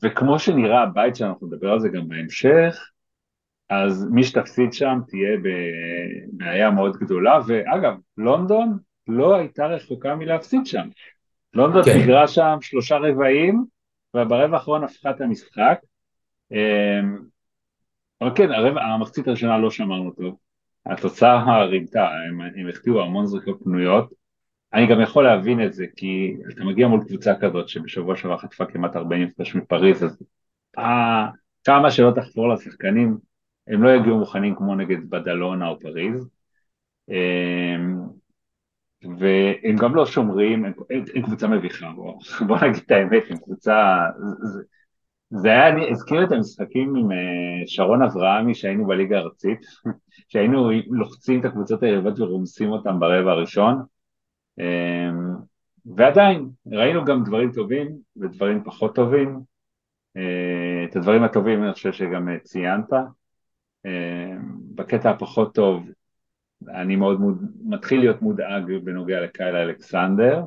וכמו 0.04 0.38
שנראה 0.38 0.82
הבית 0.82 1.16
שאנחנו 1.16 1.46
נדבר 1.46 1.72
על 1.72 1.80
זה 1.80 1.88
גם 1.88 2.08
בהמשך, 2.08 2.90
אז 3.70 4.08
מי 4.10 4.24
שתפסיד 4.24 4.72
שם 4.72 4.98
תהיה 5.08 5.36
בבעיה 5.42 6.70
מאוד 6.70 6.96
גדולה, 6.96 7.40
ואגב, 7.46 7.94
לונדון 8.16 8.78
לא 9.06 9.36
הייתה 9.36 9.66
רחוקה 9.66 10.14
מלהפסיד 10.14 10.66
שם. 10.66 10.88
לונדון 11.54 11.82
כן. 11.82 12.02
תגרה 12.02 12.28
שם 12.28 12.56
שלושה 12.60 12.96
רבעים, 12.96 13.64
וברבע 14.14 14.56
האחרון 14.56 14.84
הפכה 14.84 15.10
את 15.10 15.20
המשחק. 15.20 15.78
אמ, 16.52 17.18
אבל 18.20 18.30
כן, 18.34 18.52
הרבע, 18.52 18.82
המחצית 18.82 19.28
הראשונה 19.28 19.58
לא 19.58 19.70
שמרנו 19.70 20.10
טוב. 20.10 20.36
התוצאה 20.86 21.64
ריבתה, 21.64 22.08
הם, 22.28 22.40
הם 22.40 22.68
החטיאו 22.68 23.00
המון 23.00 23.26
זריקות 23.26 23.60
פנויות. 23.64 24.12
אני 24.74 24.86
גם 24.86 25.00
יכול 25.00 25.24
להבין 25.24 25.66
את 25.66 25.72
זה, 25.72 25.86
כי 25.96 26.36
אתה 26.52 26.64
מגיע 26.64 26.88
מול 26.88 27.04
קבוצה 27.08 27.34
כזאת 27.40 27.68
שבשבוע 27.68 28.16
שעבר 28.16 28.38
חטפה 28.38 28.66
כמעט 28.66 28.96
40 28.96 29.28
הפרש 29.28 29.54
מפריז, 29.54 30.04
אז 30.04 30.22
אה, 30.78 31.26
כמה 31.64 31.90
שלא 31.90 32.10
תחפור 32.14 32.48
לשחקנים, 32.48 33.16
הם 33.66 33.82
לא 33.82 33.90
יגיעו 33.90 34.18
מוכנים 34.18 34.54
כמו 34.54 34.74
נגד 34.74 35.10
בדלונה 35.10 35.68
או 35.68 35.80
פריז. 35.80 36.28
אמ, 37.08 37.97
והם 39.02 39.76
גם 39.76 39.94
לא 39.94 40.06
שומרים, 40.06 40.64
הם, 40.64 40.72
הם 41.14 41.22
קבוצה 41.22 41.48
מביכה, 41.48 41.90
בוא, 41.96 42.18
בוא 42.46 42.56
נגיד 42.62 42.82
את 42.86 42.90
האמת, 42.90 43.22
הם 43.30 43.36
קבוצה, 43.36 43.98
זה, 44.42 44.62
זה 45.30 45.48
היה, 45.48 45.68
אני 45.68 45.90
הזכיר 45.90 46.24
את 46.24 46.32
המשחקים 46.32 46.96
עם 46.96 47.12
אה, 47.12 47.66
שרון 47.66 48.02
אברהמי 48.02 48.54
שהיינו 48.54 48.86
בליגה 48.86 49.18
הארצית, 49.18 49.60
שהיינו 50.28 50.70
לוחצים 50.90 51.40
את 51.40 51.44
הקבוצות 51.44 51.82
היריבות 51.82 52.20
ורומסים 52.20 52.70
אותם 52.70 53.00
ברבע 53.00 53.30
הראשון, 53.30 53.82
אמ, 54.58 55.34
ועדיין, 55.96 56.48
ראינו 56.72 57.04
גם 57.04 57.24
דברים 57.24 57.52
טובים 57.52 57.88
ודברים 58.16 58.64
פחות 58.64 58.94
טובים, 58.94 59.40
אה, 60.16 60.84
את 60.84 60.96
הדברים 60.96 61.22
הטובים 61.24 61.64
אני 61.64 61.72
חושב 61.72 61.92
שגם 61.92 62.28
אה, 62.28 62.38
ציינת, 62.38 62.92
אמ, 63.86 64.58
בקטע 64.74 65.10
הפחות 65.10 65.54
טוב 65.54 65.86
אני 66.68 66.96
מאוד 66.96 67.20
מוד... 67.20 67.38
מתחיל 67.64 68.00
להיות 68.00 68.22
מודאג 68.22 68.62
בנוגע 68.84 69.20
לקייל 69.20 69.56
אלכסנדר. 69.56 70.42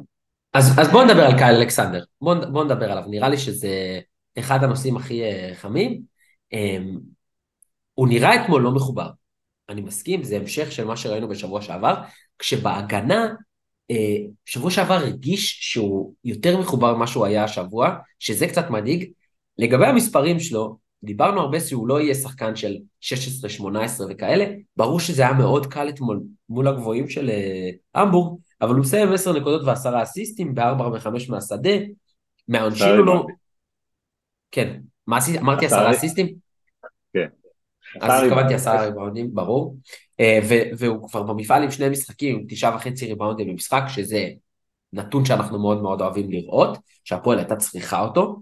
אז, 0.54 0.80
אז 0.80 0.92
בוא 0.92 1.04
נדבר 1.04 1.26
על 1.26 1.38
קייל 1.38 1.56
אלכסנדר, 1.56 2.04
בוא, 2.22 2.36
בוא 2.46 2.64
נדבר 2.64 2.92
עליו, 2.92 3.04
נראה 3.10 3.30
לי 3.30 3.38
שזה 3.38 4.00
אחד 4.40 4.64
הנושאים 4.64 4.98
הכי 4.98 5.22
uh, 5.24 5.56
חמים. 5.56 6.02
Um, 6.54 7.00
הוא 7.94 8.08
נראה 8.08 8.44
אתמול 8.44 8.62
לא 8.62 8.72
מחובר, 8.72 9.10
אני 9.70 9.82
מסכים, 9.82 10.24
זה 10.24 10.38
המשך 10.38 10.72
של 10.72 10.86
מה 10.86 10.98
שראינו 10.98 11.28
בשבוע 11.28 11.62
שעבר, 11.62 11.96
כשבהגנה, 12.40 13.28
uh, 13.92 13.96
שבוע 14.46 14.72
שעבר 14.72 14.94
הרגיש 14.94 15.60
שהוא 15.62 16.14
יותר 16.24 16.58
מחובר 16.58 16.96
ממה 16.96 17.08
שהוא 17.08 17.26
היה 17.26 17.44
השבוע, 17.44 17.96
שזה 18.20 18.48
קצת 18.48 18.70
מדאיג. 18.70 19.12
לגבי 19.58 19.86
המספרים 19.86 20.40
שלו, 20.40 20.78
דיברנו 21.04 21.42
הרבה 21.42 21.60
שהוא 21.60 21.88
לא 21.88 22.02
יהיה 22.02 22.16
שחקן 22.16 22.56
של 22.56 22.78
16, 23.00 23.50
18 23.50 24.08
וכאלה, 24.10 24.46
ברור 24.78 25.00
שזה 25.00 25.22
היה 25.22 25.34
מאוד 25.34 25.66
קל 25.66 25.90
אתמול 25.90 26.22
מול 26.50 26.68
הגבוהים 26.68 27.10
של 27.10 27.30
uh, 27.30 28.00
המבורג, 28.00 28.40
אבל 28.62 28.70
הוא 28.70 28.80
מסיים 28.80 29.14
10 29.14 29.34
נקודות 29.34 29.62
ועשרה 29.66 30.04
אסיסטים 30.04 30.56
ב-4 30.56 30.82
ו-5 30.82 31.08
מהשדה, 31.30 31.70
מהעונשין 32.48 32.98
הוא 32.98 33.06
לא... 33.06 33.26
כן, 34.52 34.80
מה 35.08 35.18
עשיתי? 35.18 35.40
אמרתי 35.40 35.66
עשרה 35.66 35.92
אסיסטים? 35.92 36.28
כן. 37.14 37.28
אז 38.02 38.24
התכוונתי 38.24 38.54
עשרה 38.54 38.86
ריבאונדים, 38.86 39.34
ברור. 39.34 39.78
Uh, 40.22 40.46
והוא 40.78 41.10
כבר 41.10 41.24
במפעל 41.24 41.64
עם 41.64 41.72
שני 41.72 41.90
משחקים, 41.90 42.36
עם 42.36 42.46
תשעה 42.50 42.76
וחצי 42.76 43.08
ריבאונדים 43.08 43.48
במשחק, 43.48 43.84
שזה 43.88 44.28
נתון 44.94 45.26
שאנחנו 45.26 45.60
מאוד 45.60 45.82
מאוד 45.82 46.02
אוהבים 46.02 46.32
לראות, 46.32 46.78
שהפועל 47.04 47.38
הייתה 47.38 47.56
צריכה 47.56 48.02
אותו. 48.02 48.42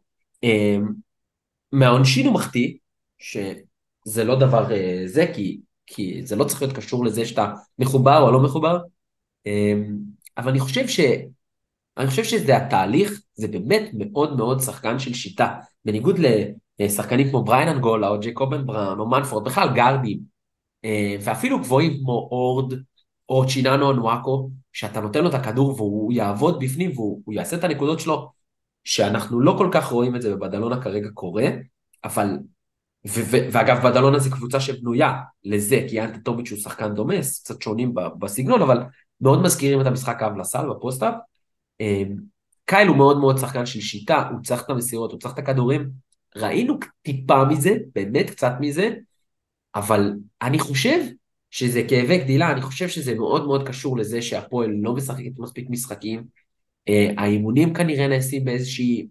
מהעונשין 1.72 2.26
הוא 2.26 2.34
מחטיא, 2.34 2.74
שזה 3.20 4.24
לא 4.24 4.40
דבר 4.40 4.72
אה, 4.72 5.02
זה, 5.06 5.26
כי, 5.34 5.60
כי 5.86 6.26
זה 6.26 6.36
לא 6.36 6.44
צריך 6.44 6.62
להיות 6.62 6.76
קשור 6.76 7.06
לזה 7.06 7.26
שאתה 7.26 7.54
מחובר 7.80 8.22
או 8.22 8.32
לא 8.32 8.40
מחובר, 8.44 8.80
אמ, 9.46 9.98
אבל 10.38 10.50
אני 10.50 10.60
חושב 10.60 10.88
ש... 10.88 11.00
אני 11.98 12.08
חושב 12.08 12.24
שזה 12.24 12.58
התהליך, 12.58 13.22
זה 13.34 13.48
באמת 13.48 13.90
מאוד 13.94 14.38
מאוד 14.38 14.60
שחקן 14.60 15.00
של 15.00 15.14
שיטה. 15.14 15.56
בניגוד 15.86 16.20
לשחקנים 16.80 17.30
כמו 17.30 17.44
בריין 17.44 17.68
אנגולה 17.68 18.08
או 18.08 18.20
ג'קובן 18.20 18.66
בראון 18.66 19.00
או 19.00 19.10
מנפורד, 19.10 19.46
בכלל 19.46 19.76
גארדים, 19.76 20.20
אה, 20.86 21.16
ואפילו 21.22 21.60
גבוהים 21.60 21.98
כמו 22.00 22.28
אורד 22.32 22.74
או 23.30 23.48
צ'יננו 23.48 23.92
אנואקו, 23.92 24.50
שאתה 24.74 25.02
נותן 25.02 25.24
לו 25.24 25.30
את 25.30 25.34
הכדור 25.34 25.70
והוא 25.76 26.14
יעבוד 26.14 26.60
בפנים 26.60 26.92
והוא 26.92 27.34
יעשה 27.34 27.56
את 27.56 27.64
הנקודות 27.64 28.00
שלו 28.00 28.32
שאנחנו 28.84 29.40
לא 29.40 29.56
כל 29.58 29.70
כך 29.72 29.86
רואים 29.86 30.16
את 30.16 30.22
זה 30.22 30.36
בבדלונה 30.36 30.82
כרגע 30.82 31.10
קורה, 31.14 31.48
אבל, 32.04 32.28
ו- 33.08 33.24
ו- 33.32 33.48
ואגב 33.52 33.88
בדלונה 33.88 34.20
זה 34.20 34.30
קבוצה 34.30 34.60
שבנויה 34.60 35.14
לזה, 35.44 35.86
כי 35.90 35.96
אנטה 35.96 36.20
טומיץ' 36.20 36.52
הוא 36.52 36.60
שחקן 36.60 36.94
דומה, 36.94 37.44
קצת 37.44 37.62
שונים 37.62 37.94
בסגנון, 38.20 38.62
אבל 38.62 38.84
מאוד 39.22 39.42
מזכירים 39.42 39.82
את 39.82 39.86
המשחק 39.86 40.22
הגב 40.22 40.38
לסל 40.38 40.70
ב 40.70 40.75
post-up. 40.75 41.14
אמ, 41.80 42.16
קייל 42.66 42.88
הוא 42.88 42.98
מאוד 42.98 43.20
מאוד 43.20 43.38
שחקן 43.38 43.66
של 43.66 43.82
שיטה, 43.82 44.30
הוא 44.32 44.44
צריך 44.44 44.62
את 44.62 44.70
המסירות, 44.70 45.12
הוא 45.12 45.20
צריך 45.20 45.34
את 45.34 45.40
הכדורים. 45.40 45.90
ראינו 46.36 46.78
טיפה 47.02 47.46
מזה, 47.46 47.76
באמת 47.96 48.30
קצת 48.30 48.54
מזה, 48.60 48.90
אבל 49.76 50.14
אני 50.42 50.60
חושב 50.60 51.00
שזה 51.52 51.84
כאבי 51.90 52.18
גדילה, 52.18 52.52
אני 52.52 52.62
חושב 52.62 52.88
שזה 52.88 53.16
מאוד 53.16 53.46
מאוד 53.46 53.68
קשור 53.68 53.98
לזה 53.98 54.22
שהפועל 54.22 54.70
לא 54.82 54.94
משחקת 54.94 55.32
מספיק 55.38 55.70
משחקים, 55.70 56.24
האימונים 57.18 57.74
כנראה 57.74 58.08
נעשים 58.08 58.46
באיזושהי... 58.46 59.08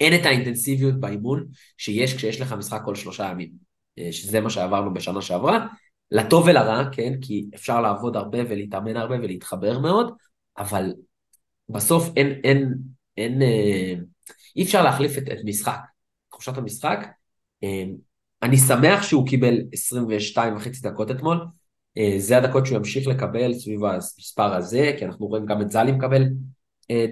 אין 0.00 0.20
את 0.20 0.26
האינטנסיביות 0.26 1.00
באימון 1.00 1.46
שיש 1.76 2.14
כשיש 2.14 2.40
לך 2.40 2.52
משחק 2.52 2.80
כל 2.84 2.94
שלושה 2.94 3.28
ימים, 3.30 3.50
אה, 3.98 4.12
שזה 4.12 4.40
מה 4.40 4.50
שעברנו 4.50 4.94
בשנה 4.94 5.22
שעברה, 5.22 5.66
לטוב 6.10 6.46
ולרע, 6.46 6.90
כן, 6.92 7.12
כי 7.20 7.46
אפשר 7.54 7.80
לעבוד 7.80 8.16
הרבה 8.16 8.38
ולהתאמן 8.48 8.96
הרבה 8.96 9.14
ולהתחבר 9.14 9.78
מאוד, 9.78 10.14
אבל 10.58 10.92
בסוף 11.68 12.10
אין, 12.16 12.40
אין, 12.44 12.74
אין, 13.16 13.42
אה, 13.42 13.94
אי 14.56 14.62
אפשר 14.62 14.82
להחליף 14.82 15.18
את, 15.18 15.22
את 15.32 15.38
משחק, 15.44 15.78
תחושת 16.30 16.58
המשחק. 16.58 17.08
אני 18.42 18.56
שמח 18.56 19.02
שהוא 19.02 19.26
קיבל 19.26 19.54
22 19.72 20.56
וחצי 20.56 20.80
דקות 20.80 21.10
אתמול, 21.10 21.46
זה 22.18 22.38
הדקות 22.38 22.66
שהוא 22.66 22.76
ימשיך 22.76 23.06
לקבל 23.06 23.54
סביב 23.54 23.84
המספר 23.84 24.54
הזה, 24.54 24.92
כי 24.98 25.04
אנחנו 25.04 25.26
רואים 25.26 25.46
גם 25.46 25.62
את 25.62 25.70
זלי 25.70 25.92
מקבל 25.92 26.22
אה, 26.22 26.28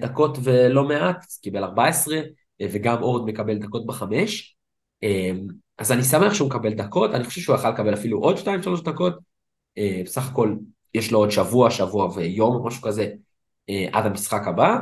דקות 0.01 0.39
ולא 0.43 0.89
מעט, 0.89 1.25
קיבל 1.43 1.65
14, 1.65 2.17
אה, 2.61 2.67
וגם 2.73 3.03
אורד 3.03 3.29
מקבל 3.29 3.59
דקות 3.59 3.87
בחמש. 3.87 4.57
אה, 5.03 5.31
אז 5.79 5.93
אני 5.93 6.03
שמח 6.03 6.35
שהוא 6.35 6.49
מקבל 6.49 6.75
דקות, 6.75 7.15
אני 7.15 7.25
חושב 7.25 7.41
שהוא 7.41 7.57
יכל 7.57 7.71
לקבל 7.71 7.95
אפילו 7.95 8.19
עוד 8.19 8.37
2-3 8.37 8.85
דקות. 8.85 9.15
בסך 10.05 10.31
הכל 10.31 10.55
יש 10.95 11.13
לו 11.13 11.19
עוד 11.19 11.31
שבוע, 11.31 11.71
שבוע 11.71 12.11
ויום 12.15 12.55
או 12.55 12.65
משהו 12.65 12.83
כזה 12.83 13.13
עד 13.93 14.07
המשחק 14.07 14.47
הבא. 14.47 14.79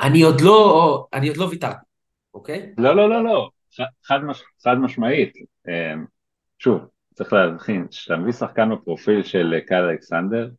אני 0.00 0.22
עוד 0.22 0.40
לא, 0.40 1.06
אני 1.12 1.28
עוד 1.28 1.36
לא 1.36 1.44
ויתרתי, 1.44 1.84
אוקיי? 2.34 2.72
לא, 2.78 2.96
לא, 2.96 3.10
לא, 3.10 3.24
לא, 3.24 3.48
חד, 4.04 4.18
מש, 4.24 4.42
חד 4.64 4.74
משמעית. 4.74 5.32
שוב, 6.58 6.80
צריך 7.14 7.32
להבחין, 7.32 7.86
כשאתה 7.88 8.16
מביא 8.16 8.32
שחקן 8.32 8.74
בפרופיל 8.74 9.22
של 9.22 9.54
קייל 9.66 9.84
אלכסנדר, 9.84 10.50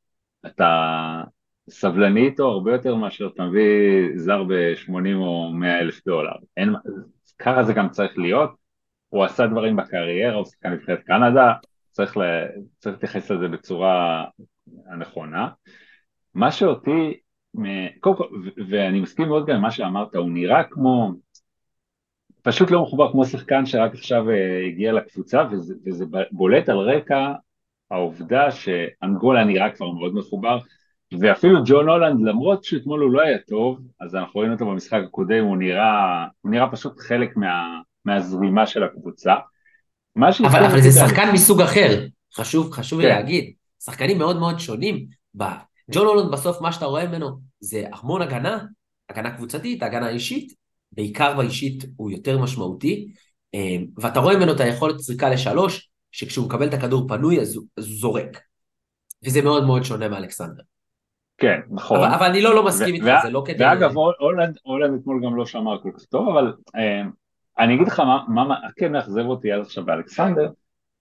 אתה 0.45 1.23
סבלני 1.69 2.25
איתו 2.25 2.47
הרבה 2.47 2.71
יותר 2.71 2.95
מאשר 2.95 3.27
אתה 3.27 3.43
מביא 3.43 4.09
זר 4.15 4.43
ב-80 4.43 5.15
או 5.15 5.51
100 5.53 5.79
אלף 5.79 6.05
דולר. 6.05 6.31
אין, 6.57 6.73
ככה 7.39 7.63
זה 7.63 7.73
גם 7.73 7.89
צריך 7.89 8.17
להיות. 8.17 8.51
הוא 9.09 9.23
עשה 9.23 9.47
דברים 9.47 9.75
בקריירה, 9.75 10.35
הוא 10.35 10.45
שחקן 10.45 10.69
נבחרת 10.69 11.03
קנדה, 11.03 11.53
צריך, 11.91 12.17
להתייחס 12.85 13.31
לזה 13.31 13.47
בצורה 13.47 14.25
הנכונה. 14.87 15.49
מה 16.33 16.51
שאותי, 16.51 17.19
קודם 17.99 18.15
כל, 18.15 18.27
ואני 18.69 18.99
מסכים 18.99 19.27
מאוד 19.27 19.45
גם 19.45 19.55
עם 19.55 19.61
מה 19.61 19.71
שאמרת, 19.71 20.15
הוא 20.15 20.29
נראה 20.29 20.63
כמו, 20.63 21.11
פשוט 22.41 22.71
לא 22.71 22.81
מחובר 22.81 23.11
כמו 23.11 23.25
שחקן 23.25 23.65
שרק 23.65 23.93
עכשיו 23.93 24.29
אה, 24.29 24.65
הגיע 24.65 24.93
לקבוצה, 24.93 25.43
וזה, 25.51 25.73
וזה 25.85 26.05
בולט 26.31 26.69
על 26.69 26.77
רקע 26.77 27.33
העובדה 27.91 28.51
שאנגולה 28.51 29.43
נראה 29.43 29.71
כבר 29.71 29.91
מאוד 29.91 30.15
מחובר, 30.15 30.57
ואפילו 31.21 31.59
ג'ון 31.65 31.89
הולנד, 31.89 32.27
למרות 32.27 32.63
שאתמול 32.63 33.01
הוא 33.01 33.11
לא 33.11 33.21
היה 33.21 33.37
טוב, 33.47 33.79
אז 34.01 34.15
אנחנו 34.15 34.31
רואים 34.33 34.51
אותו 34.51 34.65
במשחק 34.65 34.99
הקודם, 35.07 35.43
הוא 35.43 35.57
נראה, 35.57 36.25
הוא 36.41 36.51
נראה 36.51 36.71
פשוט 36.71 36.99
חלק 36.99 37.37
מה, 37.37 37.79
מהזרימה 38.05 38.67
של 38.67 38.83
הקבוצה. 38.83 39.35
אבל, 40.17 40.63
אבל 40.63 40.81
זה 40.81 40.91
שחקן 40.91 41.31
מסוג 41.33 41.61
אחר, 41.61 42.05
חשוב, 42.35 42.71
חשוב 42.71 43.01
כן. 43.01 43.07
להגיד, 43.07 43.53
שחקנים 43.83 44.17
מאוד 44.17 44.39
מאוד 44.39 44.59
שונים. 44.59 45.05
ג'ון 45.91 46.07
הולנד 46.07 46.31
בסוף 46.31 46.61
מה 46.61 46.71
שאתה 46.71 46.85
רואה 46.85 47.07
ממנו 47.07 47.29
זה 47.59 47.83
המון 47.93 48.21
הגנה, 48.21 48.65
הגנה 49.09 49.37
קבוצתית, 49.37 49.83
הגנה 49.83 50.09
אישית, 50.09 50.53
בעיקר 50.91 51.37
באישית 51.37 51.83
הוא 51.95 52.11
יותר 52.11 52.37
משמעותי, 52.37 53.07
אמ, 53.53 53.85
ואתה 53.97 54.19
רואה 54.19 54.37
ממנו 54.37 54.51
את 54.51 54.59
היכולת 54.59 54.99
סריקה 54.99 55.29
לשלוש, 55.29 55.89
שכשהוא 56.11 56.45
מקבל 56.45 56.67
את 56.67 56.73
הכדור 56.73 57.07
פנוי 57.07 57.41
אז 57.41 57.55
הוא 57.55 57.65
זורק. 57.79 58.39
וזה 59.25 59.41
מאוד 59.41 59.65
מאוד 59.65 59.83
שונה 59.83 60.09
מאלכסנדר. 60.09 60.63
כן, 61.37 61.59
נכון. 61.71 61.97
אבל, 61.97 62.13
אבל 62.13 62.25
אני 62.25 62.41
לא, 62.41 62.55
לא 62.55 62.65
מסכים 62.65 62.95
איתך, 62.95 63.05
זה 63.23 63.29
לא 63.29 63.43
כדי... 63.45 63.63
ואגב, 63.63 63.97
הולנד, 64.19 64.57
הולנד 64.63 64.99
אתמול 65.01 65.21
גם 65.25 65.35
לא 65.35 65.45
שמר 65.45 65.81
כל 65.81 65.91
כך 65.97 66.05
טוב, 66.05 66.29
אבל 66.29 66.53
אה, 66.75 67.01
אני 67.59 67.75
אגיד 67.75 67.87
לך 67.87 67.99
מה, 67.99 68.23
מה 68.27 68.59
כן 68.75 68.91
מאכזב 68.91 69.25
אותי 69.25 69.51
עד 69.51 69.61
עכשיו 69.61 69.85
באלכסנדר, 69.85 70.49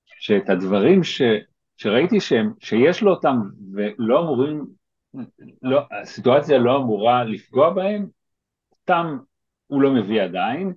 שאת 0.06 0.50
הדברים 0.50 1.04
ש, 1.04 1.22
שראיתי 1.76 2.20
שהם, 2.20 2.52
שיש 2.60 3.02
לו 3.02 3.10
אותם 3.10 3.40
ולא 3.74 4.20
אמורים, 4.20 4.66
לא, 5.62 5.80
הסיטואציה 6.02 6.58
לא 6.58 6.76
אמורה 6.76 7.24
לפגוע 7.24 7.70
בהם, 7.70 8.06
אותם 8.72 9.18
הוא 9.66 9.82
לא 9.82 9.90
מביא 9.90 10.22
עדיין, 10.22 10.72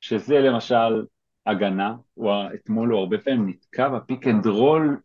שזה 0.00 0.38
למשל 0.38 1.04
הגנה, 1.46 1.94
הוא, 2.14 2.32
אתמול 2.54 2.90
הוא 2.90 3.00
הרבה 3.00 3.18
פעמים 3.18 3.48
נתקע 3.48 3.88
ב 3.88 3.96
pick 3.96 4.26
and 4.26 4.46
roll 4.46 5.00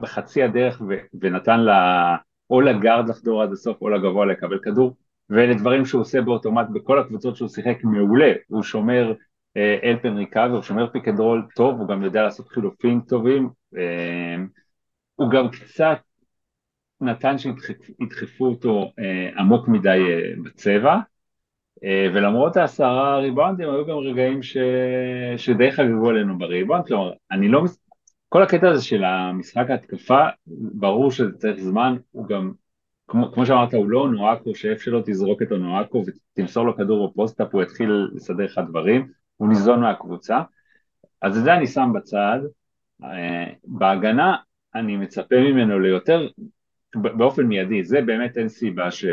בחצי 0.00 0.42
הדרך 0.42 0.80
ו, 0.88 0.94
ונתן 1.20 1.60
לה, 1.60 2.16
או 2.50 2.60
ל 2.60 2.68
guard 2.68 3.08
לחדור 3.08 3.42
עד 3.42 3.52
הסוף 3.52 3.82
או 3.82 3.88
לגבוה 3.88 4.26
לקבל 4.26 4.58
כדור, 4.58 4.96
ואלה 5.30 5.54
דברים 5.54 5.84
שהוא 5.84 6.00
עושה 6.00 6.20
באוטומט 6.20 6.66
בכל 6.72 6.98
הקבוצות 6.98 7.36
שהוא 7.36 7.48
שיחק 7.48 7.78
מעולה, 7.84 8.32
הוא 8.48 8.62
שומר 8.62 9.12
help 9.84 10.02
and 10.02 10.16
recover, 10.16 10.54
הוא 10.54 10.62
שומר 10.62 10.90
pick 10.92 11.08
and 11.08 11.20
roll 11.20 11.46
טוב, 11.54 11.80
הוא 11.80 11.88
גם 11.88 12.02
יודע 12.02 12.22
לעשות 12.22 12.48
חילופים 12.48 13.00
טובים, 13.00 13.48
אה, 13.76 14.36
הוא 15.14 15.30
גם 15.30 15.50
קצת 15.50 15.98
נתן 17.00 17.36
שידחפו 17.38 18.46
אותו 18.46 18.92
אה, 18.98 19.30
עמוק 19.38 19.68
מדי 19.68 19.88
אה, 19.88 20.30
בצבע, 20.44 20.98
ולמרות 22.14 22.56
העשרה 22.56 23.18
ריבאונדים 23.18 23.70
היו 23.70 23.86
גם 23.86 23.96
רגעים 23.96 24.42
ש... 24.42 24.56
שדי 25.36 25.72
חגגו 25.72 26.08
עלינו 26.08 26.38
בריבאונד, 26.38 26.86
כלומר 26.86 27.12
אני 27.30 27.48
לא, 27.48 27.64
כל 28.28 28.42
הקטע 28.42 28.68
הזה 28.68 28.82
של 28.82 29.04
המשחק 29.04 29.70
ההתקפה, 29.70 30.26
ברור 30.74 31.10
שזה 31.10 31.32
צריך 31.38 31.60
זמן, 31.60 31.96
הוא 32.10 32.26
גם, 32.26 32.52
כמו, 33.08 33.32
כמו 33.32 33.46
שאמרת, 33.46 33.74
הוא 33.74 33.88
לא 33.88 34.00
אונואקו, 34.00 34.54
שאיפה 34.54 34.82
שלא 34.82 35.02
תזרוק 35.06 35.42
את 35.42 35.52
אונואקו 35.52 36.04
ותמסור 36.06 36.66
לו 36.66 36.76
כדור 36.76 37.08
ב 37.08 37.13
post-up, 37.13 37.54
הוא 37.54 37.62
יתחיל 37.62 38.08
לסדר 38.14 38.44
לך 38.44 38.60
דברים, 38.68 39.08
הוא 39.36 39.48
ניזון 39.48 39.80
מהקבוצה, 39.80 40.38
אז 41.22 41.38
את 41.38 41.44
זה 41.44 41.54
אני 41.54 41.66
שם 41.66 41.92
בצד. 41.94 42.38
אה, 43.04 43.52
בהגנה 43.64 44.36
אני 44.74 44.96
מצפה 44.96 45.36
ממנו 45.36 45.78
ליותר 45.78 46.28
באופן 46.96 47.42
מיידי, 47.42 47.84
זה 47.84 48.00
באמת 48.00 48.38
אין 48.38 48.48
סיבה 48.48 48.90
ש... 48.90 49.04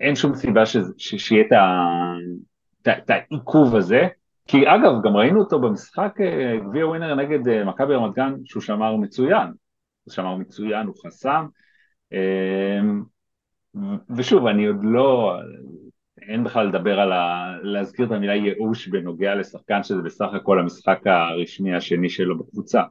אין 0.00 0.16
שום 0.16 0.34
סיבה 0.34 0.66
ש... 0.66 0.76
ש... 0.98 1.14
שיהיה 1.14 1.44
את 2.88 3.10
העיכוב 3.10 3.76
הזה, 3.76 4.08
כי 4.46 4.56
אגב, 4.68 4.92
גם 5.04 5.16
ראינו 5.16 5.40
אותו 5.40 5.60
במשחק 5.60 6.16
אה, 6.20 6.58
גביע 6.68 6.86
ווינר 6.86 7.14
נגד 7.14 7.48
אה, 7.48 7.64
מכבי 7.64 7.94
רמת 7.94 8.14
גן, 8.14 8.34
שהוא 8.44 8.62
שמר 8.62 8.96
מצוין. 8.96 9.48
הוא 10.04 10.12
שמר 10.12 10.36
מצוין, 10.36 10.86
הוא 10.86 10.94
חסם. 11.06 11.46
ושוב, 14.16 14.46
אני 14.46 14.66
עוד 14.66 14.76
לא, 14.82 15.32
אין 16.28 16.44
בכלל 16.44 16.66
לדבר 16.68 17.00
על 17.00 17.12
ה... 17.12 17.52
להזכיר 17.62 18.06
את 18.06 18.10
המילה 18.10 18.34
ייאוש 18.34 18.88
בנוגע 18.88 19.34
לשחקן 19.34 19.82
שזה 19.82 20.02
בסך 20.02 20.28
הכל 20.36 20.58
המשחק 20.58 20.98
הרשמי 21.06 21.74
השני 21.74 22.08
שלו 22.08 22.38
בקבוצה. 22.38 22.82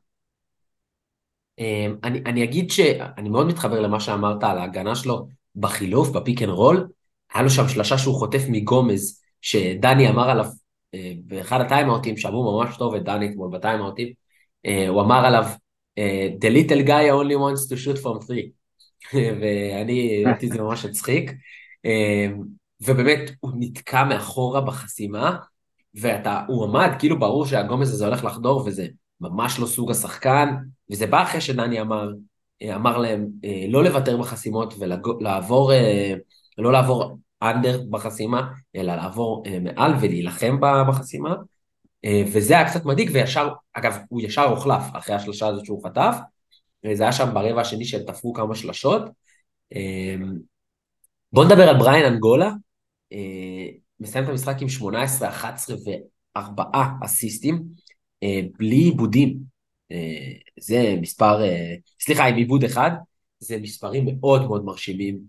אני, 2.04 2.22
אני 2.26 2.44
אגיד 2.44 2.72
שאני 2.72 3.30
מאוד 3.30 3.48
מתחבר 3.48 3.80
למה 3.80 4.00
שאמרת 4.00 4.44
על 4.44 4.58
ההגנה 4.58 4.96
שלו 4.96 5.28
בחילוף, 5.56 6.10
ב 6.10 6.16
pick 6.16 6.42
and 6.42 6.50
roll. 6.50 6.88
היה 7.34 7.44
לו 7.44 7.50
שם 7.50 7.68
שלושה 7.68 7.98
שהוא 7.98 8.16
חוטף 8.16 8.42
מגומז, 8.50 9.22
שדני 9.42 10.10
אמר 10.10 10.30
עליו 10.30 10.46
אה, 10.46 10.52
באחד 11.24 11.62
הטיימאוטים, 11.62 12.18
שאמרו 12.18 12.58
ממש 12.58 12.78
טוב 12.78 12.96
את 12.96 13.04
דני 13.04 13.30
אתמול 13.30 13.50
בטיימאוטים, 13.52 14.14
אה, 14.66 14.88
הוא 14.88 15.02
אמר 15.02 15.26
עליו, 15.26 15.46
אה, 15.98 16.30
The 16.42 16.48
little 16.48 16.88
guy 16.88 17.12
only 17.12 17.36
wants 17.36 17.70
to 17.70 17.76
shoot 17.76 18.04
from 18.04 18.28
three. 18.28 18.66
ואני, 19.42 20.24
אותי 20.32 20.48
זה 20.48 20.62
ממש 20.62 20.86
הצחיק. 20.86 21.32
אמ, 21.86 22.42
ובאמת 22.82 23.32
הוא 23.40 23.52
נתקע 23.60 24.04
מאחורה 24.04 24.62
בחסימה, 24.62 25.38
והוא 25.94 26.66
עמד, 26.66 26.90
כאילו 27.00 27.20
ברור 27.20 27.46
שהגומז 27.46 27.94
הזה 27.94 28.06
הולך 28.06 28.24
לחדור, 28.24 28.64
וזה 28.66 28.88
ממש 29.22 29.60
לא 29.60 29.66
סוג 29.66 29.92
השחקן, 29.92 30.56
וזה 30.92 31.08
בא 31.08 31.24
אחרי 31.24 31.42
שדני 31.42 31.82
אמר, 31.82 32.10
אה, 32.62 32.76
אמר 32.76 32.98
להם 32.98 33.28
אה, 33.46 33.66
לא 33.70 33.84
לוותר 33.84 34.18
בחסימות 34.18 34.74
ולעבור, 34.80 35.74
אה, 35.74 36.14
לא 36.58 36.72
לעבור 36.72 37.18
אנדר 37.52 37.82
בחסימה, 37.90 38.52
אלא 38.76 38.96
לעבור 38.96 39.44
מעל 39.62 39.94
ולהילחם 40.02 40.60
בחסימה, 40.90 41.36
וזה 42.34 42.54
היה 42.54 42.70
קצת 42.70 42.86
מדאיג, 42.86 43.10
וישר, 43.14 43.50
אגב, 43.74 43.98
הוא 44.10 44.22
ישר 44.22 44.44
הוחלף 44.44 44.84
אחרי 44.94 45.16
השלושה 45.16 45.48
הזאת 45.48 45.66
שהוא 45.66 45.84
חטף, 45.84 46.16
זה 46.94 47.04
היה 47.04 47.12
שם 47.12 47.34
ברבע 47.34 47.62
השני 47.62 47.86
שהם 47.86 48.02
תפרו 48.08 48.34
כמה 48.34 48.56
שלשות. 48.56 49.02
בואו 51.34 51.46
נדבר 51.46 51.70
על 51.70 51.78
בריין 51.78 52.06
אנגולה, 52.06 52.52
אה, 53.14 53.68
מסיים 54.00 54.24
את 54.24 54.30
המשחק 54.30 54.62
עם 54.62 54.70
18, 54.70 55.30
11 55.30 55.76
ו-4 55.76 56.62
אסיסטים, 57.06 57.64
אה, 58.24 58.40
בלי 58.58 58.76
עיבודים. 58.76 59.38
אה, 59.92 60.32
זה 60.60 60.96
מספר, 61.02 61.42
סליחה, 62.00 62.26
עם 62.26 62.36
עיבוד 62.36 62.64
אחד, 62.64 62.92
זה 63.40 63.58
מספרים 63.58 64.06
מאוד 64.06 64.42
מאוד 64.42 64.66
מרשימים 64.66 65.20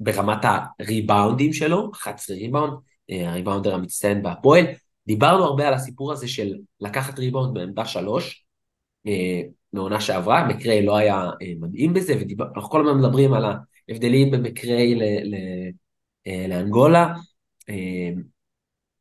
ברמת 0.00 0.44
הריבאונדים 0.78 1.52
שלו, 1.52 1.90
11 1.94 2.36
ריבאונד, 2.36 2.72
הריבאונדר 3.08 3.74
המצטיין 3.74 4.22
בהפועל. 4.22 4.64
דיברנו 5.06 5.44
הרבה 5.44 5.68
על 5.68 5.74
הסיפור 5.74 6.12
הזה 6.12 6.28
של 6.28 6.54
לקחת 6.80 7.18
ריבאונד 7.18 7.54
בעמדה 7.54 7.84
3, 7.84 8.46
מעונה 9.72 10.00
שעברה, 10.00 10.48
מקריי 10.48 10.86
לא 10.86 10.96
היה 10.96 11.30
מדהים 11.60 11.94
בזה, 11.94 12.14
ואנחנו 12.38 12.70
כל 12.70 12.80
הזמן 12.80 12.98
מדברים 12.98 13.32
על 13.32 13.44
ההבדלים 13.88 14.30
בין 14.30 14.42
מקריי 14.42 14.94
אה, 16.26 16.46
לאנגולה. 16.48 17.14
אה, 17.68 18.10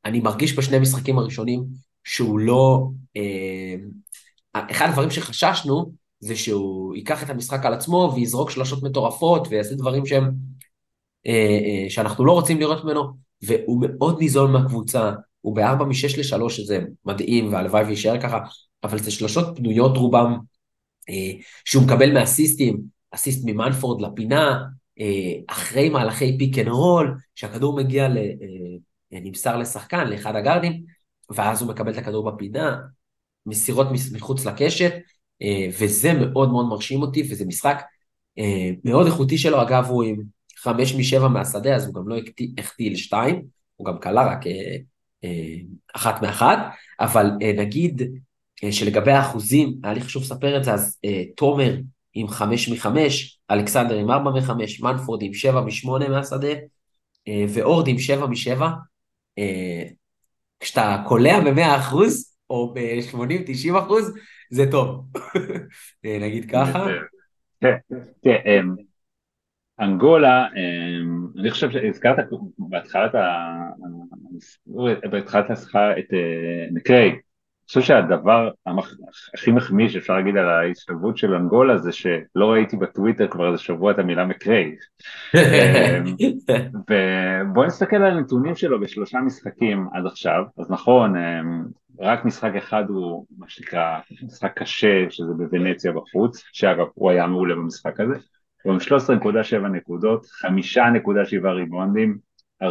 אני 0.06 0.20
מרגיש 0.20 0.58
בשני 0.58 0.78
המשחקים 0.78 1.18
הראשונים 1.18 1.64
שהוא 2.04 2.40
לא... 2.40 2.88
אה, 3.18 3.76
אחד 4.72 4.88
הדברים 4.90 5.12
שחששנו 5.12 5.92
זה 6.20 6.36
שהוא 6.36 6.96
ייקח 6.96 7.24
את 7.24 7.30
המשחק 7.30 7.66
על 7.66 7.74
עצמו 7.74 8.14
ויזרוק 8.16 8.50
שלושות 8.50 8.84
מטורפות 8.84 9.48
ויעשה 9.50 9.76
דברים 9.76 10.06
שהם... 10.06 10.55
שאנחנו 11.90 12.26
לא 12.26 12.32
רוצים 12.32 12.60
לראות 12.60 12.84
ממנו, 12.84 13.04
והוא 13.42 13.82
מאוד 13.82 14.20
ניזון 14.20 14.52
מהקבוצה, 14.52 15.12
הוא 15.42 15.56
בארבע 15.56 15.86
משש 15.86 16.20
לשלוש, 16.20 16.58
שזה 16.58 16.80
מדהים, 17.06 17.54
והלוואי 17.54 17.84
ויישאר 17.84 18.22
ככה, 18.22 18.40
אבל 18.84 19.00
זה 19.00 19.12
שלושות 19.12 19.58
פנויות 19.58 19.98
רובם, 19.98 20.38
שהוא 21.66 21.84
מקבל 21.84 22.14
מאסיסטים, 22.14 22.82
אסיסט 23.12 23.42
ממנפורד 23.46 24.02
לפינה, 24.02 24.64
אה, 25.00 25.34
אחרי 25.48 25.90
מהלכי 25.90 26.38
pick 26.38 26.58
and 26.58 26.68
roll, 26.68 27.18
שהכדור 27.36 27.76
מגיע, 27.76 28.08
ל, 28.08 28.18
אה, 28.18 29.20
נמסר 29.22 29.58
לשחקן, 29.58 30.08
לאחד 30.08 30.36
הגארדים, 30.36 30.84
ואז 31.30 31.62
הוא 31.62 31.70
מקבל 31.70 31.92
את 31.92 31.98
הכדור 31.98 32.32
בפינה, 32.32 32.78
מסירות 33.46 33.88
מחוץ 34.14 34.46
לקשת, 34.46 34.94
אה, 35.42 35.68
וזה 35.80 36.14
מאוד 36.14 36.52
מאוד 36.52 36.66
מרשים 36.66 37.02
אותי, 37.02 37.24
וזה 37.32 37.46
משחק 37.46 37.84
מאוד 38.84 39.06
איכותי 39.06 39.38
שלו, 39.38 39.62
אגב 39.62 39.86
הוא 39.86 40.04
עם 40.04 40.16
חמש 40.66 40.96
משבע 40.96 41.28
מהשדה, 41.28 41.76
אז 41.76 41.86
הוא 41.86 41.96
גם 41.96 42.08
לא 42.08 42.16
החטיא 42.58 42.92
לשתיים, 42.92 43.42
הוא 43.76 43.88
גם 43.88 44.00
קלע 44.00 44.26
רק 44.26 44.40
אחת 45.96 46.22
מאחת, 46.22 46.58
אבל 47.00 47.32
נגיד 47.58 48.02
שלגבי 48.72 49.12
האחוזים, 49.12 49.74
היה 49.84 49.94
לי 49.94 50.02
חשוב 50.02 50.24
לספר 50.24 50.58
את 50.58 50.64
זה, 50.64 50.74
אז 50.74 51.00
תומר 51.36 51.76
עם 52.14 52.28
חמש 52.28 52.70
מחמש, 52.70 53.40
אלכסנדר 53.52 53.96
עם 53.96 54.12
ארבע 54.12 54.32
מחמש, 54.32 54.82
מנפורד 54.82 55.22
עם 55.22 55.34
שבע 55.34 55.62
משמונה 55.62 56.10
מהשדה, 56.10 56.54
אה, 57.28 57.46
ואורד 57.54 57.88
עם 57.88 58.00
שבע 58.00 58.26
משבע. 58.26 58.70
אה, 59.38 59.84
כשאתה 60.60 61.04
קולע 61.08 61.40
במאה 61.40 61.78
אחוז, 61.78 62.36
או 62.50 62.74
ב-80-90 62.74 63.80
אחוז, 63.80 64.14
זה 64.52 64.72
טוב. 64.72 65.06
אה, 66.06 66.18
נגיד 66.22 66.52
ככה. 66.52 66.86
אנגולה, 69.80 70.48
אני 71.40 71.52
חושב 71.52 71.72
שהזכרת 71.72 72.18
בהתחלת 72.58 73.12
בהתחלת 75.12 75.50
השיחה 75.50 75.92
את 76.00 76.06
מקריי, 76.72 77.16
חושב 77.68 77.82
שהדבר 77.82 78.50
הכי 79.34 79.52
מחמיא 79.52 79.90
שאפשר 79.90 80.14
להגיד 80.14 80.38
על 80.38 80.50
ההשתלבות 80.50 81.18
של 81.18 81.34
אנגולה 81.34 81.78
זה 81.78 81.92
שלא 81.92 82.46
ראיתי 82.52 82.78
בטוויטר 82.78 83.28
כבר 83.28 83.52
איזה 83.52 83.64
שבוע 83.64 83.92
את 83.92 84.00
המילה 84.00 84.26
מקריי. 84.26 84.76
אמ, 85.36 86.16
ובוא 86.90 87.66
נסתכל 87.66 87.96
על 87.96 88.18
הנתונים 88.18 88.56
שלו 88.56 88.80
בשלושה 88.80 89.20
משחקים 89.20 89.88
עד 89.94 90.06
עכשיו, 90.06 90.44
אז 90.58 90.72
נכון, 90.72 91.18
אמ, 91.18 91.66
רק 92.00 92.26
משחק 92.26 92.52
אחד 92.58 92.84
הוא 92.90 93.26
מה 93.38 93.46
שנקרא 93.50 94.00
משחק 94.24 94.52
קשה, 94.56 95.06
שזה 95.10 95.34
בוונציה 95.38 95.92
בחוץ, 95.92 96.44
שאגב 96.54 96.86
הוא 96.94 97.12
היה 97.12 97.28
מעולה 97.28 97.56
במשחק 97.56 98.00
הזה, 98.00 98.16
הוא 98.66 98.74
עם 98.74 98.80
13.7 98.80 99.68
נקודות, 99.68 100.26
5.7 100.26 101.48
ריבונדים, 101.48 102.18
4.7 102.64 102.68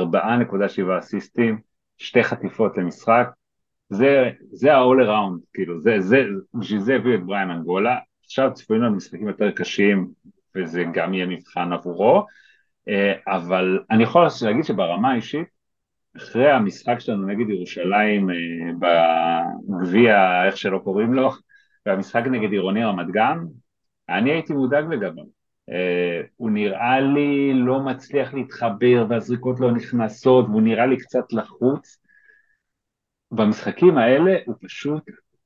אסיסטים, 0.98 1.58
שתי 1.98 2.22
חטיפות 2.24 2.78
למשחק, 2.78 3.28
זה, 3.90 4.30
זה 4.52 4.74
ה-all 4.74 5.06
around, 5.06 5.40
כאילו, 5.52 5.80
זה, 5.80 6.00
זה, 6.00 6.24
בשביל 6.54 6.80
זה 6.80 6.94
הביאו 6.94 7.14
את 7.14 7.26
בריין 7.26 7.50
אנגולה, 7.50 7.98
עכשיו 8.24 8.50
צפויים 8.54 8.82
לנו 8.82 8.96
משחקים 8.96 9.28
יותר 9.28 9.50
קשים, 9.50 10.08
וזה 10.56 10.84
גם 10.92 11.14
יהיה 11.14 11.26
מבחן 11.26 11.72
עבורו, 11.72 12.26
אה, 12.88 13.12
אבל 13.26 13.78
אני 13.90 14.02
יכול 14.02 14.26
להגיד 14.42 14.64
שברמה 14.64 15.12
האישית, 15.12 15.48
אחרי 16.16 16.50
המשחק 16.50 16.98
שלנו 16.98 17.26
נגד 17.26 17.50
ירושלים 17.50 18.30
אה, 18.30 18.36
בגביע, 19.68 20.44
איך 20.46 20.56
שלא 20.56 20.78
קוראים 20.78 21.14
לו, 21.14 21.30
והמשחק 21.86 22.22
נגד 22.30 22.52
עירוני 22.52 22.84
רמת 22.84 23.06
גן, 23.06 23.38
אני 24.08 24.32
הייתי 24.32 24.52
מודאג 24.52 24.84
לגביו. 24.84 25.43
Uh, 25.70 26.26
הוא 26.36 26.50
נראה 26.50 27.00
לי 27.00 27.52
לא 27.54 27.80
מצליח 27.80 28.34
להתחבר 28.34 29.06
והזריקות 29.08 29.60
לא 29.60 29.72
נכנסות 29.72 30.44
והוא 30.48 30.62
נראה 30.62 30.86
לי 30.86 30.96
קצת 30.96 31.32
לחוץ 31.32 31.98
במשחקים 33.30 33.98
האלה 33.98 34.36
הוא 34.46 34.54
פשוט 34.60 35.02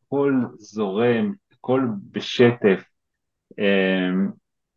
הכל 0.07 0.43
זורם, 0.59 1.33
הכל 1.53 1.83
בשטף. 2.11 2.85
אמ, 3.59 4.29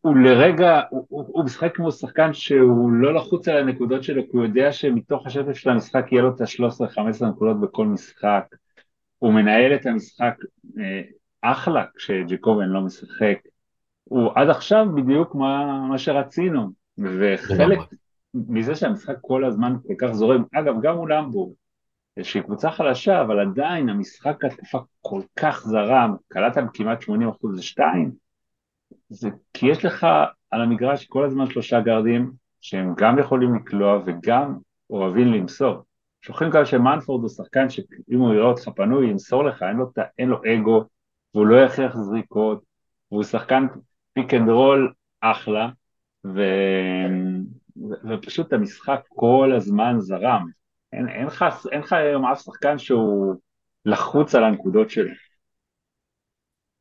הוא 0.01 0.15
לרגע, 0.15 0.81
הוא, 0.89 1.05
הוא, 1.09 1.45
משחק 1.45 1.75
כמו 1.75 1.91
שחקן 1.91 2.33
שהוא 2.33 2.91
לא 2.91 3.13
לחוץ 3.13 3.47
על 3.47 3.57
הנקודות 3.57 4.03
שלו, 4.03 4.21
כי 4.23 4.37
הוא 4.37 4.43
יודע 4.43 4.71
שמתוך 4.71 5.27
השטף 5.27 5.53
של 5.53 5.69
המשחק 5.69 6.05
יהיה 6.11 6.21
לו 6.21 6.35
את 6.35 6.41
ה-13-15 6.41 7.25
נקודות 7.25 7.61
בכל 7.61 7.85
משחק. 7.85 8.45
הוא 9.17 9.33
מנהל 9.33 9.75
את 9.75 9.85
המשחק 9.85 10.33
אה, 10.79 11.01
אחלה 11.41 11.85
כשג'קובן 11.95 12.65
לא 12.65 12.81
משחק. 12.81 13.37
הוא 14.11 14.31
עד 14.35 14.49
עכשיו 14.49 14.85
בדיוק 14.95 15.35
מה, 15.35 15.81
מה 15.89 15.97
שרצינו, 15.97 16.69
וחלק 16.97 17.79
מזה 18.33 18.75
שהמשחק 18.75 19.15
כל 19.21 19.45
הזמן 19.45 19.75
כל 19.87 19.93
כך 19.99 20.11
זורם, 20.11 20.43
אגב 20.53 20.75
גם 20.81 20.95
מול 20.95 21.13
המבורג, 21.13 21.53
שהיא 22.23 22.43
קבוצה 22.43 22.71
חלשה, 22.71 23.21
אבל 23.21 23.39
עדיין 23.39 23.89
המשחק 23.89 24.45
התקפה 24.45 24.79
כל 25.01 25.21
כך 25.35 25.63
זרם, 25.67 26.15
קלטתם 26.27 26.65
כמעט 26.73 27.03
80% 27.03 27.11
לשתיים, 27.53 28.11
זה 29.09 29.29
כי 29.53 29.65
יש 29.65 29.85
לך 29.85 30.07
על 30.51 30.61
המגרש 30.61 31.05
כל 31.05 31.25
הזמן 31.25 31.49
שלושה 31.49 31.81
גרדים 31.81 32.31
שהם 32.61 32.93
גם 32.97 33.19
יכולים 33.19 33.55
לקלוע 33.55 33.99
וגם 34.05 34.57
אוהבים 34.89 35.27
למסור. 35.27 35.77
שוכחים 36.21 36.49
גם 36.49 36.65
שמנפורד 36.65 37.21
הוא 37.21 37.29
שחקן 37.29 37.69
שאם 37.69 38.19
הוא 38.19 38.33
יראה 38.33 38.45
אותך 38.45 38.69
פנוי, 38.75 39.09
ימסור 39.09 39.43
לך, 39.43 39.63
אין 39.63 39.77
לו, 39.77 39.85
אין 40.17 40.29
לו 40.29 40.37
אגו, 40.37 40.83
והוא 41.33 41.47
לא 41.47 41.55
יכריח 41.55 41.97
זריקות, 41.97 42.61
והוא 43.11 43.23
שחקן 43.23 43.67
pick 44.13 44.33
and 44.33 44.49
roll 44.49 44.93
אחלה, 45.21 45.69
ו... 46.25 46.41
ופשוט 48.09 48.53
המשחק 48.53 49.01
כל 49.07 49.53
הזמן 49.55 49.95
זרם. 49.99 50.45
אין, 50.93 51.09
אין, 51.09 51.27
לך, 51.79 51.93
היום 51.93 52.25
אף 52.25 52.41
שחקן 52.41 52.77
שהוא 52.77 53.35
לחוץ 53.85 54.35
על 54.35 54.43
הנקודות 54.43 54.89
שלו. 54.89 55.11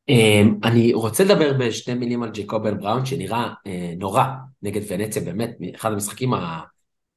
אמ, 0.09 0.59
אני 0.63 0.93
רוצה 0.93 1.23
לדבר 1.23 1.53
בשתי 1.59 1.93
מילים 1.93 2.23
על 2.23 2.29
ג'קובל 2.33 2.73
בראון 2.73 3.05
שנראה 3.05 3.53
אה, 3.67 3.93
נורא 3.97 4.25
נגד 4.61 4.81
ונציה 4.87 5.21
באמת 5.21 5.57
אחד 5.75 5.91
המשחקים 5.91 6.31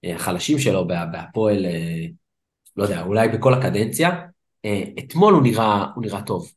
החלשים 0.04 0.58
שלו 0.58 0.86
בהפועל 0.86 1.66
אה, 1.66 2.06
לא 2.76 2.82
יודע 2.82 3.02
אולי 3.02 3.28
בכל 3.28 3.54
הקדנציה 3.54 4.10
אה, 4.64 4.82
אתמול 4.98 5.34
הוא 5.34 5.42
נראה, 5.42 5.86
הוא 5.94 6.04
נראה 6.04 6.22
טוב 6.22 6.52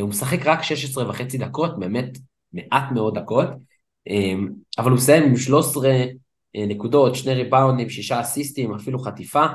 הוא 0.00 0.08
משחק 0.08 0.46
רק 0.46 0.62
16 0.62 1.10
וחצי 1.10 1.38
דקות 1.38 1.78
באמת 1.78 2.18
מעט 2.52 2.92
מאוד 2.92 3.18
דקות. 3.18 3.48
אמ, 4.06 4.48
אבל 4.78 4.90
הוא 4.90 4.96
מסיים 4.96 5.22
עם 5.22 5.36
13 5.36 5.92
נקודות 6.54 7.14
שני 7.14 7.34
ריבאונדים 7.34 7.90
שישה 7.90 8.20
אסיסטים 8.20 8.74
אפילו 8.74 8.98
חטיפה. 8.98 9.46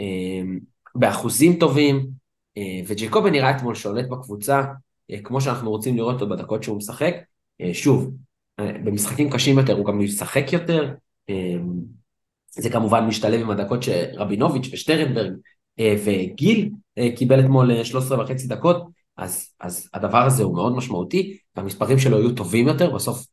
אמ, 0.00 0.58
באחוזים 0.94 1.58
טובים, 1.58 2.06
אה, 2.56 2.80
וג'קובה 2.86 3.30
נראה 3.30 3.56
אתמול 3.56 3.74
שולט 3.74 4.08
בקבוצה, 4.08 4.62
אה, 5.10 5.18
כמו 5.24 5.40
שאנחנו 5.40 5.70
רוצים 5.70 5.96
לראות 5.96 6.14
אותו 6.14 6.28
בדקות 6.28 6.62
שהוא 6.62 6.76
משחק. 6.76 7.14
אה, 7.60 7.74
שוב, 7.74 8.14
במשחקים 8.58 9.30
קשים 9.30 9.58
יותר 9.58 9.72
הוא 9.72 9.86
גם 9.86 9.98
משחק 9.98 10.52
יותר, 10.52 10.94
אמ, 11.28 11.72
זה 12.50 12.70
כמובן 12.70 13.04
משתלב 13.06 13.40
עם 13.40 13.50
הדקות 13.50 13.82
שרבינוביץ' 13.82 14.68
ושטרנברג 14.72 15.32
וגיל 15.80 16.70
קיבל 17.16 17.40
אתמול 17.40 17.84
13 17.84 18.24
וחצי 18.24 18.46
דקות, 18.46 18.86
אז, 19.22 19.54
אז 19.60 19.90
הדבר 19.94 20.18
הזה 20.18 20.42
הוא 20.42 20.54
מאוד 20.54 20.76
משמעותי, 20.76 21.38
והמספרים 21.56 21.98
שלו 21.98 22.18
יהיו 22.18 22.34
טובים 22.34 22.68
יותר, 22.68 22.94
בסוף 22.94 23.26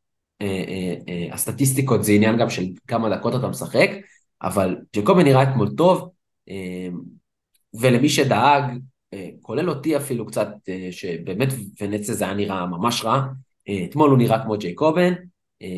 הסטטיסטיקות 1.31 2.03
זה 2.03 2.11
עניין 2.11 2.37
גם 2.37 2.49
של 2.49 2.63
כמה 2.87 3.09
דקות 3.09 3.35
אתה 3.35 3.47
משחק, 3.47 3.89
אבל 4.41 4.77
ג'קובה 4.95 5.23
נראה 5.23 5.43
אתמול 5.43 5.69
טוב, 5.77 6.09
אמ, 6.47 6.99
ולמי 7.73 8.09
שדאג, 8.09 8.63
אה, 9.13 9.29
כולל 9.41 9.69
אותי 9.69 9.97
אפילו 9.97 10.25
קצת, 10.25 10.47
אה, 10.69 10.87
שבאמת 10.91 11.47
ונציה 11.81 12.15
זה 12.15 12.25
היה 12.25 12.33
נראה 12.33 12.65
ממש 12.65 13.05
רע, 13.05 13.21
אה, 13.69 13.85
אתמול 13.89 14.09
הוא 14.09 14.17
נראה 14.17 14.43
כמו 14.43 14.57
ג'ייקובן, 14.57 15.13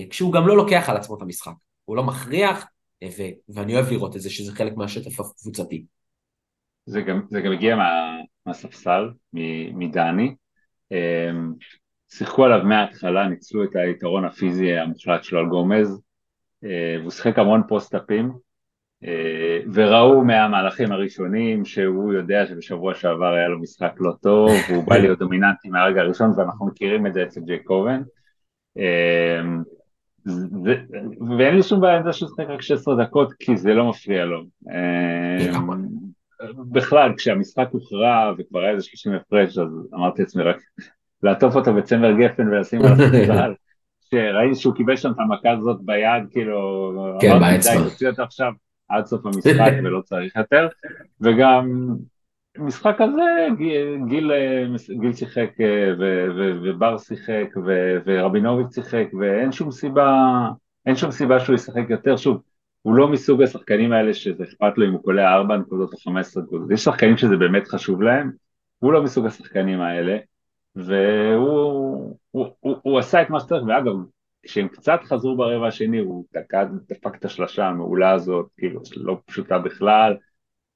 כשהוא 0.09 0.33
גם 0.33 0.47
לא 0.47 0.57
לוקח 0.57 0.89
על 0.89 0.97
עצמו 0.97 1.17
את 1.17 1.21
המשחק, 1.21 1.51
הוא 1.85 1.95
לא 1.95 2.03
מכריח, 2.03 2.65
ו- 3.03 3.31
ואני 3.49 3.75
אוהב 3.75 3.91
לראות 3.91 4.15
את 4.15 4.21
זה, 4.21 4.29
שזה 4.29 4.55
חלק 4.55 4.77
מהשטף 4.77 5.19
הקבוצתי. 5.19 5.85
זה 6.85 7.01
גם, 7.01 7.21
זה 7.29 7.41
גם 7.41 7.51
הגיע 7.51 7.75
מה, 7.75 7.89
מהספסל, 8.45 9.09
מדני, 9.73 10.35
אמ, 10.91 11.53
שיחקו 12.09 12.45
עליו 12.45 12.63
מההתחלה, 12.63 13.27
ניצלו 13.27 13.63
את 13.63 13.75
היתרון 13.75 14.25
הפיזי 14.25 14.73
המוחלט 14.73 15.23
שלו 15.23 15.39
על 15.39 15.45
גומז, 15.45 16.01
והוא 16.63 17.11
שיחק 17.11 17.39
המון 17.39 17.61
פוסט-אפים, 17.67 18.31
אה, 19.05 19.59
וראו 19.73 20.23
מהמהלכים 20.23 20.91
הראשונים 20.91 21.65
שהוא 21.65 22.13
יודע 22.13 22.45
שבשבוע 22.45 22.95
שעבר 22.95 23.33
היה 23.33 23.47
לו 23.47 23.59
משחק 23.59 23.93
לא 23.97 24.11
טוב, 24.21 24.49
והוא 24.69 24.83
בא 24.83 24.97
להיות 24.97 25.19
דומיננטי 25.19 25.69
מהרגע 25.69 26.01
הראשון, 26.01 26.31
ואנחנו 26.37 26.65
מכירים 26.65 27.07
את 27.07 27.13
זה 27.13 27.23
אצל 27.23 27.41
ג'יי 27.41 27.63
קובן. 27.63 28.01
אה, 28.77 29.41
ואין 31.37 31.55
לי 31.55 31.63
שום 31.63 31.81
בעיה 31.81 31.97
עם 31.97 32.03
זה 32.03 32.13
שהוא 32.13 32.29
שחק 32.29 32.45
רק 32.49 32.61
16 32.61 33.03
דקות, 33.03 33.33
כי 33.39 33.57
זה 33.57 33.73
לא 33.73 33.89
מפריע 33.89 34.25
לו. 34.25 34.43
אה, 36.41 36.47
בכלל, 36.71 37.13
כשהמשחק 37.17 37.67
הוכרע 37.71 38.33
וכבר 38.37 38.59
היה 38.59 38.71
איזה 38.71 38.83
30 38.83 39.13
הפרש, 39.13 39.57
אז 39.57 39.67
אמרתי 39.93 40.21
לעצמי 40.21 40.43
רק 40.43 40.57
לעטוף 41.23 41.55
אותו 41.55 41.73
בצמר 41.73 42.11
גפן 42.11 42.47
ולשים 42.47 42.81
עליו 42.81 43.05
את 43.05 43.57
שראיתי 44.11 44.55
שהוא 44.55 44.75
קיבל 44.75 44.95
שם 44.95 45.11
את 45.11 45.19
המכה 45.19 45.51
הזאת 45.51 45.77
ביד, 45.81 46.23
כאילו, 46.31 46.91
כן, 47.21 47.39
באצבע. 47.39 47.77
די, 47.77 47.89
תוציא 47.89 48.09
אותו 48.09 48.23
עכשיו. 48.23 48.51
עד 48.89 49.05
סוף 49.05 49.25
המשחק 49.25 49.71
ולא 49.83 50.01
צריך 50.01 50.35
יותר, 50.35 50.67
וגם 51.21 51.87
משחק 52.57 53.01
הזה 53.01 53.47
גיל, 54.07 54.31
גיל 54.99 55.13
שיחק 55.13 55.49
אה, 55.61 55.93
ובר 56.63 56.97
שיחק 56.97 57.47
ורבינוביץ' 58.05 58.75
שיחק 58.75 59.07
ואין 59.19 59.51
שום 59.51 59.71
סיבה, 59.71 60.47
אין 60.85 60.95
שום 60.95 61.11
סיבה 61.11 61.39
שהוא 61.39 61.55
ישחק 61.55 61.83
יותר, 61.89 62.17
שוב, 62.17 62.41
הוא 62.81 62.95
לא 62.95 63.07
מסוג 63.07 63.41
השחקנים 63.41 63.91
האלה 63.91 64.13
שזה 64.13 64.43
אכפת 64.43 64.77
לו 64.77 64.87
אם 64.87 64.91
הוא 64.91 65.03
קולע 65.03 65.33
4 65.33 65.57
נקודות 65.57 65.93
או 65.93 65.97
15 65.97 66.43
נקודות, 66.43 66.71
יש 66.71 66.83
שחקנים 66.83 67.17
שזה 67.17 67.37
באמת 67.37 67.67
חשוב 67.67 68.01
להם, 68.01 68.31
הוא 68.79 68.93
לא 68.93 69.03
מסוג 69.03 69.25
השחקנים 69.25 69.81
האלה, 69.81 70.17
והוא 70.75 72.17
הוא, 72.31 72.47
הוא, 72.59 72.75
הוא 72.81 72.99
עשה 72.99 73.21
את 73.21 73.29
מה 73.29 73.39
שצריך, 73.39 73.63
ואגב, 73.67 73.93
כשהם 74.43 74.67
קצת 74.67 74.99
חזרו 75.03 75.37
ברבע 75.37 75.67
השני 75.67 75.99
הוא 75.99 76.25
דקה, 76.33 76.65
דפק 76.89 77.15
את 77.15 77.25
השלשה 77.25 77.65
המעולה 77.65 78.11
הזאת, 78.11 78.45
כאילו 78.57 78.81
לא 78.97 79.17
פשוטה 79.25 79.59
בכלל, 79.59 80.13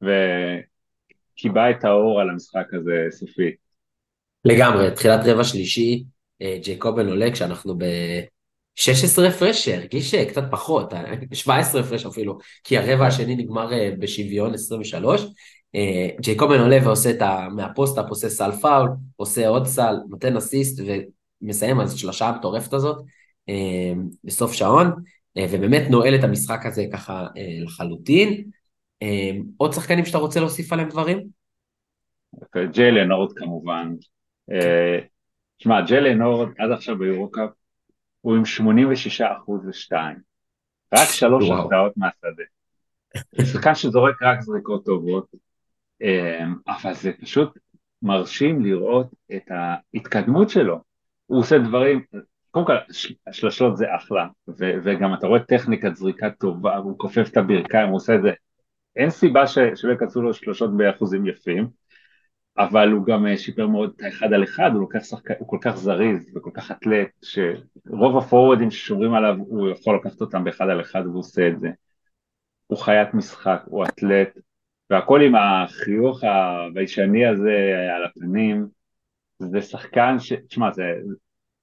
וקיבע 0.02 1.72
את 1.72 1.84
האור 1.84 2.22
על 2.22 2.30
המשחק 2.30 2.74
הזה 2.74 3.08
סופית. 3.10 3.56
לגמרי, 4.46 4.92
תחילת 4.92 5.20
רבע 5.26 5.44
שלישי, 5.44 6.04
אה, 6.42 6.58
ג'ייקובן 6.64 7.08
עולה 7.08 7.32
כשאנחנו 7.32 7.76
ב-16 8.76 9.28
הפרש, 9.28 9.66
שהרגיש 9.66 10.14
אה, 10.14 10.26
קצת 10.26 10.44
פחות, 10.52 10.94
17 11.34 11.82
אה, 11.82 11.88
הפרש 11.88 12.06
אפילו, 12.06 12.38
כי 12.64 12.78
הרבע 12.78 13.08
השני 13.08 13.36
נגמר 13.36 13.70
בשוויון 14.00 14.54
23. 14.54 15.26
ג'ייקובן 16.22 16.60
עולה 16.60 16.78
ועושה 16.84 17.10
את 17.10 17.22
ה... 17.22 17.48
מהפוסט-אפ, 17.56 18.06
עושה 18.10 18.30
סל 18.30 18.52
פאול, 18.52 18.90
עושה 19.16 19.48
עוד 19.48 19.66
סל, 19.66 19.96
נותן 20.10 20.38
אסיסט 20.38 20.82
ומסיים 21.42 21.80
על 21.80 21.88
שלושה 21.88 22.28
המטורפת 22.28 22.74
הזאת. 22.74 22.98
בסוף 24.24 24.54
שעון, 24.54 24.92
אה, 25.38 25.46
ובאמת 25.52 25.90
נועל 25.90 26.16
את 26.16 26.24
המשחק 26.24 26.66
הזה 26.66 26.86
ככה 26.94 27.28
אה, 27.38 27.58
לחלוטין. 27.64 28.50
עוד 29.58 29.74
שחקנים 29.74 30.06
שאתה 30.06 30.18
רוצה 30.18 30.40
להוסיף 30.40 30.74
עליהם 30.74 30.90
דברים? 30.90 31.28
ג'יילן 32.72 33.12
הורד 33.12 33.34
כמובן. 33.38 33.94
תשמע, 35.58 35.82
ג'יילן 35.82 36.22
הורד 36.22 36.50
עד 36.58 36.72
עכשיו 36.72 36.98
ביורוקאפ 36.98 37.50
הוא 38.26 38.36
עם 38.36 38.46
86 38.46 39.22
אחוז 39.22 39.68
ושתיים. 39.68 40.18
רק 40.94 41.08
שלוש 41.10 41.50
הפתעות 41.50 41.98
מהשדה. 41.98 42.44
שחקן 43.52 43.76
שזורק 43.76 44.22
רק 44.22 44.42
זריקות 44.42 44.86
טובות, 44.86 45.28
אבל 46.68 46.94
זה 46.94 47.12
פשוט 47.22 47.58
מרשים 48.02 48.66
לראות 48.66 49.08
את 49.36 49.44
ההתקדמות 49.50 50.50
שלו. 50.50 50.80
הוא 51.26 51.40
עושה 51.40 51.58
דברים, 51.58 52.04
קודם 52.52 52.66
כל 52.66 52.74
השלשות 53.28 53.78
זה 53.78 53.86
אחלה, 53.96 54.28
ו- 54.48 54.74
וגם 54.84 55.14
אתה 55.14 55.28
רואה 55.28 55.40
טכניקת 55.40 55.96
זריקה 55.96 56.30
טובה, 56.30 56.78
הוא 56.78 57.00
כופף 57.00 57.28
את 57.32 57.38
הברכיים, 57.38 57.88
הוא 57.88 57.96
עושה 57.96 58.16
את 58.16 58.22
זה, 58.22 58.32
אין 58.96 59.10
סיבה 59.10 59.48
ש- 59.48 59.58
שלא 59.76 59.94
יקצרו 59.94 60.22
לו 60.22 60.34
שלושות 60.34 60.78
באחוזים 60.78 61.28
יפים, 61.28 61.68
אבל 62.58 62.92
הוא 62.92 63.06
גם 63.06 63.28
אה, 63.28 63.38
שיפר 63.38 63.68
מאוד 63.68 63.94
את 63.96 64.02
האחד 64.02 64.34
על 64.34 64.44
אחד, 64.44 64.72
הוא, 64.74 64.90
שחק... 65.00 65.32
הוא 65.40 65.48
כל 65.48 65.58
כך 65.62 65.76
זריז 65.76 66.32
וכל 66.36 66.52
כך 66.54 66.72
אתלט, 66.72 67.10
שרוב 67.22 68.18
הפורורדים 68.18 68.72
ששומרים 68.72 69.14
עליו, 69.14 69.36
הוא 69.40 69.70
יכול 69.70 69.96
לקחת 69.96 70.22
אותם 70.22 70.44
באחד 70.44 70.70
על 70.70 70.82
אחד 70.82 71.02
והוא 71.06 71.20
עושה 71.20 71.48
את 71.48 71.60
זה. 71.60 71.70
הוא 72.68 72.78
חיית 72.78 73.14
משחק, 73.14 73.62
הוא 73.66 73.86
אתלט, 73.86 74.38
והכל 74.90 75.22
עם 75.22 75.36
החיוך 75.36 76.24
הביישני 76.24 77.26
הזה 77.26 77.74
על 77.96 78.06
הפנים, 78.06 78.68
זה 79.40 79.62
שחקן 79.62 80.20
ש... 80.20 80.34
תשמע, 80.34 80.72
זה, 80.72 80.84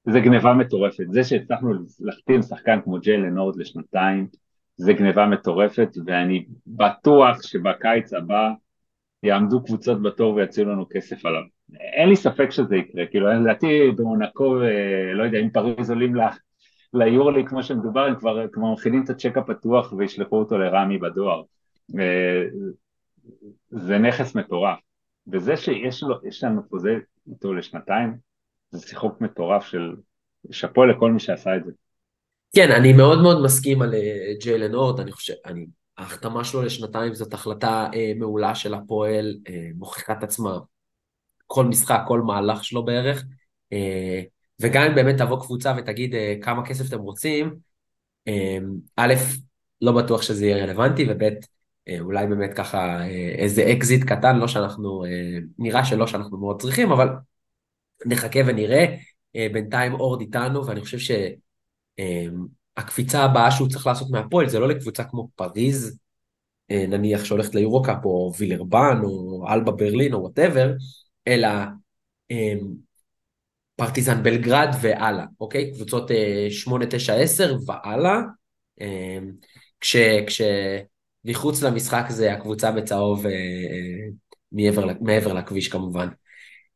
זה 0.05 0.20
גניבה 0.20 0.55
מטורפת. 0.55 1.05
זה 1.09 1.24
שהצלחנו 1.24 1.72
להחתים 2.01 2.43
שחקן 2.43 2.80
כמו 2.84 2.99
ג'יילן 2.99 3.34
נורד 3.34 3.57
לשנתיים, 3.57 4.26
זה 4.76 4.93
גניבה 4.93 5.26
מטורפת, 5.26 5.88
ואני 6.07 6.45
בטוח 6.66 7.43
שבקיץ 7.43 8.12
הבא 8.12 8.51
יעמדו 9.22 9.64
קבוצות 9.64 10.02
בתור 10.02 10.34
ויציעו 10.34 10.68
לנו 10.68 10.86
כסף 10.90 11.26
עליו. 11.26 11.42
אין 11.80 12.08
לי 12.08 12.16
ספק 12.16 12.50
שזה 12.50 12.76
יקרה, 12.76 13.06
כאילו 13.06 13.32
לדעתי 13.32 13.90
במונקו, 13.96 14.62
אה, 14.62 15.12
לא 15.14 15.24
יודע, 15.24 15.38
אם 15.38 15.50
פריז 15.50 15.90
עולים 15.90 16.14
ליורלי 16.94 17.44
כמו 17.46 17.62
שמדובר, 17.62 18.00
הם 18.00 18.16
כבר, 18.18 18.48
כבר 18.52 18.72
מכינים 18.72 19.04
את 19.04 19.10
הצ'ק 19.10 19.38
הפתוח 19.38 19.92
וישלחו 19.92 20.38
אותו 20.38 20.58
לרמי 20.58 20.98
בדואר. 20.98 21.42
אה, 21.98 22.42
זה 23.70 23.98
נכס 23.98 24.34
מטורף. 24.34 24.78
וזה 25.32 25.56
שיש 25.56 26.02
לו, 26.02 26.16
לנו 26.42 26.62
חוזה 26.70 26.96
איתו 27.30 27.54
לשנתיים, 27.54 28.16
זה 28.70 28.88
שיחוק 28.88 29.20
מטורף 29.20 29.66
של 29.66 29.94
שאפו 30.50 30.84
לכל 30.84 31.12
מי 31.12 31.20
שעשה 31.20 31.56
את 31.56 31.64
זה. 31.64 31.72
כן, 32.56 32.70
אני 32.70 32.92
מאוד 32.92 33.22
מאוד 33.22 33.44
מסכים 33.44 33.82
על 33.82 33.94
אה, 33.94 34.34
ג'יילן 34.40 34.74
אורט, 34.74 35.00
אני 35.00 35.12
חושב, 35.12 35.34
אני, 35.46 35.66
ההחתמה 35.99 36.45
שלו 36.45 36.62
לשנתיים 36.62 37.14
זאת 37.14 37.34
החלטה 37.34 37.88
אה, 37.95 38.12
מעולה 38.16 38.55
של 38.55 38.74
הפועל, 38.74 39.38
אה, 39.49 39.68
מוכיחה 39.74 40.12
את 40.12 40.22
עצמה 40.22 40.59
כל 41.47 41.64
משחק, 41.64 42.01
כל 42.09 42.20
מהלך 42.20 42.64
שלו 42.64 42.84
בערך, 42.84 43.24
אה, 43.72 44.22
וגם 44.61 44.82
אם 44.82 44.95
באמת 44.95 45.18
תבוא 45.18 45.40
קבוצה 45.40 45.74
ותגיד 45.78 46.14
אה, 46.14 46.34
כמה 46.43 46.66
כסף 46.66 46.88
אתם 46.88 46.99
רוצים, 46.99 47.57
אה, 48.28 48.59
א', 48.97 49.14
לא 49.82 49.93
בטוח 49.93 50.22
שזה 50.22 50.47
יהיה 50.47 50.64
רלוונטי, 50.64 51.07
וב', 51.11 51.22
אה, 51.88 52.01
אולי 52.01 52.26
באמת 52.26 52.55
ככה 52.55 53.01
אה, 53.01 53.34
איזה 53.38 53.72
אקזיט 53.72 54.05
קטן, 54.05 54.36
לא 54.36 54.49
שאנחנו, 54.49 55.05
אה, 55.05 55.38
נראה 55.59 55.84
שלא 55.84 56.07
שאנחנו 56.07 56.38
מאוד 56.38 56.61
צריכים, 56.61 56.93
אבל 56.93 57.09
נחכה 58.07 58.40
ונראה. 58.47 58.86
בינתיים 59.53 59.95
אורד 59.95 60.20
איתנו, 60.20 60.66
ואני 60.66 60.80
חושב 60.80 60.99
שהקפיצה 62.78 63.22
הבאה 63.22 63.50
שהוא 63.50 63.68
צריך 63.68 63.86
לעשות 63.86 64.10
מהפועל 64.10 64.48
זה 64.48 64.58
לא 64.58 64.68
לקבוצה 64.68 65.04
כמו 65.04 65.28
פריז, 65.34 65.98
נניח 66.70 67.24
שהולכת 67.24 67.54
ליורוקאפ, 67.54 68.04
או 68.04 68.32
וילרבן, 68.38 69.00
או 69.04 69.44
אלבה 69.48 69.72
ברלין, 69.72 70.14
או 70.14 70.20
whatever, 70.20 70.72
אלא 71.28 71.48
פרטיזן 73.76 74.22
בלגרד 74.22 74.68
והלאה, 74.82 75.24
אוקיי? 75.40 75.72
קבוצות 75.74 76.10
8, 76.50 76.86
9, 76.90 77.14
10 77.14 77.56
והלאה. 77.66 78.20
כש... 79.80 79.96
כש... 80.26 80.42
מחוץ 81.24 81.62
למשחק 81.62 82.04
זה 82.08 82.32
הקבוצה 82.32 82.70
בצהוב 82.72 83.26
אה, 83.26 83.32
אה, 83.32 84.08
מעבר, 84.52 84.86
מעבר 85.00 85.32
לכביש 85.32 85.68
כמובן. 85.68 86.08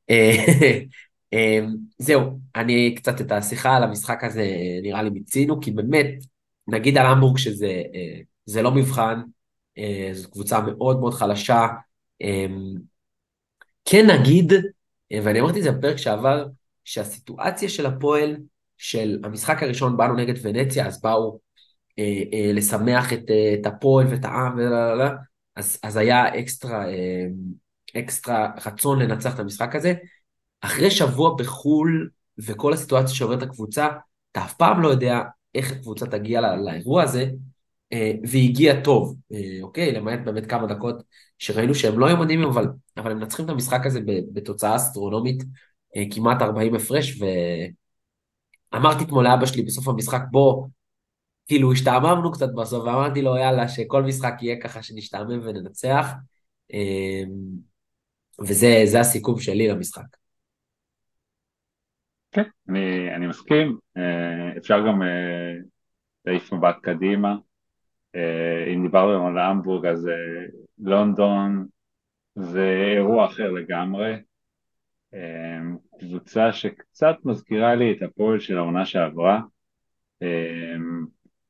אה, 1.37 1.61
זהו, 1.99 2.39
אני 2.57 2.95
קצת 2.95 3.21
את 3.21 3.33
השיחה 3.33 3.77
על 3.77 3.83
המשחק 3.83 4.25
הזה 4.25 4.47
נראה 4.83 5.03
לי 5.03 5.11
מיצינו, 5.11 5.61
כי 5.61 5.71
באמת, 5.71 6.07
נגיד 6.69 6.99
על 6.99 7.07
המבורג 7.07 7.39
שזה 7.39 8.63
לא 8.63 8.73
מבחן, 8.73 9.21
זו 10.13 10.31
קבוצה 10.31 10.61
מאוד 10.61 11.01
מאוד 11.01 11.15
חלשה. 11.15 11.67
כן 13.85 14.07
נגיד, 14.11 14.53
ואני 15.25 15.41
אמרתי 15.41 15.59
את 15.59 15.65
זה 15.65 15.73
בפרק 15.73 15.97
שעבר, 15.97 16.47
שהסיטואציה 16.85 17.69
של 17.69 17.87
הפועל, 17.87 18.37
של 18.79 19.19
המשחק 19.25 19.63
הראשון 19.63 19.97
באנו 19.97 20.15
נגד 20.15 20.35
ונציה, 20.43 20.87
אז 20.87 21.01
באו 21.03 21.39
אה, 21.99 22.23
אה, 22.33 22.53
לשמח 22.53 23.13
את, 23.13 23.31
אה, 23.31 23.55
את 23.61 23.67
הפועל 23.67 24.07
ואת 24.07 24.25
העם, 24.25 24.59
אז, 25.57 25.79
אז 25.83 25.97
היה 25.97 26.41
אקסטרה, 26.41 26.85
אקסטרה 27.97 28.51
רצון 28.67 29.03
לנצח 29.03 29.35
את 29.35 29.41
המשחק 29.41 29.75
הזה. 29.75 29.95
אחרי 30.61 30.91
שבוע 30.91 31.37
בחו"ל 31.39 32.09
וכל 32.39 32.73
הסיטואציה 32.73 33.15
שעוברת 33.15 33.43
הקבוצה, 33.43 33.89
אתה 34.33 34.45
אף 34.45 34.55
פעם 34.55 34.83
לא 34.83 34.89
יודע 34.89 35.21
איך 35.55 35.73
הקבוצה 35.73 36.07
תגיע 36.07 36.41
לא, 36.41 36.57
לאירוע 36.57 37.03
הזה, 37.03 37.27
והיא 38.29 38.51
הגיעה 38.51 38.83
טוב, 38.85 39.17
אוקיי? 39.63 39.93
למעט 39.93 40.21
באמת 40.25 40.47
כמה 40.47 40.67
דקות 40.67 41.03
שראינו 41.39 41.75
שהם 41.75 41.99
לא 41.99 42.07
היו 42.07 42.17
מדהימים, 42.17 42.49
אבל, 42.49 42.67
אבל 42.97 43.11
הם 43.11 43.19
מנצחים 43.19 43.45
את 43.45 43.51
המשחק 43.51 43.87
הזה 43.87 44.01
בתוצאה 44.33 44.77
אסטרונומית, 44.77 45.43
כמעט 46.11 46.43
40 46.43 46.75
הפרש, 46.75 47.21
ואמרתי 48.73 49.07
כמו 49.07 49.23
לאבא 49.23 49.47
שלי 49.47 49.63
בסוף 49.63 49.89
המשחק, 49.89 50.23
בוא, 50.31 50.67
כאילו 51.47 51.73
השתעממנו 51.73 52.33
קצת 52.33 52.49
בסוף, 52.55 52.85
ואמרתי 52.85 53.23
לו 53.23 53.37
יאללה 53.37 53.69
שכל 53.69 54.03
משחק 54.03 54.35
יהיה 54.41 54.61
ככה 54.61 54.83
שנשתעמם 54.83 55.41
וננצח, 55.45 56.13
וזה 58.41 59.01
הסיכום 59.01 59.41
שלי 59.41 59.69
למשחק. 59.69 60.26
כן, 62.37 62.43
אני, 62.69 63.15
אני 63.15 63.27
מסכים, 63.27 63.79
אה, 63.97 64.57
אפשר 64.57 64.87
גם 64.87 65.03
אה, 65.03 65.55
להעיף 66.25 66.53
מבט 66.53 66.77
קדימה, 66.83 67.37
אה, 68.15 68.65
אם 68.75 68.83
דיברנו 68.83 69.27
על 69.27 69.39
המבורג 69.39 69.87
אז 69.87 70.11
לונדון 70.79 71.67
זה 72.35 72.93
אירוע 72.97 73.27
אחר 73.27 73.51
לגמרי, 73.51 74.17
קבוצה 76.01 76.53
שקצת 76.53 77.17
מזכירה 77.25 77.75
לי 77.75 77.93
את 77.93 78.03
הפועל 78.03 78.41
של 78.41 78.59
העונה 78.59 78.87
שעברה, 78.87 79.41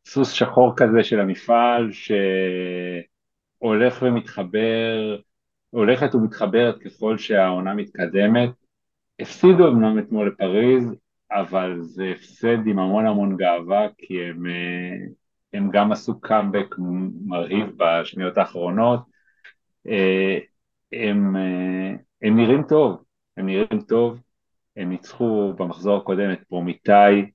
סוס 0.06 0.32
שחור 0.32 0.72
כזה 0.76 1.04
של 1.04 1.20
המפעל 1.20 1.90
שהולך 3.62 4.02
ומתחבר, 4.02 5.16
הולכת 5.70 6.14
ומתחברת 6.14 6.78
ככל 6.78 7.18
שהעונה 7.18 7.74
מתקדמת. 7.74 8.65
הפסידו 9.20 9.68
אמנם 9.68 9.98
אתמול 9.98 10.28
לפריז, 10.28 10.94
אבל 11.30 11.78
זה 11.80 12.12
הפסד 12.16 12.66
עם 12.66 12.78
המון 12.78 13.06
המון 13.06 13.36
גאווה, 13.36 13.86
כי 13.98 14.22
הם, 14.24 14.42
הם 15.52 15.70
גם 15.70 15.92
עשו 15.92 16.20
קאמבק 16.20 16.74
מרהיב 17.26 17.66
בשניות 17.76 18.38
האחרונות. 18.38 19.00
הם, 20.92 21.36
הם 22.22 22.36
נראים 22.36 22.62
טוב, 22.62 23.04
הם 23.36 23.46
נראים 23.46 23.80
טוב, 23.88 24.20
הם 24.76 24.90
ניצחו 24.90 25.52
במחזור 25.58 25.96
הקודם 25.96 26.32
את 26.32 26.42
פרומיטאי, 26.48 27.30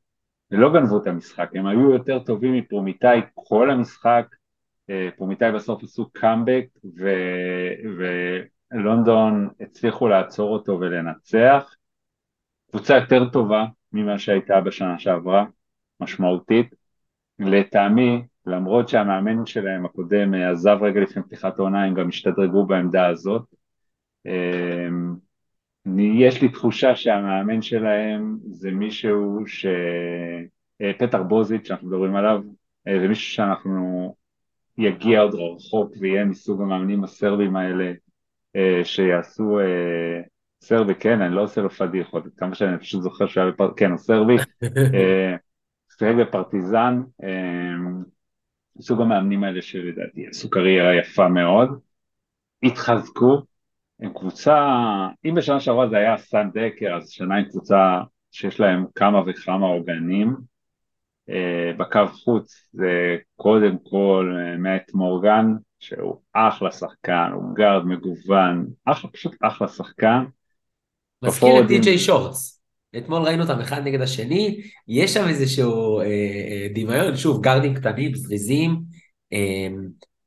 ולא 0.52 0.74
גנבו 0.74 0.98
את 1.02 1.08
המשחק, 1.08 1.50
הם 1.56 1.66
היו 1.68 1.92
יותר 1.92 2.20
טובים 2.20 2.54
מפרומיטאי 2.54 3.22
כל 3.34 3.72
המשחק, 3.72 4.26
אה, 4.90 5.10
פרומיטאי 5.18 5.52
בסוף 5.52 5.84
עשו 5.84 6.10
קאמבק 6.14 6.66
ולונדון 8.72 9.50
הצליחו 9.60 10.08
לעצור 10.08 10.54
אותו 10.54 10.80
ולנצח, 10.80 11.76
קבוצה 12.70 12.96
יותר 12.96 13.30
טובה 13.30 13.66
ממה 13.94 14.20
שהייתה 14.20 14.62
בשנה 14.62 15.00
שעברה, 15.00 15.46
משמעותית, 16.00 16.76
לטעמי 17.40 18.24
למרות 18.46 18.90
שהמאמן 18.90 19.46
שלהם 19.46 19.86
הקודם 19.86 20.34
אה, 20.34 20.52
עזב 20.52 20.78
רגע 20.82 21.02
לפני 21.02 21.24
פתיחת 21.24 21.60
העונה 21.60 21.84
הם 21.84 21.94
גם 21.94 22.08
השתדרגו 22.08 22.66
בעמדה 22.66 23.08
הזאת. 23.08 23.44
אה, 24.28 24.88
יש 26.14 26.42
לי 26.42 26.50
תחושה 26.50 26.96
שהמאמן 26.96 27.62
שלהם 27.62 28.38
זה 28.44 28.72
מישהו 28.72 29.44
ש... 29.48 29.66
אה, 30.82 30.92
פטר 30.98 31.24
בוזיץ' 31.24 31.68
שאנחנו 31.68 31.88
מדברים 31.88 32.16
עליו, 32.16 32.42
אה, 32.88 33.00
זה 33.02 33.08
מישהו 33.08 33.34
שאנחנו 33.34 34.16
יגיע 34.78 35.22
עוד 35.22 35.36
רחוק 35.36 35.94
ויהיה 36.00 36.26
מסוג 36.26 36.62
המאמנים 36.62 37.04
הסרבים 37.04 37.56
האלה 37.56 37.94
שיעשו 38.84 39.60
סרבי, 40.62 40.96
כן, 40.96 41.22
אני 41.22 41.36
לא 41.36 41.42
עושה 41.42 41.62
לו 41.62 41.70
פדיחות, 41.70 42.24
כמה 42.38 42.56
שאני 42.56 42.80
פשוט 42.80 43.02
זוכר 43.02 43.28
שהוא 43.28 43.44
היה 43.44 43.52
בפרטיזן, 43.52 43.78
כן, 43.78 43.92
הוא 43.92 43.98
סרבי, 43.98 44.36
שיחק 45.98 46.14
בפרטיזן, 46.20 47.02
סוג 48.82 49.02
המאמנים 49.02 49.44
האלה 49.44 49.62
שלדעתי 49.62 50.28
עשו 50.28 50.50
קריירה 50.50 50.96
יפה 50.96 51.28
מאוד, 51.28 51.80
התחזקו, 52.64 53.42
הם 54.00 54.14
קבוצה, 54.14 54.58
אם 55.26 55.36
בשנה 55.36 55.60
שעברה 55.60 55.90
זה 55.90 55.98
היה 55.98 56.18
סאן 56.18 56.50
דקר, 56.54 56.96
אז 56.96 57.10
שנה 57.10 57.36
עם 57.36 57.46
קבוצה 57.46 58.00
שיש 58.32 58.60
להם 58.60 58.86
כמה 58.96 59.22
וכמה 59.28 59.66
עוגנים. 59.66 60.36
אה, 61.30 61.72
בקו 61.78 62.08
חוץ 62.08 62.70
זה 62.74 63.18
קודם 63.36 63.78
כל 63.84 64.36
אה, 64.40 64.58
מאט 64.58 64.94
מורגן, 64.94 65.46
שהוא 65.82 66.18
אחלה 66.34 66.72
שחקן, 66.72 67.30
הוא 67.34 67.56
גארד 67.56 67.86
מגוון, 67.86 68.68
אחלה, 68.86 69.10
פשוט 69.10 69.36
אחלה 69.42 69.68
שחקן. 69.68 70.24
מזכיר 71.24 71.60
את 71.60 71.68
די.ג'יי 71.68 71.98
שורטס. 71.98 72.62
אתמול 72.98 73.22
ראינו 73.22 73.44
אותם 73.44 73.60
אחד 73.60 73.82
נגד 73.86 74.02
השני, 74.02 74.62
יש 74.88 75.14
שם 75.14 75.28
איזשהו 75.28 76.00
אה, 76.00 76.06
אה, 76.06 76.68
דמיון, 76.76 77.16
שוב, 77.16 77.42
גארדים 77.42 77.74
קטנים, 77.74 78.16
זריזים, 78.16 78.82
אה, 79.34 79.68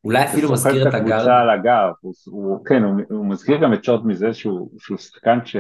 אולי 0.04 0.24
אפילו 0.24 0.52
מזכיר 0.52 0.88
את 0.88 0.94
הגארד. 0.94 1.12
הוא 1.12 1.18
סוחב 1.18 1.18
את 1.18 1.24
הקבוצה 1.24 1.40
על 1.40 1.50
הגב, 1.50 1.92
הוא, 2.00 2.14
הוא, 2.26 2.64
כן, 2.64 2.82
הוא, 2.82 3.00
הוא 3.10 3.26
מזכיר 3.26 3.56
גם 3.62 3.74
את 3.74 3.84
שורט 3.84 4.04
מזה 4.04 4.34
שהוא, 4.34 4.70
שהוא 4.78 4.98
שחקן 4.98 5.38
ש, 5.44 5.56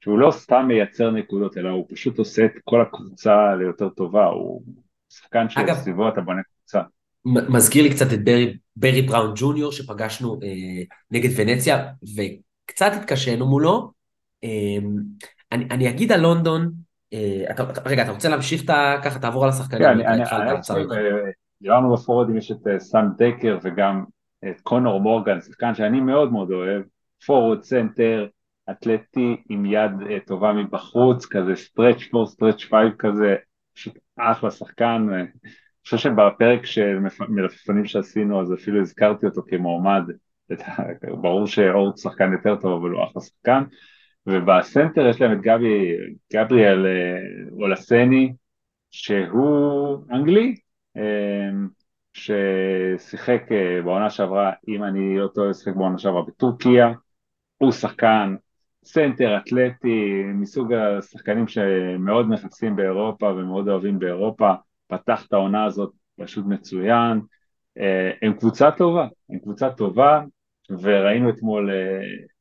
שהוא 0.00 0.18
לא 0.18 0.30
סתם 0.30 0.64
מייצר 0.68 1.10
נקודות, 1.10 1.58
אלא 1.58 1.68
הוא 1.68 1.86
פשוט 1.90 2.18
עושה 2.18 2.44
את 2.44 2.52
כל 2.64 2.80
הקבוצה 2.80 3.54
ליותר 3.54 3.88
טובה, 3.88 4.24
הוא 4.24 4.62
שחקן 5.08 5.46
שסביבו 5.48 6.08
אתה 6.08 6.20
בונה 6.20 6.42
קבוצה. 6.42 6.80
מזכיר 7.24 7.82
לי 7.82 7.90
קצת 7.90 8.12
את 8.12 8.24
ברי, 8.24 8.56
ברי 8.80 9.02
בראון 9.02 9.32
ג'וניור 9.36 9.72
שפגשנו 9.72 10.38
אה, 10.42 10.82
נגד 11.10 11.30
ונציה, 11.36 11.86
וקצת 12.16 12.90
התקשינו 12.96 13.46
מולו. 13.46 13.92
אה, 14.44 14.78
אני, 15.52 15.64
אני 15.70 15.88
אגיד 15.88 16.12
על 16.12 16.20
לונדון, 16.20 16.72
אה, 17.12 17.50
אתה, 17.50 17.64
רגע, 17.86 18.02
אתה 18.02 18.10
רוצה 18.10 18.28
להמשיך 18.28 18.64
את 18.64 18.70
ה... 18.70 18.96
ככה 19.04 19.18
תעבור 19.18 19.44
על 19.44 19.50
השחקנים. 19.50 19.82
כן, 19.82 19.88
אני, 19.88 20.06
אני, 20.06 20.24
דיברנו 21.62 21.92
בפורוורדים, 21.92 22.36
יש 22.36 22.50
את 22.50 22.66
אה, 22.66 22.80
סאם 22.80 23.06
דקר 23.18 23.58
וגם 23.62 24.04
את 24.48 24.60
קונור 24.60 25.00
מורגן, 25.00 25.40
שחקן 25.40 25.74
שאני 25.74 26.00
מאוד 26.00 26.32
מאוד 26.32 26.50
אוהב, 26.50 26.82
forward 27.26 27.62
center, 27.62 28.26
אתלטי 28.70 29.36
עם 29.48 29.66
יד 29.66 29.90
אה, 30.10 30.16
טובה 30.26 30.52
מבחוץ, 30.52 31.26
כזה 31.26 31.56
stretch 31.56 32.02
four, 32.10 32.26
stretch 32.26 32.64
five 32.64 32.92
כזה, 32.98 33.36
פשוט 33.74 33.98
אחלה 34.18 34.50
שחקן, 34.50 35.06
אני 35.12 35.26
חושב 35.84 35.96
שבפרק 35.96 36.66
של 36.66 36.98
מלפפונים 37.28 37.84
שעשינו 37.84 38.40
אז 38.40 38.54
אפילו 38.54 38.80
הזכרתי 38.80 39.26
אותו 39.26 39.42
כמועמד, 39.48 40.02
ברור 41.02 41.46
שאורט 41.46 41.98
שחקן 41.98 42.32
יותר 42.32 42.56
טוב 42.56 42.80
אבל 42.80 42.90
הוא 42.90 43.04
אחלה 43.04 43.22
שחקן, 43.22 43.62
ובסנטר 44.26 45.06
יש 45.06 45.20
להם 45.20 45.32
את 45.32 45.42
גבי, 45.42 45.96
גבריאל 46.32 46.86
אה, 46.86 47.18
אולסני, 47.52 48.32
שהוא 48.90 49.98
אנגלי, 50.10 50.54
אה, 50.96 51.50
ששיחק 52.12 53.42
אה, 53.52 53.82
בעונה 53.82 54.10
שעברה, 54.10 54.52
אם 54.68 54.84
אני 54.84 55.18
לא 55.18 55.28
טועה, 55.34 55.54
שיחק 55.54 55.76
בעונה 55.76 55.98
שעברה 55.98 56.22
בטורקיה, 56.22 56.92
הוא 57.58 57.72
שחקן 57.72 58.34
סנטר 58.84 59.36
אתלטי, 59.36 60.22
מסוג 60.34 60.72
השחקנים 60.72 61.48
שמאוד 61.48 62.28
מחפשים 62.28 62.76
באירופה 62.76 63.26
ומאוד 63.26 63.68
אוהבים 63.68 63.98
באירופה, 63.98 64.52
פתח 64.88 65.26
את 65.26 65.32
העונה 65.32 65.64
הזאת 65.64 65.92
פשוט 66.20 66.46
מצוין, 66.46 67.20
הם 68.22 68.32
קבוצה 68.32 68.70
טובה, 68.70 69.06
הם 69.30 69.38
קבוצה 69.38 69.70
טובה, 69.70 70.20
וראינו 70.70 71.30
אתמול 71.30 71.70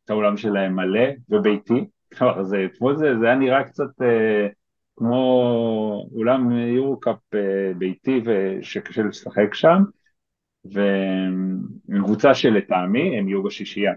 את 0.06 0.10
האולם 0.10 0.38
שלהם 0.38 0.76
מלא 0.76 1.10
וביתי, 1.30 1.86
אז 2.22 2.56
אתמול 2.66 2.96
זה, 2.96 3.20
זה 3.20 3.26
היה 3.26 3.36
נראה 3.36 3.64
קצת 3.64 4.02
אה, 4.02 4.48
כמו 4.96 6.10
אולם 6.16 6.52
יורו-קאפ 6.52 7.18
אה, 7.36 7.74
ביתי 7.78 8.22
שקשה 8.62 9.04
לשחק 9.04 9.54
שם, 9.54 9.84
וקבוצה 10.66 12.34
שלטעמי 12.34 13.18
הם 13.18 13.28
יהיו 13.28 13.44
בשישייה. 13.44 13.94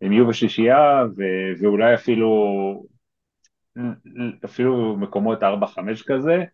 הם 0.00 0.12
יהיו 0.12 0.26
בשישייה 0.26 1.04
ו, 1.16 1.22
ואולי 1.60 1.94
אפילו, 1.94 2.28
אפילו 4.44 4.96
מקומות 4.96 5.42
4-5 5.42 5.46
כזה, 6.06 6.44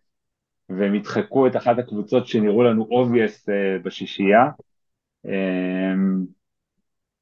והם 0.69 0.95
ידחקו 0.95 1.47
את 1.47 1.55
אחת 1.55 1.79
הקבוצות 1.79 2.27
שנראו 2.27 2.63
לנו 2.63 2.87
obvious 2.91 3.51
אה, 3.51 3.79
בשישייה. 3.83 4.49
אה, 5.25 5.91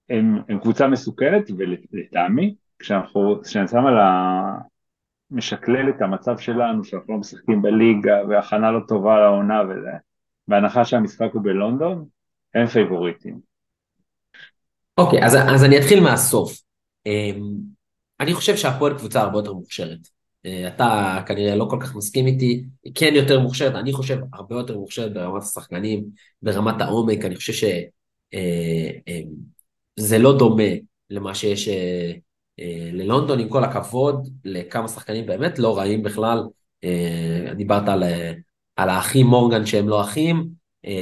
הם, 0.10 0.42
הם 0.50 0.60
קבוצה 0.60 0.88
מסוכנת 0.88 1.52
ולטעמי 1.58 2.56
כשאני 2.80 3.68
שם 3.68 3.86
על 3.86 3.98
ה... 3.98 4.58
משקלל 5.32 5.90
את 5.90 6.02
המצב 6.02 6.38
שלנו 6.38 6.84
שאנחנו 6.84 7.14
לא 7.14 7.20
משחקים 7.20 7.62
בליגה 7.62 8.16
והכנה 8.30 8.72
לא 8.72 8.80
טובה 8.88 9.20
לעונה 9.20 9.62
וזה 9.70 9.92
בהנחה 10.48 10.86
שהמשחק 10.86 11.30
הוא 11.34 11.44
בלונדון 11.44 12.06
הם 12.54 12.68
פייבוריטים. 12.68 13.40
אוקיי 14.98 15.22
okay, 15.22 15.26
אז, 15.26 15.36
אז 15.36 15.64
אני 15.64 15.78
אתחיל 15.78 16.04
מהסוף. 16.04 16.62
אמ, 17.06 17.42
אני 18.20 18.34
חושב 18.34 18.56
שהפועל 18.56 18.98
קבוצה 18.98 19.22
הרבה 19.22 19.38
יותר 19.38 19.54
מוכשרת. 19.54 20.17
אה, 20.48 20.68
אתה 20.68 21.20
כנראה 21.26 21.56
לא 21.56 21.68
כל 21.70 21.78
כך 21.82 21.96
מסכים 21.96 22.28
איתי, 22.28 22.64
כן 22.96 23.12
יותר 23.16 23.40
מוכשרת, 23.40 23.76
אני 23.76 23.94
חושב 23.94 24.18
הרבה 24.34 24.56
יותר 24.56 24.78
מוכשרת 24.78 25.14
ברמת 25.14 25.44
השחקנים, 25.44 26.06
ברמת 26.42 26.82
העומק, 26.82 27.26
אני 27.26 27.36
חושב 27.36 27.54
ש... 27.54 27.64
אה, 28.34 29.22
זה 29.98 30.20
לא 30.20 30.38
דומה 30.38 30.64
למה 31.10 31.36
שיש 31.36 31.68
אה, 31.68 32.12
אה, 32.60 32.90
ללונדון, 32.94 33.40
עם 33.40 33.50
כל 33.50 33.64
הכבוד 33.64 34.30
לכמה 34.46 34.88
שחקנים 34.88 35.26
באמת 35.26 35.60
לא 35.60 35.78
רעים 35.78 36.04
בכלל. 36.04 36.44
אה, 36.84 37.54
דיברת 37.56 37.90
על, 37.90 38.04
על 38.76 38.90
האחים 38.90 39.28
מורגן 39.28 39.66
שהם 39.66 39.90
לא 39.90 40.02
אחים, 40.02 40.58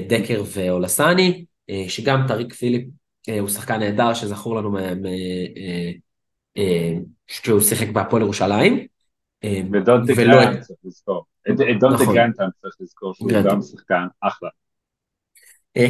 דקר 0.07 0.43
ואולסני, 0.53 1.45
שגם 1.87 2.21
טריק 2.27 2.53
פיליפ 2.53 2.87
הוא 3.39 3.49
שחקן 3.49 3.79
נהדר 3.79 4.13
שזכור 4.13 4.55
לנו 4.55 4.77
שהוא 7.27 7.61
שיחק 7.61 7.87
בהפועל 7.87 8.21
ירושלים. 8.21 8.94
ודונטה 9.43 10.13
גרנט 10.13 10.59
צריך 10.59 10.79
לזכור. 10.83 11.25
את 11.49 11.79
דונטה 11.79 12.03
נכון. 12.03 12.15
גרנט 12.15 12.35
צריך 12.35 12.75
לזכור 12.79 13.13
שהוא 13.13 13.31
גם 13.43 13.61
שחקן 13.61 14.07
אחלה. 14.21 14.49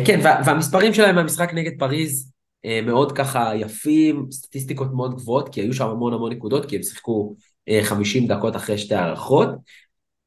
כן, 0.05 0.19
והמספרים 0.23 0.93
שלהם 0.93 1.15
במשחק 1.15 1.53
נגד 1.53 1.79
פריז 1.79 2.31
אה, 2.65 2.81
מאוד 2.81 3.11
ככה 3.11 3.55
יפים, 3.55 4.27
סטטיסטיקות 4.31 4.93
מאוד 4.93 5.15
גבוהות, 5.15 5.49
כי 5.49 5.61
היו 5.61 5.73
שם 5.73 5.89
המון 5.89 6.13
המון 6.13 6.31
נקודות, 6.31 6.65
כי 6.65 6.75
הם 6.75 6.83
שיחקו 6.83 7.35
50 7.83 8.31
אה, 8.31 8.37
דקות 8.37 8.55
אחרי 8.55 8.77
שתי 8.77 8.95
הערכות. 8.95 9.49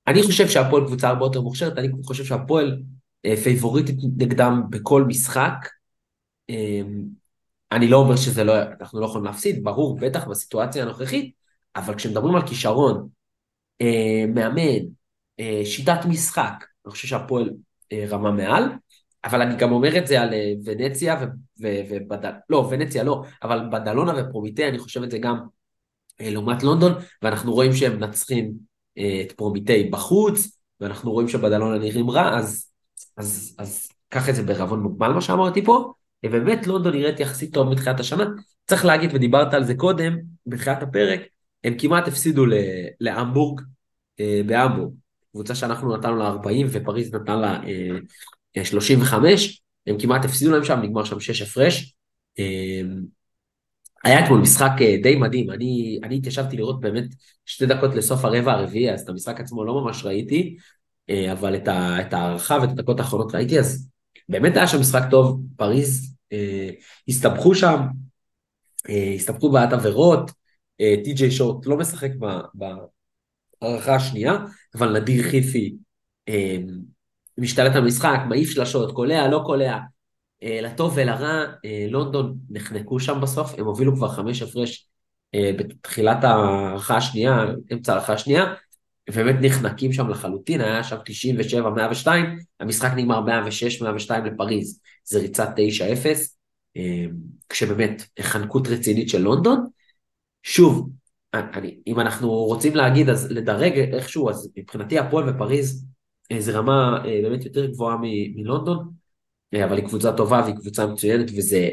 אני 0.06 0.22
חושב 0.22 0.48
שהפועל 0.48 0.84
קבוצה 0.86 1.08
הרבה 1.08 1.24
יותר 1.24 1.40
מוכשרת, 1.40 1.78
אני 1.78 1.88
חושב 2.04 2.24
שהפועל 2.24 2.82
אה, 3.26 3.36
פייבוריטית 3.36 3.96
נגדם 4.16 4.62
בכל 4.70 5.04
משחק. 5.04 5.54
אני 7.72 7.88
לא 7.88 7.96
אומר 7.96 8.16
שזה 8.16 8.44
לא, 8.44 8.52
אנחנו 8.80 9.00
לא 9.00 9.06
יכולים 9.06 9.24
להפסיד, 9.24 9.64
ברור, 9.64 9.98
בטח 10.00 10.28
בסיטואציה 10.28 10.82
הנוכחית, 10.82 11.32
אבל 11.78 11.94
כשמדברים 11.94 12.36
על 12.36 12.46
כישרון, 12.46 13.08
מאמן, 14.34 14.84
שיטת 15.64 15.98
משחק, 16.08 16.64
אני 16.86 16.90
חושב 16.92 17.08
שהפועל 17.08 17.50
רמה 18.10 18.30
מעל, 18.30 18.64
אבל 19.24 19.42
אני 19.42 19.56
גם 19.56 19.72
אומר 19.72 19.98
את 19.98 20.06
זה 20.06 20.20
על 20.20 20.34
אה, 20.34 20.52
ונציה 20.64 21.16
ובדל... 21.60 22.30
לא, 22.50 22.68
ונציה 22.70 23.02
לא, 23.02 23.22
אבל 23.42 23.60
בדלונה 23.72 24.12
ופרומיטי, 24.16 24.68
אני 24.68 24.78
חושב 24.78 25.02
את 25.02 25.10
זה 25.10 25.18
גם 25.18 25.38
אה, 26.20 26.30
לעומת 26.30 26.62
לונדון, 26.62 26.92
ואנחנו 27.22 27.52
רואים 27.52 27.72
שהם 27.72 27.96
מנצחים 27.96 28.52
אה, 28.98 29.22
את 29.26 29.32
פרומיטי 29.32 29.84
בחוץ, 29.84 30.58
ואנחנו 30.80 31.12
רואים 31.12 31.28
שבדלונה 31.28 31.78
נראים 31.78 32.10
רע, 32.10 32.38
אז, 32.38 32.70
אז, 33.16 33.56
אז 33.58 33.88
קח 34.08 34.28
את 34.28 34.34
זה 34.34 34.42
בערבון 34.42 34.80
מוגבל 34.80 35.12
מה 35.12 35.20
שאמרתי 35.20 35.64
פה, 35.64 35.92
ובאמת 36.26 36.66
לונדון 36.66 36.94
נראית 36.94 37.20
יחסית 37.20 37.54
טוב 37.54 37.68
מתחילת 37.68 38.00
השנה. 38.00 38.24
צריך 38.66 38.84
להגיד, 38.84 39.10
ודיברת 39.14 39.54
על 39.54 39.64
זה 39.64 39.74
קודם, 39.74 40.18
בתחילת 40.46 40.82
הפרק, 40.82 41.20
הם 41.64 41.74
כמעט 41.78 42.09
הפסידו 42.09 42.44
להמבורג, 43.00 43.61
בהמבורג, 44.46 44.92
קבוצה 45.32 45.54
שאנחנו 45.54 45.96
נתנו 45.96 46.16
לה 46.16 46.26
40 46.26 46.66
ופריז 46.70 47.14
נתנה 47.14 47.36
לה 47.36 47.61
35, 48.64 49.62
הם 49.86 49.98
כמעט 49.98 50.24
הפסידו 50.24 50.50
להם 50.50 50.64
שם, 50.64 50.80
נגמר 50.82 51.04
שם 51.04 51.20
6 51.20 51.42
הפרש. 51.42 51.94
היה 54.04 54.24
אתמול 54.24 54.40
משחק 54.40 54.70
אה, 54.80 54.96
די 55.02 55.16
מדהים, 55.16 55.50
אני, 55.50 55.98
אני 56.02 56.16
התיישבתי 56.16 56.56
לראות 56.56 56.80
באמת 56.80 57.04
שתי 57.46 57.66
דקות 57.66 57.94
לסוף 57.94 58.24
הרבע 58.24 58.52
הרביעי, 58.52 58.92
אז 58.92 59.00
את 59.00 59.09
המשחק 59.09 59.40
עצמו 59.40 59.64
לא 59.64 59.80
ממש 59.80 60.04
ראיתי, 60.04 60.56
אה, 61.11 61.32
אבל 61.32 61.56
את, 61.56 61.68
ה, 61.68 62.00
את 62.00 62.12
הערכה 62.12 62.59
ואת 62.62 62.70
הדקות 62.70 63.00
האחרונות 63.00 63.34
ראיתי, 63.34 63.59
אז 63.59 63.88
באמת 64.28 64.56
היה 64.56 64.66
שם 64.66 64.80
משחק 64.80 65.02
טוב, 65.11 65.40
פריז 65.56 66.14
אה, 66.32 66.70
הסתבכו 67.09 67.54
שם, 67.54 67.80
אה, 68.88 69.12
הסתבכו 69.14 69.50
בעיית 69.50 69.72
עבירות, 69.72 70.30
אה, 70.30 70.34
טי.ג'יי 71.04 71.30
שורט 71.30 71.66
לא 71.66 71.76
משחק 71.76 72.10
בהערכה 72.54 73.94
השנייה, 73.94 74.36
אבל 74.74 75.00
נדיר 75.00 75.22
חיפי 75.30 75.76
אה, 76.28 76.56
משתלט 77.38 77.76
על 77.76 77.82
המשחק, 77.82 78.18
מעיף 78.28 78.50
שלשות, 78.50 78.92
קולע, 78.92 79.28
לא 79.28 79.42
קולע. 79.46 79.78
אה, 80.42 80.60
לטוב 80.62 80.92
ולרע, 80.96 81.44
אה, 81.64 81.86
לונדון 81.90 82.36
נחנקו 82.50 83.00
שם 83.00 83.20
בסוף, 83.20 83.54
הם 83.58 83.66
הובילו 83.66 83.96
כבר 83.96 84.08
חמש 84.08 84.42
הפרש 84.42 84.88
אה, 85.34 85.50
בתחילת 85.58 86.24
ההערכה 86.24 86.96
השנייה, 86.96 87.44
אמצע 87.72 87.92
ההערכה 87.92 88.12
השנייה, 88.12 88.54
ובאמת 89.10 89.36
נחנקים 89.40 89.92
שם 89.92 90.08
לחלוטין, 90.08 90.60
היה 90.60 90.84
שם 90.84 90.96
97-102, 92.04 92.08
המשחק 92.60 92.90
נגמר 92.96 93.20
106-102 93.26 94.10
לפריז, 94.24 94.80
זה 95.04 95.18
ריצת 95.18 95.48
9-0. 95.56 96.34
כשבאמת 97.48 98.02
חנקות 98.20 98.68
רצינית 98.68 99.08
של 99.08 99.22
לונדון. 99.22 99.66
שוב, 100.49 100.90
אני, 101.34 101.78
אם 101.86 102.01
אנחנו 102.01 102.32
רוצים 102.32 102.76
להגיד, 102.76 103.09
אז 103.09 103.32
לדרג 103.32 103.78
איכשהו, 103.78 104.30
אז 104.30 104.53
מבחינתי 104.57 104.99
הפועל 104.99 105.28
ופריז 105.28 105.86
זה 106.38 106.53
רמה 106.53 107.03
באמת 107.22 107.44
יותר 107.44 107.66
גבוהה 107.66 107.96
מלונדון, 108.34 108.90
אבל 109.64 109.76
היא 109.76 109.86
קבוצה 109.86 110.12
טובה 110.12 110.40
והיא 110.44 110.55
קבוצה 110.55 110.86
מצוינת 110.86 111.30
וזה 111.36 111.68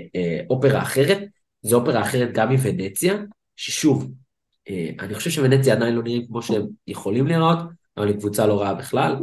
אופרה 0.50 0.82
אחרת, 0.82 1.18
זה 1.62 1.76
אופרה 1.76 2.02
אחרת 2.02 2.30
גם 2.34 2.52
מוונציה, 2.52 3.14
ששוב, 3.56 4.12
אני 5.00 5.16
חושב 5.16 5.30
שוונציה 5.30 5.74
עדיין 5.74 5.96
לא 5.96 6.04
נראים 6.04 6.28
כמו 6.28 6.42
שהם 6.42 6.68
יכולים 6.88 7.28
לראות, 7.28 7.60
אבל 7.98 8.08
היא 8.08 8.16
קבוצה 8.16 8.48
לא 8.48 8.62
רעה 8.62 8.74
בכלל. 8.74 9.16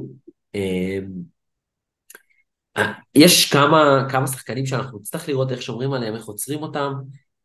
יש 3.15 3.53
כמה, 3.53 4.07
כמה 4.11 4.27
שחקנים 4.27 4.67
שאנחנו 4.67 4.99
נצטרך 4.99 5.29
לראות 5.29 5.53
איך 5.53 5.63
שומרים 5.63 5.93
עליהם, 5.93 6.15
איך 6.15 6.27
עוצרים 6.27 6.63
אותם, 6.63 6.93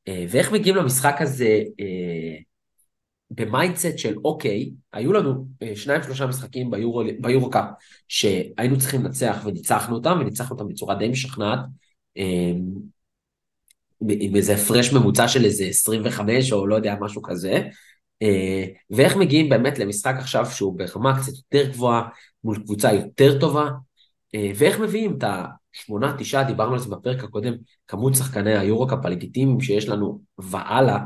ואיך 0.08 0.52
מגיעים 0.52 0.76
למשחק 0.76 1.16
הזה 1.20 1.60
ב 3.32 3.40
mindset 3.40 3.98
של 3.98 4.16
אוקיי, 4.26 4.72
היו 4.94 5.14
לנו 5.14 5.48
שניים 5.76 6.04
שלושה 6.04 6.26
משחקים 6.26 6.72
ביורו 7.20 7.50
קאפ 7.50 7.66
שהיינו 8.08 8.78
צריכים 8.80 9.04
לנצח 9.04 9.42
וניצחנו 9.46 9.96
אותם, 9.96 10.18
וניצחנו 10.22 10.56
אותם 10.56 10.68
בצורה 10.68 10.96
די 10.96 11.08
משכנעת, 11.10 11.60
עם 14.10 14.36
איזה 14.36 14.54
הפרש 14.54 14.94
ממוצע 14.94 15.28
של 15.28 15.46
איזה 15.46 15.66
25 15.66 16.52
או 16.52 16.68
לא 16.68 16.76
יודע, 16.76 16.96
משהו 17.02 17.22
כזה, 17.22 17.62
ואיך 18.90 19.16
מגיעים 19.16 19.50
באמת 19.50 19.80
למשחק 19.80 20.16
עכשיו 20.18 20.46
שהוא 20.46 20.78
ברמה 20.78 21.20
קצת 21.22 21.34
יותר 21.34 21.72
גבוהה, 21.72 22.10
מול 22.44 22.64
קבוצה 22.64 22.94
יותר 22.94 23.40
טובה, 23.40 23.70
ואיך 24.56 24.80
מביאים 24.80 25.18
את 25.18 25.24
השמונה, 25.78 26.16
תשעה, 26.18 26.44
דיברנו 26.44 26.74
על 26.74 26.80
זה 26.80 26.90
בפרק 26.90 27.24
הקודם, 27.24 27.54
כמות 27.88 28.16
שחקני 28.16 28.58
היורו-קאפ 28.58 29.06
הלגיטימיים 29.06 29.62
שיש 29.62 29.90
לנו 29.90 30.22
והלאה, 30.38 31.00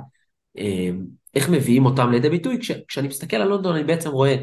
איך 1.35 1.49
מביאים 1.49 1.85
אותם 1.85 2.11
לידי 2.11 2.29
ביטוי? 2.29 2.59
כש, 2.59 2.71
כשאני 2.71 3.07
מסתכל 3.07 3.37
על 3.37 3.47
לונדון 3.47 3.75
אני 3.75 3.83
בעצם 3.83 4.09
רואה 4.09 4.35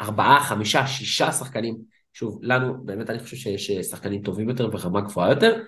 ארבעה, 0.00 0.44
חמישה, 0.44 0.86
שישה 0.86 1.32
שחקנים, 1.32 1.76
שוב, 2.12 2.38
לנו, 2.42 2.84
באמת 2.84 3.10
אני 3.10 3.18
חושב 3.18 3.36
שיש 3.36 3.70
שחקנים 3.70 4.22
טובים 4.22 4.48
יותר 4.48 4.70
ורמה 4.72 5.00
גבוהה 5.00 5.30
יותר. 5.30 5.62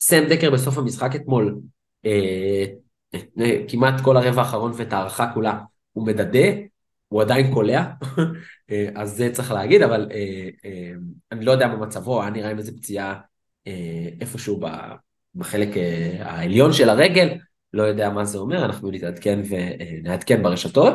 סם 0.00 0.24
דקר 0.30 0.50
בסוף 0.50 0.78
המשחק 0.78 1.16
אתמול, 1.16 1.60
אה, 2.04 2.64
אה, 3.40 3.64
כמעט 3.68 4.00
כל 4.00 4.16
הרבע 4.16 4.42
האחרון 4.42 4.72
ואת 4.76 4.92
ההערכה 4.92 5.30
כולה, 5.34 5.60
הוא 5.92 6.06
מדדה, 6.06 6.48
הוא 7.08 7.22
עדיין 7.22 7.54
קולע, 7.54 7.84
אה, 8.70 8.88
אז 8.94 9.16
זה 9.16 9.30
צריך 9.32 9.52
להגיד, 9.52 9.82
אבל 9.82 10.08
אה, 10.12 10.48
אה, 10.64 10.92
אני 11.32 11.44
לא 11.44 11.52
יודע 11.52 11.68
מה 11.68 11.76
מצבו, 11.76 12.22
היה 12.22 12.30
נראה 12.30 12.50
עם 12.50 12.58
איזה 12.58 12.72
פציעה 12.76 13.12
אה, 13.12 13.20
איפשהו 14.20 14.60
בחלק 15.34 15.76
אה, 15.76 16.16
העליון 16.20 16.72
של 16.72 16.88
הרגל, 16.88 17.28
לא 17.72 17.82
יודע 17.82 18.10
מה 18.10 18.24
זה 18.24 18.38
אומר, 18.38 18.64
אנחנו 18.64 18.90
נתעדכן 18.90 19.40
ונעדכן 19.48 20.42
ברשתות, 20.42 20.94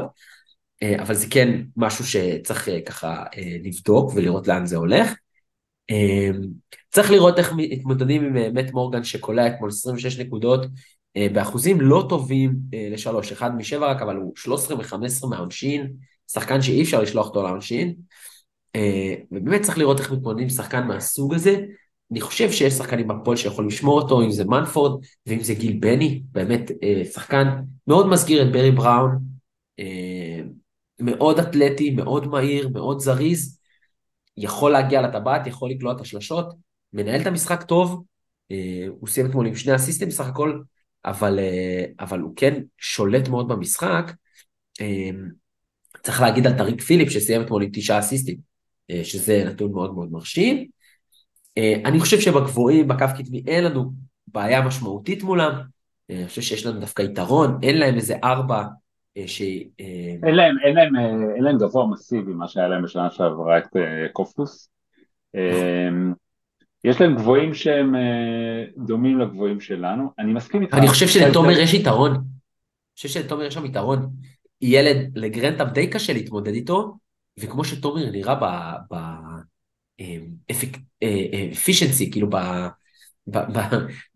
אה, 0.84 1.01
אבל 1.01 1.13
זה 1.13 1.28
כן 1.30 1.61
משהו 1.78 2.05
שצריך 2.05 2.70
אה, 2.70 2.82
ככה 2.82 3.24
אה, 3.38 3.57
לבדוק 3.63 4.11
ולראות 4.15 4.47
לאן 4.47 4.65
זה 4.65 4.78
הולך. 4.78 5.13
צריך 6.89 7.11
לראות 7.11 7.39
איך 7.39 7.53
מתמודדים 7.57 8.24
עם 8.24 8.53
מת 8.53 8.72
מורגן 8.72 9.03
שקולע 9.03 9.47
אתמול 9.47 9.70
26 9.70 10.20
נקודות 10.20 10.65
באחוזים 11.34 11.82
לא 11.82 12.05
טובים 12.09 12.55
לשלוש, 12.91 13.32
אחד 13.32 13.55
משבע 13.55 13.88
רק, 13.88 14.01
אבל 14.01 14.15
הוא 14.15 14.34
13 14.36 14.78
ו-15 14.78 15.28
מהעונשין, 15.30 15.93
שחקן 16.32 16.61
שאי 16.61 16.82
אפשר 16.84 17.01
לשלוח 17.01 17.28
אותו 17.28 17.43
לעונשין, 17.43 17.95
ובאמת 19.32 19.61
צריך 19.61 19.78
לראות 19.78 19.99
איך 19.99 20.11
מתמודדים 20.11 20.43
עם 20.43 20.49
שחקן 20.49 20.88
מהסוג 20.88 21.34
הזה, 21.34 21.57
אני 22.11 22.21
חושב 22.21 22.51
שיש 22.51 22.73
שחקנים 22.73 23.07
בפועל 23.07 23.37
שיכולים 23.37 23.69
לשמור 23.69 24.01
אותו, 24.01 24.21
אם 24.21 24.31
זה 24.31 24.45
מנפורד 24.45 25.05
ואם 25.25 25.43
זה 25.43 25.53
גיל 25.53 25.77
בני, 25.79 26.21
באמת 26.31 26.71
אה, 26.83 27.05
שחקן 27.05 27.47
מאוד 27.87 28.07
מזכיר 28.07 28.41
את 28.41 28.51
ברי 28.51 28.71
בראון, 28.71 29.17
אה, 29.79 30.41
מאוד 30.99 31.39
אתלטי, 31.39 31.89
מאוד 31.89 32.27
מהיר, 32.27 32.69
מאוד 32.69 32.99
זריז, 32.99 33.59
יכול 34.37 34.71
להגיע 34.71 35.01
לטבעת, 35.01 35.47
יכול 35.47 35.69
לקלוע 35.69 35.93
את 35.93 36.01
השלשות, 36.01 36.53
מנהל 36.93 37.21
את 37.21 37.27
המשחק 37.27 37.63
טוב, 37.63 38.03
אה, 38.51 38.85
הוא 38.99 39.07
סיים 39.07 39.25
אתמול 39.25 39.47
עם 39.47 39.55
שני 39.55 39.75
אסיסטים 39.75 40.07
בסך 40.07 40.27
הכל, 40.27 40.61
אבל, 41.05 41.39
אבל 41.99 42.19
הוא 42.19 42.33
כן 42.35 42.61
שולט 42.77 43.27
מאוד 43.27 43.47
במשחק. 43.47 44.11
צריך 46.03 46.21
להגיד 46.21 46.47
על 46.47 46.57
טריק 46.57 46.81
פיליפ 46.81 47.09
שסיים 47.09 47.41
אתמול 47.41 47.63
עם 47.63 47.69
תשעה 47.73 47.99
אסיסטים, 47.99 48.37
שזה 49.03 49.43
נתון 49.45 49.71
מאוד 49.71 49.93
מאוד 49.93 50.11
מרשים. 50.11 50.67
אה, 51.57 51.75
אני 51.85 51.99
חושב 51.99 52.19
שבגבוהים, 52.19 52.87
בקו 52.87 53.05
קדמי, 53.17 53.43
אין 53.47 53.63
לנו 53.63 53.91
בעיה 54.27 54.61
משמעותית 54.61 55.23
מולם. 55.23 55.51
אה, 56.09 56.15
אני 56.15 56.27
חושב 56.27 56.41
שיש 56.41 56.65
לנו 56.65 56.79
דווקא 56.79 57.01
יתרון, 57.01 57.59
אין 57.63 57.77
להם 57.77 57.95
איזה 57.95 58.15
ארבע 58.23 58.63
אה, 59.17 59.27
ש... 59.27 59.41
אין 60.23 60.35
להם, 60.35 60.55
אין 60.65 60.75
להם, 60.75 60.95
אין 61.35 61.43
להם 61.43 61.57
גבוה 61.57 61.87
מסיבי, 61.87 62.33
מה 62.33 62.47
שהיה 62.47 62.67
להם 62.67 62.83
בשנה 62.83 63.11
שעברה 63.11 63.57
את 63.57 63.67
קופוס. 64.13 64.69
יש 66.83 67.01
להם 67.01 67.15
גבוהים 67.15 67.53
שהם 67.53 67.95
דומים 68.77 69.19
לגבוהים 69.19 69.59
שלנו, 69.59 70.11
אני 70.19 70.33
מסכים 70.33 70.61
איתך. 70.61 70.73
אני 70.73 70.87
חושב 70.87 71.07
שלתומר 71.07 71.59
יש 71.59 71.73
יתרון. 71.73 72.11
אני 72.11 72.21
חושב 72.95 73.09
שלתומר 73.09 73.43
יש 73.43 73.53
שם 73.53 73.65
יתרון. 73.65 74.09
ילד, 74.61 75.17
לגרנטאפ 75.17 75.67
די 75.71 75.87
קשה 75.87 76.13
להתמודד 76.13 76.53
איתו, 76.53 76.97
וכמו 77.39 77.63
שתומר 77.63 78.11
נראה 78.11 78.35
ב... 78.35 78.45
ב... 78.93 78.95
אפישנסי, 81.53 82.03
אה, 82.03 82.07
אה, 82.07 82.13
כאילו 82.13 82.29
ב, 82.29 82.35
ב, 83.27 83.37
ב, 83.37 83.59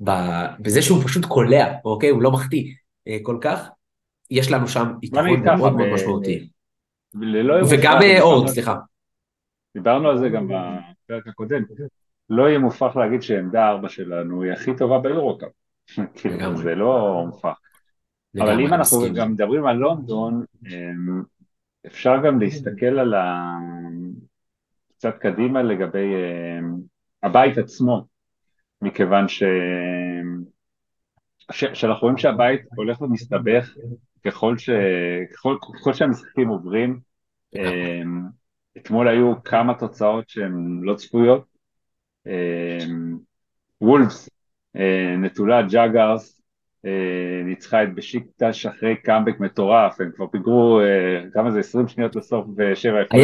ב, 0.03 0.11
בזה 0.59 0.82
שהוא 0.82 1.03
פשוט 1.03 1.25
קולע, 1.25 1.73
אוקיי? 1.86 2.09
הוא 2.09 2.21
לא 2.21 2.32
מחטיא 2.32 2.73
אה, 3.07 3.17
כל 3.23 3.38
כך. 3.41 3.69
יש 4.32 4.51
לנו 4.51 4.67
שם 4.67 4.93
יתרון 5.01 5.43
מאוד 5.45 5.75
מאוד 5.75 5.89
משמעותי. 5.93 6.49
וגם 7.69 7.99
אורד, 8.21 8.47
סליחה. 8.47 8.75
דיברנו 9.73 10.09
על 10.09 10.17
זה 10.17 10.29
גם 10.29 10.47
בפרק 10.47 11.27
הקודם. 11.27 11.63
לא 12.29 12.49
יהיה 12.49 12.59
מופרך 12.59 12.95
להגיד 12.95 13.21
שעמדה 13.21 13.69
ארבע 13.69 13.89
שלנו 13.89 14.43
היא 14.43 14.51
הכי 14.51 14.71
טובה 14.77 14.99
ביורוקאפ. 14.99 15.49
כאילו, 16.15 16.57
זה 16.57 16.75
לא 16.75 17.23
מופרך. 17.27 17.57
אבל 18.39 18.59
אם 18.59 18.73
אנחנו 18.73 19.13
גם 19.15 19.32
מדברים 19.32 19.65
על 19.65 19.75
לונדון, 19.75 20.43
אפשר 21.88 22.15
גם 22.25 22.39
להסתכל 22.39 22.99
על 22.99 23.13
ה... 23.13 23.57
קצת 25.02 25.18
קדימה 25.20 25.64
לגבי 25.64 26.14
uh, 26.14 26.66
הבית 27.24 27.58
עצמו, 27.58 28.06
מכיוון 28.82 29.28
ש... 29.28 29.43
ש... 31.52 31.66
שאנחנו 31.74 32.02
רואים 32.02 32.18
שהבית 32.18 32.62
הולך 32.76 33.02
ומסתבך 33.02 33.70
ככל, 34.26 34.58
ש... 34.58 34.70
ככל, 35.34 35.58
ככל 35.80 35.93
שהמשחקים 35.93 36.47
עוברים. 36.47 36.99
uh, 37.56 37.60
אתמול 38.78 39.08
היו 39.08 39.43
כמה 39.43 39.74
תוצאות 39.74 40.30
שהן 40.30 40.80
לא 40.84 40.95
צפויות. 40.95 41.45
אה, 42.28 42.32
וולפס, 43.82 44.30
אה, 44.78 44.82
נטולת 45.17 45.61
ג'אגרס, 45.62 46.41
אה, 46.86 46.89
ניצחה 47.45 47.84
את 47.84 47.95
בשיקטש 47.95 48.66
אחרי 48.66 48.95
קאמבק 48.95 49.39
מטורף, 49.39 50.02
הם 50.02 50.12
כבר 50.16 50.28
פיגרו, 50.28 50.80
אה, 50.82 51.34
כמה 51.34 51.52
זה, 51.52 51.60
20 51.60 51.88
שניות 51.88 52.16
לסוף 52.16 52.45
ושבע 52.58 53.02
הפרש. 53.02 53.18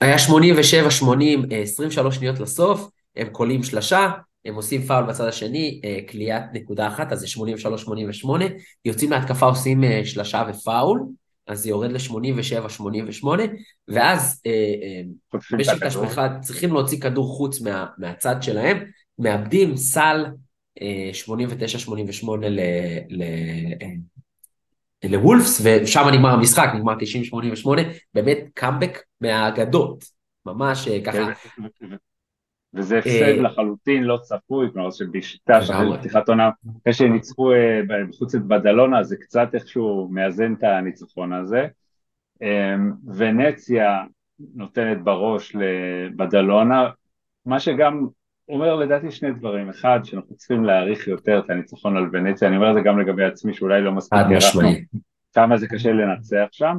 היה 0.00 0.18
87, 0.18 0.90
80, 0.90 1.42
23 1.50 2.16
שניות 2.16 2.40
לסוף, 2.40 2.90
הם 3.16 3.28
קולעים 3.28 3.62
שלשה, 3.62 4.10
הם 4.44 4.54
עושים 4.54 4.82
פאול 4.82 5.04
בצד 5.04 5.26
השני, 5.26 5.80
אה, 5.84 5.98
נקודה 6.52 6.88
אחת, 6.88 7.12
אז 7.12 7.20
זה 7.20 7.26
83-88, 7.26 8.28
יוצאים 8.84 9.10
להתקפה 9.10 9.46
עושים 9.46 9.84
אה, 9.84 10.00
שלשה 10.04 10.44
ופאול, 10.48 11.02
אז 11.46 11.60
זה 11.62 11.68
יורד 11.68 11.92
ל-87-88, 11.92 13.26
ואז 13.88 14.42
בשקטש 15.58 15.96
אה, 15.96 16.02
בכלל 16.02 16.28
צריכים 16.40 16.72
להוציא 16.72 17.00
כדור 17.00 17.36
חוץ 17.36 17.60
מה, 17.60 17.86
מהצד 17.98 18.42
שלהם, 18.42 18.84
מאבדים 19.18 19.76
סל 19.76 20.24
89-88 20.78 20.80
ל... 22.48 22.60
לוולפס, 25.08 25.60
ושם 25.64 26.04
נגמר 26.12 26.30
המשחק, 26.30 26.68
נגמר 26.74 26.94
90-88, 26.94 26.96
באמת 28.14 28.38
קאמבק 28.54 28.98
מהאגדות, 29.20 30.04
ממש 30.46 30.88
אה, 30.88 31.04
ככה. 31.04 31.32
וזה 32.74 32.98
הפסד 32.98 33.22
אה, 33.22 33.42
לחלוטין 33.42 34.04
לא 34.04 34.18
צפוי, 34.22 34.68
כלומר 34.72 34.90
שבשיטה 34.90 35.62
של 35.62 35.72
פתיחת 35.98 36.28
עונה, 36.28 36.50
אחרי 36.82 36.92
שניצחו 36.92 37.52
אה, 37.52 37.80
בחוץ 38.08 38.34
את 38.34 38.42
בדלונה, 38.42 39.02
זה 39.02 39.16
קצת 39.16 39.48
איכשהו 39.54 40.08
מאזן 40.12 40.54
את 40.54 40.62
הניצחון 40.64 41.32
הזה. 41.32 41.66
ונציה 43.16 44.02
נותנת 44.54 45.02
בראש 45.02 45.56
לבדלונה, 45.56 46.90
מה 47.46 47.60
שגם 47.60 48.06
אומר 48.48 48.74
לדעתי 48.74 49.10
שני 49.10 49.32
דברים, 49.32 49.68
אחד 49.68 50.00
שאנחנו 50.04 50.36
צריכים 50.36 50.64
להעריך 50.64 51.08
יותר 51.08 51.38
את 51.38 51.50
הניצחון 51.50 51.96
על 51.96 52.08
ונציה, 52.12 52.48
אני 52.48 52.56
אומר 52.56 52.70
את 52.70 52.74
זה 52.74 52.80
גם 52.80 52.98
לגבי 52.98 53.24
עצמי 53.24 53.54
שאולי 53.54 53.82
לא 53.82 53.92
מספיק 53.92 54.18
כמה 55.34 55.56
זה 55.56 55.68
קשה 55.68 55.92
לנצח 55.92 56.46
שם, 56.50 56.78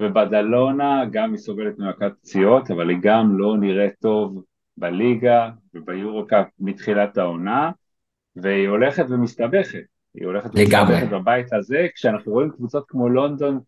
ובדלונה 0.00 1.04
גם 1.12 1.30
היא 1.30 1.38
סובלת 1.38 1.78
ממכת 1.78 2.12
פציעות, 2.20 2.70
אבל 2.70 2.88
היא 2.88 2.98
גם 3.02 3.38
לא 3.38 3.56
נראית 3.56 3.94
טוב 4.00 4.44
בליגה 4.76 5.50
וביורו-קאפ 5.74 6.46
מתחילת 6.60 7.18
העונה, 7.18 7.70
והיא 8.36 8.68
הולכת 8.68 9.04
ומסתבכת, 9.08 9.82
היא 10.14 10.26
הולכת. 10.26 10.50
ומסתבכת 10.54 11.08
בבית 11.10 11.52
הזה, 11.52 11.86
כשאנחנו 11.94 12.32
רואים 12.32 12.50
קבוצות 12.50 12.84
כמו 12.88 13.08
לונדון 13.08 13.60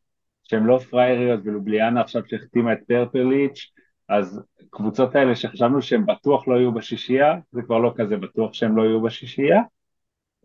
שהן 0.42 0.64
לא 0.64 0.78
פרייריות 0.90 1.40
ולובליאנה 1.44 2.00
עכשיו 2.00 2.22
שהחתימה 2.26 2.72
את 2.72 2.78
פרפליץ', 2.88 3.72
אז 4.08 4.42
קבוצות 4.70 5.14
האלה 5.14 5.36
שחשבנו 5.36 5.82
שהן 5.82 6.06
בטוח 6.06 6.48
לא 6.48 6.54
יהיו 6.54 6.72
בשישייה, 6.72 7.34
זה 7.52 7.62
כבר 7.62 7.78
לא 7.78 7.92
כזה 7.96 8.16
בטוח 8.16 8.54
שהן 8.54 8.74
לא 8.74 8.82
יהיו 8.82 9.00
בשישייה. 9.00 9.60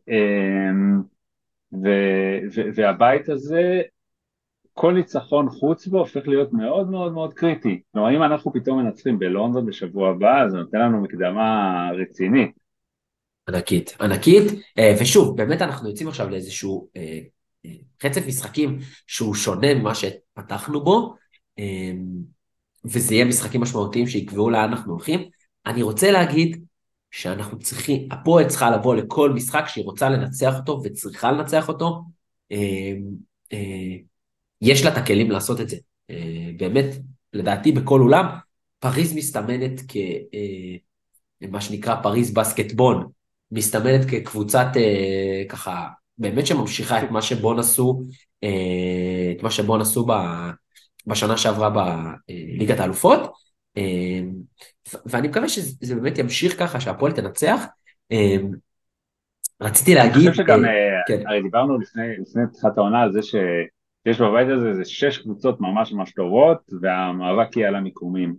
אמ, 0.07 1.01
ו- 1.73 2.39
ו- 2.55 2.69
והבית 2.75 3.29
הזה, 3.29 3.81
כל 4.73 4.93
ניצחון 4.93 5.49
חוץ 5.49 5.87
בו 5.87 5.99
הופך 5.99 6.27
להיות 6.27 6.53
מאוד 6.53 6.89
מאוד 6.89 7.13
מאוד 7.13 7.33
קריטי. 7.33 7.81
כלומר, 7.91 8.15
אם 8.15 8.23
אנחנו 8.23 8.53
פתאום 8.53 8.83
מנצחים 8.83 9.19
בלונדון 9.19 9.65
בשבוע 9.65 10.09
הבא, 10.09 10.47
זה 10.49 10.57
נותן 10.57 10.79
לנו 10.79 11.01
מקדמה 11.01 11.89
רצינית. 12.01 12.51
ענקית, 13.49 13.97
ענקית, 14.01 14.43
אה, 14.79 14.95
ושוב, 15.01 15.37
באמת 15.37 15.61
אנחנו 15.61 15.89
יוצאים 15.89 16.07
עכשיו 16.07 16.29
לאיזשהו 16.29 16.87
אה, 16.95 17.19
אה, 17.65 17.71
חצף 18.03 18.27
משחקים 18.27 18.79
שהוא 19.07 19.35
שונה 19.35 19.73
ממה 19.73 19.95
שפתחנו 19.95 20.83
בו, 20.83 21.15
וזה 22.85 23.13
יהיה 23.13 23.25
משחקים 23.25 23.61
משמעותיים 23.61 24.07
שיקבעו 24.07 24.49
לאן 24.49 24.69
אנחנו 24.69 24.93
הולכים. 24.93 25.29
אני 25.65 25.81
רוצה 25.81 26.11
להגיד 26.11 26.65
שאנחנו 27.11 27.59
צריכים, 27.59 28.07
הפועל 28.11 28.47
צריכה 28.47 28.69
לבוא 28.71 28.95
לכל 28.95 29.33
משחק 29.33 29.63
שהיא 29.67 29.85
רוצה 29.85 30.09
לנצח 30.09 30.55
אותו 30.59 30.81
וצריכה 30.83 31.31
לנצח 31.31 31.67
אותו, 31.67 32.01
יש 34.61 34.83
לה 34.83 34.91
את 34.91 34.97
הכלים 34.97 35.31
לעשות 35.31 35.61
את 35.61 35.69
זה. 35.69 35.77
באמת, 36.57 36.85
לדעתי 37.33 37.71
בכל 37.71 38.01
אולם, 38.01 38.25
פריז 38.79 39.13
מסתמנת 39.15 39.81
כמה 41.41 41.61
שנקרא 41.61 42.01
פריז 42.03 42.33
בסקטבון, 42.33 43.07
מסתמנת 43.51 44.05
כקבוצת 44.09 44.67
אה, 44.75 45.43
ככה, 45.49 45.87
באמת 46.17 46.47
שממשיכה 46.47 47.03
את 47.03 47.11
מה 47.11 47.21
שבון 47.21 47.59
עשו, 47.59 48.01
אה, 48.43 49.33
את 49.37 49.43
מה 49.43 49.51
שבון 49.51 49.81
עשו 49.81 50.05
ב, 50.05 50.11
בשנה 51.07 51.37
שעברה 51.37 51.69
בליגת 52.27 52.79
האלופות, 52.79 53.19
אה, 53.77 54.21
ואני 55.05 55.27
מקווה 55.27 55.49
שזה 55.49 55.95
באמת 55.95 56.17
ימשיך 56.17 56.59
ככה, 56.59 56.79
שהפועל 56.79 57.11
תנצח. 57.11 57.65
אה, 58.11 58.37
רציתי 59.61 59.95
להגיד... 59.95 60.21
אני 60.21 60.31
חושב 60.31 60.43
שגם, 60.43 60.65
אה, 60.65 60.71
כן. 61.07 61.27
הרי 61.27 61.41
דיברנו 61.41 61.77
לפני, 61.79 62.03
לפני 62.21 62.43
פתיחת 62.47 62.77
העונה 62.77 63.01
על 63.01 63.11
זה 63.11 63.21
שיש 63.21 64.21
בבית 64.21 64.47
הזה 64.57 64.69
איזה 64.69 64.85
שש 64.85 65.17
קבוצות 65.17 65.61
ממש 65.61 65.93
ממש 65.93 66.11
טובות, 66.13 66.57
והמאבק 66.81 67.57
יהיה 67.57 67.67
על 67.67 67.75
המיקומים. 67.75 68.35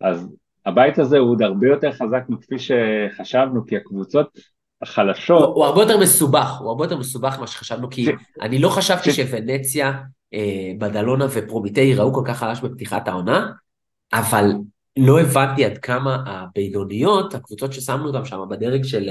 אז 0.00 0.28
הבית 0.66 0.98
הזה 0.98 1.18
הוא 1.18 1.30
עוד 1.30 1.42
הרבה 1.42 1.66
יותר 1.66 1.92
חזק 1.92 2.22
מכפי 2.28 2.56
שחשבנו, 2.58 3.66
כי 3.66 3.76
הקבוצות 3.76 4.38
החלשות... 4.82 5.42
הוא, 5.42 5.54
הוא 5.54 5.64
הרבה 5.64 5.82
יותר 5.82 5.98
מסובך, 5.98 6.58
הוא 6.60 6.68
הרבה 6.68 6.84
יותר 6.84 6.98
מסובך 6.98 7.38
ממה 7.38 7.46
שחשבנו, 7.46 7.90
כי 7.90 8.04
זה, 8.04 8.12
אני 8.40 8.58
לא 8.58 8.68
חשבתי 8.68 9.10
זה... 9.10 9.16
שוונציה, 9.16 9.88
אה, 9.88 10.02
בדלונה 10.78 11.26
ופרומיטי 11.32 11.80
יראו 11.80 12.14
כל 12.14 12.22
כך 12.26 12.38
חלש 12.38 12.60
בפתיחת 12.60 13.08
העונה, 13.08 13.50
אבל 14.12 14.52
לא 14.96 15.20
הבנתי 15.20 15.64
עד 15.64 15.78
כמה 15.78 16.24
הבינוניות, 16.26 17.34
הקבוצות 17.34 17.72
ששמנו 17.72 18.06
אותן 18.06 18.24
שם 18.24 18.40
בדרג 18.50 18.84
של 18.84 19.08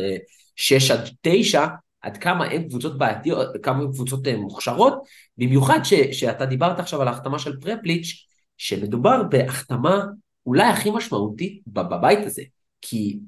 6 0.55 0.91
אה, 0.91 0.97
עד 0.97 1.09
9, 1.21 1.67
עד 2.01 2.17
כמה 2.17 2.45
הן 2.45 2.69
קבוצות 2.69 2.97
בעייתיות, 2.97 3.47
כמה 3.63 3.83
הן 3.83 3.91
קבוצות 3.91 4.27
אה, 4.27 4.37
מוכשרות, 4.37 4.93
במיוחד 5.37 5.79
ש, 5.83 5.93
שאתה 5.93 6.45
דיברת 6.45 6.79
עכשיו 6.79 7.01
על 7.01 7.07
ההחתמה 7.07 7.39
של 7.39 7.59
פרפליץ', 7.59 8.25
שמדובר 8.57 9.23
בהחתמה 9.23 10.03
אולי 10.45 10.63
הכי 10.63 10.91
משמעותית 10.91 11.61
בבית 11.67 12.25
הזה, 12.25 12.41
כי 12.81 13.19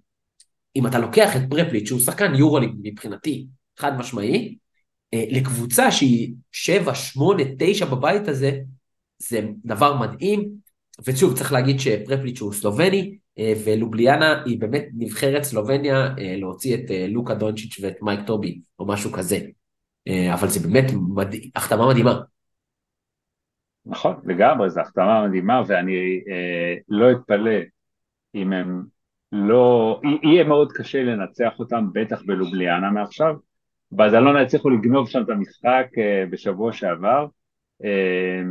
אם 0.75 0.87
אתה 0.87 0.99
לוקח 0.99 1.35
את 1.35 1.41
פרפליט, 1.49 1.87
שהוא 1.87 1.99
שחקן 1.99 2.35
יורוליג 2.35 2.71
מבחינתי, 2.83 3.45
חד 3.79 3.97
משמעי, 3.97 4.35
אה, 4.35 4.62
לקבוצה 5.31 5.91
שהיא 5.91 6.33
7, 6.51 6.95
8, 6.95 7.43
9 7.59 7.85
בבית 7.85 8.27
הזה, 8.27 8.59
זה 9.17 9.41
דבר 9.65 9.97
מדהים, 9.97 10.49
ושוב 11.07 11.37
צריך 11.37 11.53
להגיד 11.53 11.79
שפרפליט 11.79 12.35
שהוא 12.35 12.53
סלובני, 12.53 13.17
אה, 13.39 13.53
ולובליאנה 13.65 14.43
היא 14.45 14.59
באמת 14.59 14.85
נבחרת 14.97 15.43
סלובניה 15.43 16.07
אה, 16.19 16.35
להוציא 16.37 16.75
את 16.75 16.81
לוקה 17.09 17.35
דונצ'יץ' 17.35 17.79
ואת 17.81 18.01
מייק 18.01 18.19
טובי, 18.27 18.61
או 18.79 18.87
משהו 18.87 19.11
כזה. 19.11 19.39
אבל 20.33 20.47
זה 20.47 20.67
באמת 20.67 20.85
מד... 21.15 21.35
החתמה 21.55 21.89
מדהימה. 21.89 22.19
נכון, 23.85 24.15
לגמרי, 24.25 24.69
זו 24.69 24.81
החתמה 24.81 25.27
מדהימה, 25.27 25.61
ואני 25.67 26.21
אה, 26.27 26.75
לא 26.89 27.11
אתפלא 27.11 27.59
אם 28.35 28.53
הם 28.53 28.83
לא... 29.31 30.01
יהיה 30.23 30.43
מאוד 30.43 30.71
קשה 30.71 31.03
לנצח 31.03 31.59
אותם, 31.59 31.87
בטח 31.93 32.21
בלובליאנה 32.25 32.91
מעכשיו. 32.91 33.35
בדלונה 33.95 34.41
הצליחו 34.41 34.69
לגנוב 34.69 35.09
שם 35.09 35.21
את 35.23 35.29
המשחק 35.29 35.87
אה, 35.97 36.23
בשבוע 36.29 36.73
שעבר. 36.73 37.27
אה, 37.83 38.41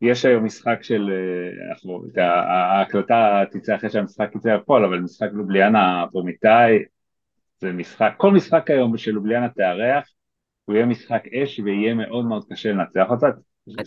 יש 0.00 0.24
היום 0.24 0.44
משחק 0.44 0.82
של, 0.82 1.10
אה, 2.18 2.78
ההקלטה 2.78 3.44
תצא 3.50 3.76
אחרי 3.76 3.90
שהמשחק 3.90 4.30
יצא 4.36 4.54
לפועל, 4.54 4.84
אבל 4.84 4.98
משחק 4.98 5.28
לובליאנה 5.32 6.04
פרומיטאי, 6.12 6.78
זה 7.58 7.72
משחק, 7.72 8.12
כל 8.16 8.30
משחק 8.30 8.70
היום 8.70 8.96
של 8.96 9.10
לובליאנה 9.10 9.48
תארח, 9.48 10.08
הוא 10.64 10.74
יהיה 10.74 10.86
משחק 10.86 11.22
אש 11.26 11.60
ויהיה 11.60 11.94
מאוד 11.94 12.24
מאוד 12.24 12.44
קשה 12.50 12.72
לנצח 12.72 13.06
אותה. 13.10 13.26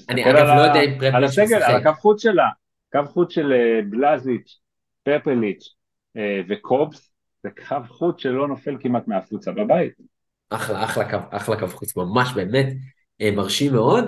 אני 0.09 0.31
אגב 0.31 0.45
לא 0.45 0.61
יודע 0.61 0.81
אם 0.81 0.99
פרפליץ' 0.99 1.05
משחק. 1.05 1.15
על 1.15 1.23
הסגל, 1.23 1.63
על 1.63 1.75
הקו 1.75 1.93
חוץ 1.93 2.23
שלה, 2.23 2.49
קו 2.91 3.05
חוץ 3.05 3.33
של 3.33 3.53
בלזיץ', 3.89 4.59
פרפליץ' 5.03 5.75
וקובס, 6.49 7.11
זה 7.43 7.49
קו 7.67 7.75
חוץ 7.87 8.21
שלא 8.21 8.47
נופל 8.47 8.77
כמעט 8.79 9.07
מהפוצה 9.07 9.51
בבית. 9.51 9.93
אחלה, 10.49 10.83
אחלה 10.83 11.09
קו, 11.09 11.17
אחלה 11.31 11.59
קו 11.59 11.67
חוץ, 11.67 11.95
ממש 11.95 12.29
באמת 12.35 12.67
אה, 13.21 13.31
מרשים 13.31 13.73
מאוד. 13.73 14.05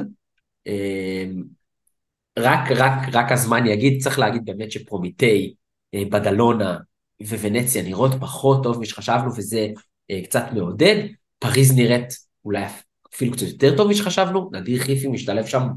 רק, 2.39 2.71
רק, 2.71 2.93
רק 3.13 3.31
הזמן 3.31 3.67
יגיד, 3.67 4.01
צריך 4.01 4.19
להגיד 4.19 4.45
באמת 4.45 4.71
שפרומיטי, 4.71 5.53
בדלונה 5.95 6.77
וונציה 7.21 7.83
נראות 7.83 8.11
פחות 8.19 8.63
טוב 8.63 8.79
משחשבנו 8.79 9.29
וזה 9.35 9.67
קצת 10.23 10.43
מעודד. 10.53 11.07
פריז 11.39 11.75
נראית 11.75 12.13
אולי 12.45 12.65
אפילו 13.15 13.31
קצת 13.31 13.47
יותר 13.47 13.77
טוב 13.77 13.89
משחשבנו, 13.89 14.49
נדיר 14.53 14.79
חיפי 14.79 15.07
משתלב 15.07 15.45
שם 15.45 15.67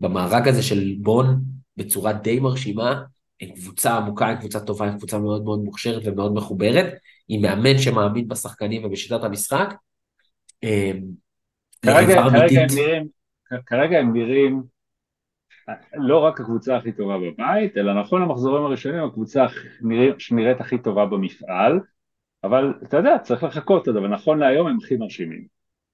במארג 0.00 0.48
הזה 0.48 0.62
של 0.62 0.94
בון 1.00 1.42
בצורה 1.76 2.12
די 2.12 2.40
מרשימה, 2.40 3.02
עם 3.40 3.54
קבוצה 3.54 3.96
עמוקה, 3.96 4.28
עם 4.28 4.36
קבוצה 4.36 4.60
טובה, 4.60 4.86
עם 4.86 4.98
קבוצה 4.98 5.18
מאוד 5.18 5.44
מאוד 5.44 5.64
מוכשרת 5.64 6.02
ומאוד 6.04 6.34
מחוברת, 6.34 6.94
עם 7.28 7.42
מאמן 7.42 7.78
שמאמין 7.78 8.28
בשחקנים 8.28 8.84
ובשיטת 8.84 9.24
המשחק. 9.24 9.74
אמ, 10.62 11.00
כרגע, 11.82 12.22
כרגע, 12.30 12.60
הם 12.60 12.66
נראים, 12.76 13.08
כרגע 13.66 13.98
הם 13.98 14.12
נראים 14.12 14.62
לא 15.94 16.18
רק 16.18 16.40
הקבוצה 16.40 16.76
הכי 16.76 16.92
טובה 16.92 17.18
בבית, 17.18 17.76
אלא 17.76 18.00
נכון 18.00 18.22
למחזורים 18.22 18.64
הראשונים 18.64 19.04
הקבוצה 19.04 19.46
שנראית 20.18 20.60
הכי 20.60 20.78
טובה 20.78 21.06
במפעל, 21.06 21.80
אבל 22.44 22.74
אתה 22.82 22.96
יודע, 22.96 23.18
צריך 23.22 23.42
לחכות, 23.42 23.88
אבל 23.88 24.08
נכון 24.08 24.38
להיום 24.38 24.66
הם 24.66 24.78
הכי 24.82 24.96
מרשימים. 24.96 25.46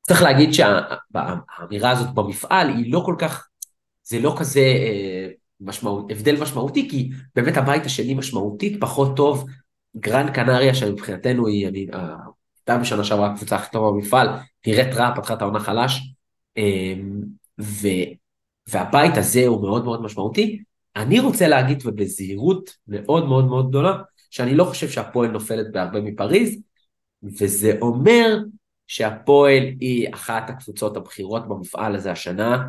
צריך 0.02 0.22
להגיד 0.22 0.50
שהאמירה 0.52 1.90
הזאת 1.90 2.14
במפעל 2.14 2.68
היא 2.68 2.92
לא 2.92 3.02
כל 3.06 3.14
כך, 3.18 3.48
זה 4.02 4.18
לא 4.20 4.36
כזה 4.38 4.60
אה, 4.60 5.28
משמעות, 5.60 6.10
הבדל 6.10 6.42
משמעותי, 6.42 6.88
כי 6.90 7.10
באמת 7.34 7.56
הבית 7.56 7.86
השני 7.86 8.14
משמעותית 8.14 8.80
פחות 8.80 9.16
טוב. 9.16 9.46
גראן 9.96 10.30
קנריה 10.30 10.74
שמבחינתנו 10.74 11.46
היא, 11.46 11.68
אני, 11.68 11.86
הייתה 12.68 12.80
בשנה 12.80 13.04
שעברה 13.04 13.32
הקבוצה 13.32 13.56
הכי 13.56 13.70
טובה 13.70 13.90
במפעל, 13.90 14.28
נראית 14.66 14.94
רע, 14.94 15.14
פתחה 15.16 15.34
את 15.34 15.42
העונה 15.42 15.60
חלש, 15.60 16.14
אה, 16.58 16.94
ו, 17.60 17.88
והבית 18.68 19.16
הזה 19.16 19.46
הוא 19.46 19.62
מאוד 19.62 19.84
מאוד 19.84 20.02
משמעותי. 20.02 20.62
אני 20.96 21.20
רוצה 21.20 21.48
להגיד, 21.48 21.82
ובזהירות 21.84 22.70
מאוד 22.88 23.26
מאוד 23.26 23.44
מאוד 23.44 23.68
גדולה, 23.68 23.96
שאני 24.30 24.54
לא 24.54 24.64
חושב 24.64 24.88
שהפועל 24.88 25.30
נופלת 25.30 25.72
בהרבה 25.72 26.00
מפריז, 26.00 26.62
וזה 27.22 27.72
אומר 27.80 28.38
שהפועל 28.86 29.62
היא 29.80 30.14
אחת 30.14 30.50
הקבוצות 30.50 30.96
הבכירות 30.96 31.48
במפעל 31.48 31.94
הזה 31.94 32.12
השנה, 32.12 32.68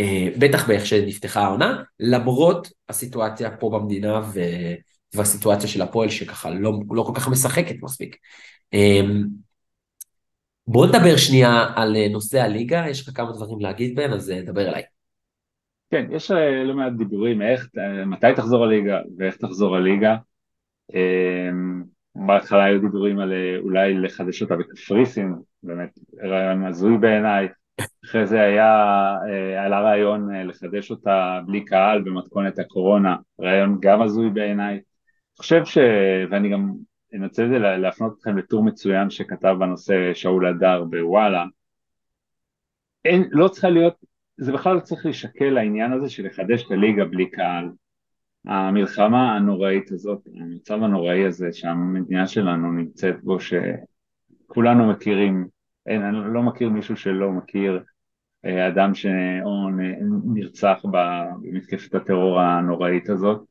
אה, 0.00 0.28
בטח 0.38 0.68
באיך 0.68 0.86
שנפתחה 0.86 1.40
העונה, 1.40 1.82
למרות 2.00 2.68
הסיטואציה 2.88 3.56
פה 3.56 3.70
במדינה 3.70 4.20
ו... 4.34 4.40
והסיטואציה 5.14 5.68
של 5.68 5.82
הפועל 5.82 6.08
שככה 6.08 6.50
לא, 6.50 6.72
לא 6.90 7.02
כל 7.02 7.12
כך 7.14 7.28
משחקת 7.28 7.76
מספיק. 7.82 8.16
אה, 8.74 9.00
בוא 10.66 10.86
נדבר 10.86 11.16
שנייה 11.16 11.66
על 11.76 11.96
נושא 12.10 12.40
הליגה, 12.40 12.84
יש 12.88 13.08
לך 13.08 13.16
כמה 13.16 13.32
דברים 13.32 13.60
להגיד 13.60 13.96
בהם, 13.96 14.12
אז 14.12 14.30
אה, 14.30 14.42
דבר 14.42 14.68
אליי. 14.68 14.82
כן, 15.90 16.06
יש 16.12 16.30
לא 16.64 16.74
מעט 16.74 16.92
דיבורים 16.92 17.42
איך, 17.42 17.68
מתי 18.06 18.26
תחזור 18.36 18.64
הליגה 18.64 19.00
ואיך 19.18 19.36
תחזור 19.36 19.76
הליגה. 19.76 20.16
בהתחלה 22.14 22.64
היו 22.64 22.80
דיבורים 22.80 23.18
על 23.18 23.32
אולי 23.58 23.94
לחדש 23.94 24.42
אותה 24.42 24.56
בקפריסין, 24.56 25.34
באמת 25.62 25.98
רעיון 26.22 26.66
הזוי 26.66 26.98
בעיניי, 26.98 27.48
אחרי 28.04 28.26
זה 28.26 28.40
היה, 28.40 28.66
אה, 29.28 29.64
עלה 29.64 29.80
רעיון 29.80 30.34
אה, 30.34 30.44
לחדש 30.44 30.90
אותה 30.90 31.40
בלי 31.46 31.64
קהל 31.64 32.02
במתכונת 32.02 32.58
הקורונה, 32.58 33.16
רעיון 33.40 33.78
גם 33.80 34.02
הזוי 34.02 34.30
בעיניי. 34.30 34.80
חושב 35.38 35.64
ש... 35.64 35.78
ואני 36.30 36.50
גם 36.50 36.72
אנצל 37.14 37.44
את 37.44 37.50
זה 37.50 37.58
להפנות 37.58 38.18
אתכם 38.18 38.38
לטור 38.38 38.64
מצוין 38.64 39.10
שכתב 39.10 39.54
בנושא 39.58 40.14
שאול 40.14 40.46
הדר 40.46 40.84
בוואלה. 40.84 41.44
אין, 43.04 43.28
לא 43.30 43.48
צריכה 43.48 43.68
להיות, 43.68 43.94
זה 44.36 44.52
בכלל 44.52 44.74
לא 44.74 44.80
צריך 44.80 45.04
להישקל 45.04 45.50
לעניין 45.50 45.92
הזה 45.92 46.10
של 46.10 46.26
לחדש 46.26 46.66
את 46.66 46.70
הליגה 46.70 47.04
בלי 47.04 47.30
קהל. 47.30 47.68
המלחמה 48.44 49.36
הנוראית 49.36 49.92
הזאת, 49.92 50.28
המצב 50.36 50.82
הנוראי 50.82 51.26
הזה 51.26 51.52
שהמדינה 51.52 52.26
שלנו 52.26 52.72
נמצאת 52.72 53.22
בו, 53.22 53.38
שכולנו 53.40 54.88
מכירים, 54.92 55.48
אין, 55.86 56.02
אני 56.02 56.34
לא 56.34 56.42
מכיר 56.42 56.68
מישהו 56.68 56.96
שלא 56.96 57.32
מכיר 57.32 57.82
אה, 58.44 58.68
אדם 58.68 58.94
שאו 58.94 59.68
נרצח 60.34 60.84
במתקפת 61.42 61.94
הטרור 61.94 62.40
הנוראית 62.40 63.10
הזאת, 63.10 63.44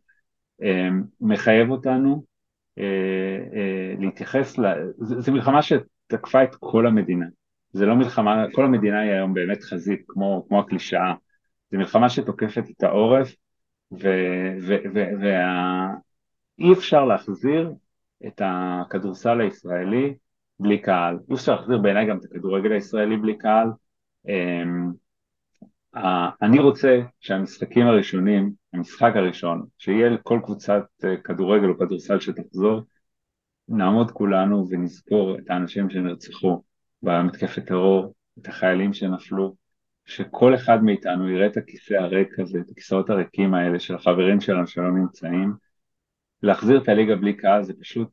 מחייב 1.22 1.70
אותנו 1.70 2.24
אה, 2.78 3.94
להתייחס, 4.00 4.56
זו 4.98 5.32
מלחמה 5.32 5.60
שתקפה 5.62 6.44
את 6.44 6.56
כל 6.56 6.88
המדינה, 6.88 7.26
זה 7.74 7.86
לא 7.86 7.96
מלחמה, 7.96 8.46
כל 8.54 8.66
המדינה 8.66 9.00
היא 9.00 9.12
היום 9.12 9.34
באמת 9.34 9.64
חזית 9.64 10.04
כמו, 10.08 10.46
כמו 10.48 10.60
הקלישאה, 10.60 11.14
זו 11.72 11.78
מלחמה 11.78 12.10
שתוקפת 12.10 12.64
את 12.78 12.84
העורף 12.84 13.36
ואי 16.60 16.74
אפשר 16.74 17.06
להחזיר 17.06 17.74
את 18.28 18.42
הכדורסל 18.46 19.42
הישראלי 19.42 20.16
בלי 20.60 20.82
קהל, 20.82 21.18
אי 21.30 21.36
אפשר 21.36 21.56
להחזיר 21.56 21.78
בעיניי 21.78 22.08
גם 22.08 22.18
את 22.18 22.26
הכדורגל 22.26 22.72
הישראלי 22.72 23.18
בלי 23.18 23.38
קהל, 23.38 23.68
אני 26.42 26.60
רוצה 26.60 27.02
שהמשחקים 27.20 27.88
הראשונים, 27.88 28.52
המשחק 28.74 29.12
הראשון, 29.16 29.66
שיהיה 29.78 30.10
לכל 30.10 30.40
קבוצת 30.44 30.84
אה, 31.04 31.18
כדורגל 31.18 31.70
או 31.70 31.78
כדורסל 31.78 32.20
שתחזור, 32.20 32.82
נעמוד 33.68 34.12
כולנו 34.12 34.66
ונזכור 34.70 35.40
את 35.40 35.50
האנשים 35.50 35.90
שנרצחו 35.90 36.64
במתקפת 37.02 37.66
טרור, 37.66 38.14
את 38.42 38.48
החיילים 38.48 38.94
שנפלו, 38.94 39.56
שכל 40.06 40.56
אחד 40.56 40.84
מאיתנו 40.84 41.30
יראה 41.30 41.48
את 41.48 41.58
הכיסא 41.58 41.94
הריק 41.94 42.40
הזה, 42.40 42.60
את 42.60 42.70
הכיסאות 42.72 43.10
הריקים 43.10 43.54
האלה 43.54 43.80
של 43.80 43.96
החברים 43.96 44.42
שלנו 44.42 44.68
שלא 44.68 44.92
נמצאים, 44.92 45.54
להחזיר 46.44 46.82
את 46.82 46.90
הליגה 46.90 47.16
בלי 47.16 47.34
קהל 47.34 47.64
זה 47.64 47.74
פשוט 47.80 48.10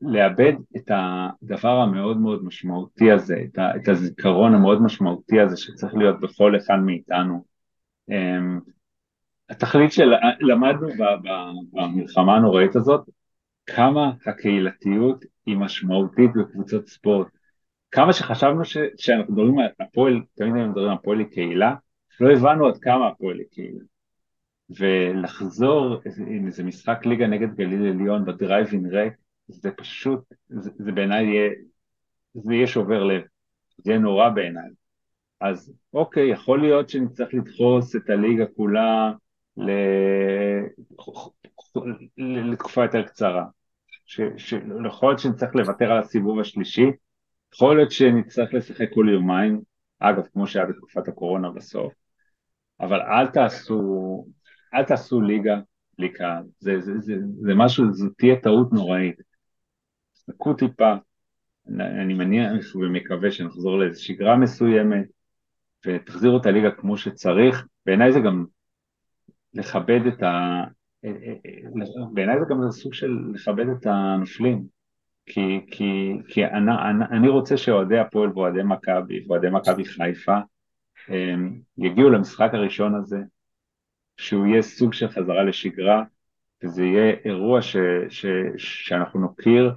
לאבד 0.00 0.52
את 0.76 0.90
הדבר 0.90 1.80
המאוד 1.80 2.16
מאוד 2.16 2.44
משמעותי 2.44 3.10
הזה, 3.10 3.36
את 3.76 3.88
הזיכרון 3.88 4.54
המאוד 4.54 4.82
משמעותי 4.82 5.40
הזה 5.40 5.56
שצריך 5.56 5.94
להיות 5.94 6.20
בכל 6.20 6.56
אחד 6.56 6.76
מאיתנו. 6.84 7.44
אמ, 8.10 8.60
התכלית 9.50 9.92
שלמדנו 9.92 10.88
במלחמה 11.72 12.36
הנוראית 12.36 12.76
הזאת, 12.76 13.08
כמה 13.66 14.12
הקהילתיות 14.26 15.24
היא 15.46 15.56
משמעותית 15.56 16.30
בקבוצות 16.36 16.88
ספורט. 16.88 17.26
כמה 17.90 18.12
שחשבנו 18.12 18.62
שאנחנו 18.96 19.32
מדברים 19.34 19.58
על 19.58 19.66
הפועל, 19.80 20.22
תמיד 20.34 20.52
אנחנו 20.54 20.70
מדברים 20.70 20.90
על 20.90 20.94
הפועל 20.94 21.18
לקהילה, 21.18 21.74
לא 22.20 22.32
הבנו 22.32 22.66
עד 22.66 22.78
כמה 22.78 23.08
הפועל 23.08 23.36
לקהילה. 23.36 23.84
ולחזור 24.70 26.00
עם 26.26 26.46
איזה 26.46 26.64
משחק 26.64 27.06
ליגה 27.06 27.26
נגד 27.26 27.54
גליל 27.54 27.86
עליון 27.86 28.24
בדרייבין 28.24 28.86
ריק, 28.86 29.12
זה 29.48 29.70
פשוט, 29.70 30.20
זה, 30.48 30.70
זה 30.78 30.92
בעיניי 30.92 31.24
יהיה, 31.24 31.50
זה 32.34 32.54
יהיה 32.54 32.66
שובר 32.66 33.04
לב, 33.04 33.22
זה 33.78 33.90
יהיה 33.90 34.00
נורא 34.00 34.28
בעיניי. 34.28 34.70
אז 35.40 35.72
אוקיי, 35.94 36.30
יכול 36.30 36.60
להיות 36.60 36.88
שנצטרך 36.88 37.34
לדחוס 37.34 37.96
את 37.96 38.10
הליגה 38.10 38.46
כולה. 38.46 39.12
לתקופה 42.18 42.82
יותר 42.82 43.02
קצרה. 43.02 43.44
יכול 44.86 45.10
להיות 45.10 45.18
שנצטרך 45.18 45.54
לוותר 45.54 45.92
על 45.92 45.98
הסיבוב 45.98 46.40
השלישי, 46.40 46.86
יכול 47.54 47.76
להיות 47.76 47.92
שנצטרך 47.92 48.54
לשחק 48.54 48.88
כל 48.94 49.06
יומיים, 49.12 49.60
אגב, 49.98 50.26
כמו 50.32 50.46
שהיה 50.46 50.66
בתקופת 50.66 51.08
הקורונה 51.08 51.50
בסוף, 51.50 51.92
אבל 52.80 53.00
אל 53.00 53.26
תעשו, 53.26 54.26
אל 54.74 54.84
תעשו 54.84 55.20
ליגה 55.20 55.60
בלי 55.98 56.12
קהל, 56.12 56.44
זה, 56.58 56.80
זה, 56.80 56.98
זה, 56.98 57.14
זה 57.40 57.54
משהו, 57.54 57.92
זו 57.92 58.08
תהיה 58.18 58.36
טעות 58.40 58.72
נוראית. 58.72 59.20
תסתכלו 60.14 60.54
טיפה, 60.54 60.94
אני 61.78 62.14
מניח 62.14 62.76
ומקווה 62.76 63.30
שנחזור 63.30 63.78
לאיזו 63.78 64.04
שגרה 64.04 64.36
מסוימת, 64.36 65.06
ותחזירו 65.86 66.36
את 66.36 66.46
הליגה 66.46 66.70
כמו 66.70 66.96
שצריך, 66.96 67.66
בעיניי 67.86 68.12
זה 68.12 68.20
גם 68.20 68.44
לכבד 69.54 70.00
את 70.08 70.22
ה... 70.22 70.64
בעיניי 72.12 72.38
זה 72.38 72.44
גם 72.50 72.70
סוג 72.70 72.94
של 72.94 73.18
לכבד 73.34 73.68
את 73.68 73.86
הנופלים, 73.86 74.64
כי, 75.26 75.66
כי, 75.70 76.12
כי 76.28 76.44
אני, 76.44 76.72
אני, 77.10 77.28
רוצה 77.28 77.56
שאוהדי 77.56 77.98
הפועל 77.98 78.30
ואוהדי 78.34 78.62
מכבי 78.64 79.24
ואוהדי 79.26 79.46
מכבי 79.50 79.84
חיפה 79.84 80.38
יגיעו 81.78 82.10
למשחק 82.10 82.50
הראשון 82.52 82.94
הזה, 82.94 83.18
שהוא 84.18 84.46
יהיה 84.46 84.62
סוג 84.62 84.92
של 84.92 85.08
חזרה 85.08 85.42
לשגרה, 85.42 86.02
וזה 86.64 86.84
יהיה 86.84 87.14
אירוע 87.24 87.62
ש, 87.62 87.76
ש, 88.08 88.26
שאנחנו 88.56 89.20
נוקיר 89.20 89.72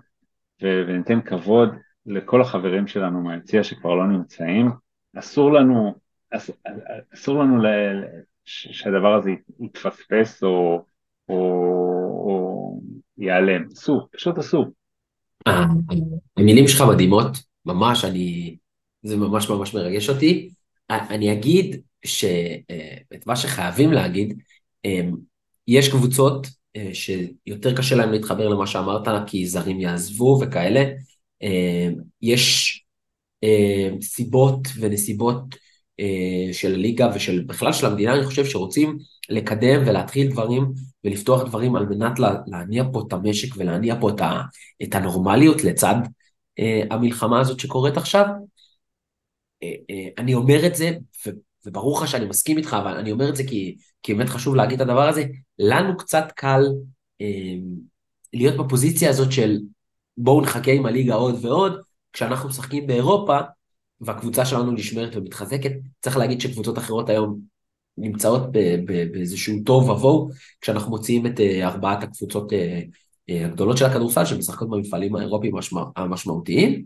ו, 0.64 0.66
וניתן 0.88 1.22
כבוד 1.22 1.70
לכל 2.06 2.42
החברים 2.42 2.88
שלנו 2.88 3.22
מהיציע 3.22 3.64
שכבר 3.64 3.96
לא 3.96 4.08
נמצאים. 4.08 4.72
אסור 5.20 5.54
לנו, 5.54 5.96
אס, 6.32 6.52
אסור 7.14 7.40
לנו 7.40 7.64
ל, 7.64 7.68
שהדבר 8.46 9.14
הזה 9.14 9.32
יתפספס 9.60 10.44
או, 10.44 10.86
או, 11.30 11.36
או 12.26 12.82
ייעלם, 13.18 13.66
אסור, 13.74 14.08
פשוט 14.12 14.38
אסור. 14.38 14.66
המילים 16.38 16.68
שלך 16.68 16.84
מדהימות, 16.94 17.38
ממש, 17.66 18.06
אני, 18.06 18.58
זה 19.04 19.18
ממש 19.18 19.50
ממש 19.50 19.76
מרגש 19.76 20.10
אותי. 20.10 20.50
אני 20.90 21.34
אגיד 21.34 21.82
שאת 22.06 23.28
מה 23.28 23.36
שחייבים 23.36 23.92
להגיד, 23.92 24.42
יש 25.68 25.90
קבוצות 25.90 26.48
שיותר 26.94 27.78
קשה 27.78 27.96
להם 27.96 28.12
להתחבר 28.12 28.50
למה 28.50 28.68
שאמרת, 28.68 29.08
כי 29.28 29.48
זרים 29.48 29.80
יעזבו 29.80 30.40
וכאלה. 30.42 30.84
יש 32.22 32.78
סיבות 34.02 34.68
ונסיבות 34.80 35.56
של 36.52 36.74
הליגה 36.74 37.12
ושל 37.16 37.44
בכלל 37.44 37.74
של 37.74 37.86
המדינה, 37.86 38.16
אני 38.16 38.26
חושב 38.26 38.46
שרוצים 38.46 38.98
לקדם 39.30 39.82
ולהתחיל 39.86 40.32
דברים 40.32 40.74
ולפתוח 41.04 41.44
דברים 41.44 41.76
על 41.76 41.86
מנת 41.86 42.20
להניע 42.48 42.84
פה 42.94 43.04
את 43.08 43.14
המשק 43.14 43.56
ולהניע 43.58 43.96
פה 44.02 44.10
את, 44.10 44.22
ה, 44.22 44.42
את 44.84 44.96
הנורמליות 44.96 45.64
לצד 45.64 45.96
אה, 46.60 46.82
המלחמה 46.92 47.40
הזאת 47.40 47.60
שקורית 47.60 47.98
עכשיו. 47.98 48.26
אה, 49.64 49.74
אה, 49.90 50.08
אני 50.18 50.34
אומר 50.34 50.66
את 50.66 50.76
זה, 50.76 50.92
וברור 51.66 52.02
לך 52.02 52.08
שאני 52.08 52.26
מסכים 52.26 52.58
איתך, 52.58 52.78
אבל 52.80 52.98
אני 52.98 53.12
אומר 53.12 53.30
את 53.30 53.36
זה 53.36 53.44
כי, 53.44 53.76
כי 54.04 54.14
באמת 54.14 54.30
חשוב 54.30 54.56
להגיד 54.56 54.82
את 54.82 54.88
הדבר 54.88 55.08
הזה, 55.08 55.24
לנו 55.60 55.98
קצת 55.98 56.32
קל 56.36 56.62
אה, 57.22 57.56
להיות 58.34 58.58
בפוזיציה 58.58 59.10
הזאת 59.10 59.32
של 59.32 59.58
בואו 60.18 60.42
נחכה 60.42 60.72
עם 60.72 60.86
הליגה 60.86 61.14
עוד 61.14 61.46
ועוד, 61.46 61.82
כשאנחנו 62.14 62.50
משחקים 62.50 62.88
באירופה, 62.88 63.38
והקבוצה 64.02 64.46
שלנו 64.46 64.72
נשמרת 64.72 65.16
ומתחזקת, 65.16 65.72
צריך 66.02 66.18
להגיד 66.18 66.42
שקבוצות 66.42 66.78
אחרות 66.78 67.10
היום 67.10 67.40
נמצאות 67.98 68.52
באיזשהו 68.86 69.60
תוהו 69.66 69.88
ובוהו, 69.88 70.30
כשאנחנו 70.62 70.92
מוציאים 70.92 71.28
את 71.28 71.40
אה, 71.40 71.68
ארבעת 71.68 72.04
הקבוצות 72.04 72.54
אה, 72.54 72.82
אה, 73.30 73.46
הגדולות 73.46 73.78
של 73.78 73.86
הכדורסל 73.86 74.26
שמשחקות 74.26 74.70
במפעלים 74.70 75.16
האירופיים 75.16 75.54
המשמעותיים. 75.96 76.84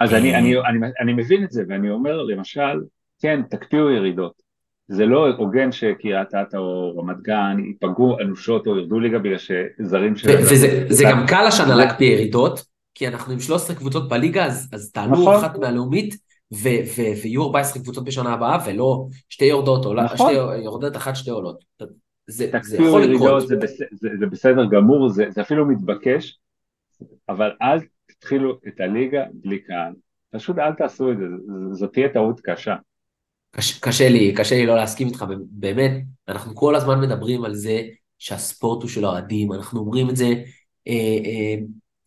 אז 0.00 0.14
אני, 0.14 0.36
אני, 0.36 0.54
אני, 0.58 0.86
אני 1.00 1.12
מבין 1.12 1.44
את 1.44 1.50
זה, 1.50 1.62
ואני 1.68 1.90
אומר, 1.90 2.22
למשל, 2.22 2.80
כן, 3.18 3.42
תקפיאו 3.50 3.90
ירידות. 3.90 4.42
זה 4.88 5.06
לא 5.06 5.28
הוגן 5.28 5.72
שקריית 5.72 6.34
אתא 6.34 6.56
או 6.56 6.96
רמת 6.98 7.16
גן 7.22 7.56
ייפגעו 7.66 8.20
אנושות 8.20 8.66
או 8.66 8.78
ירדו 8.78 9.00
ליגה 9.00 9.18
בגלל 9.18 9.38
שזרים 9.38 10.16
שלהם... 10.16 10.42
וזה 10.90 11.04
גם 11.10 11.26
קל 11.28 11.44
השנה 11.48 11.74
להקפיא 11.74 12.06
ירידות, 12.06 12.60
כי 12.94 13.08
אנחנו 13.08 13.32
עם 13.32 13.40
13 13.40 13.76
קבוצות 13.76 14.08
בליגה, 14.08 14.46
אז, 14.46 14.68
אז 14.72 14.92
תעלו 14.92 15.12
נכון. 15.12 15.34
אחת 15.34 15.58
מהלאומית, 15.58 16.14
ויהיו 16.52 17.42
14 17.42 17.82
קבוצות 17.82 18.04
בשנה 18.04 18.32
הבאה, 18.32 18.58
ולא 18.66 19.06
שתי 19.28 19.44
יורדות, 19.44 19.86
או 19.86 19.94
נכון. 19.94 20.16
שתי 20.16 20.32
יורדות 20.64 20.96
אחת, 20.96 21.16
שתי 21.16 21.30
עולות. 21.30 21.64
זה, 22.26 22.50
זה 22.62 22.76
יכול 22.76 23.02
לקרות. 23.02 23.48
זה, 23.48 23.56
בס, 23.56 23.78
זה, 23.92 24.08
זה 24.18 24.26
בסדר 24.26 24.64
גמור, 24.64 25.08
זה, 25.08 25.24
זה 25.30 25.40
אפילו 25.40 25.66
מתבקש, 25.66 26.38
אבל 27.28 27.50
אל 27.62 27.78
תתחילו 28.06 28.58
את 28.68 28.80
הליגה 28.80 29.22
בלי 29.32 29.58
קהל. 29.58 29.92
פשוט 30.30 30.58
אל 30.58 30.72
תעשו 30.72 31.12
את 31.12 31.16
זה, 31.18 31.24
זאת 31.72 31.92
תהיה 31.92 32.08
טעות 32.08 32.40
קשה. 32.44 32.76
קש, 33.56 33.78
קשה 33.78 34.08
לי, 34.08 34.34
קשה 34.34 34.54
לי 34.54 34.66
לא 34.66 34.76
להסכים 34.76 35.08
איתך, 35.08 35.24
באמת, 35.50 35.92
אנחנו 36.28 36.54
כל 36.54 36.74
הזמן 36.74 37.00
מדברים 37.00 37.44
על 37.44 37.54
זה 37.54 37.82
שהספורט 38.18 38.82
הוא 38.82 38.90
של 38.90 39.06
אוהדים, 39.06 39.52
אנחנו 39.52 39.80
אומרים 39.80 40.10
את 40.10 40.16
זה 40.16 40.26
אה, 40.88 41.18
אה, 41.24 41.56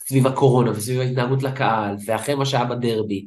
סביב 0.01 0.27
הקורונה 0.27 0.71
וסביב 0.71 0.99
ההתנהגות 0.99 1.43
לקהל, 1.43 1.95
ואחרי 2.05 2.35
מה 2.35 2.45
שהיה 2.45 2.65
בדרבי, 2.65 3.25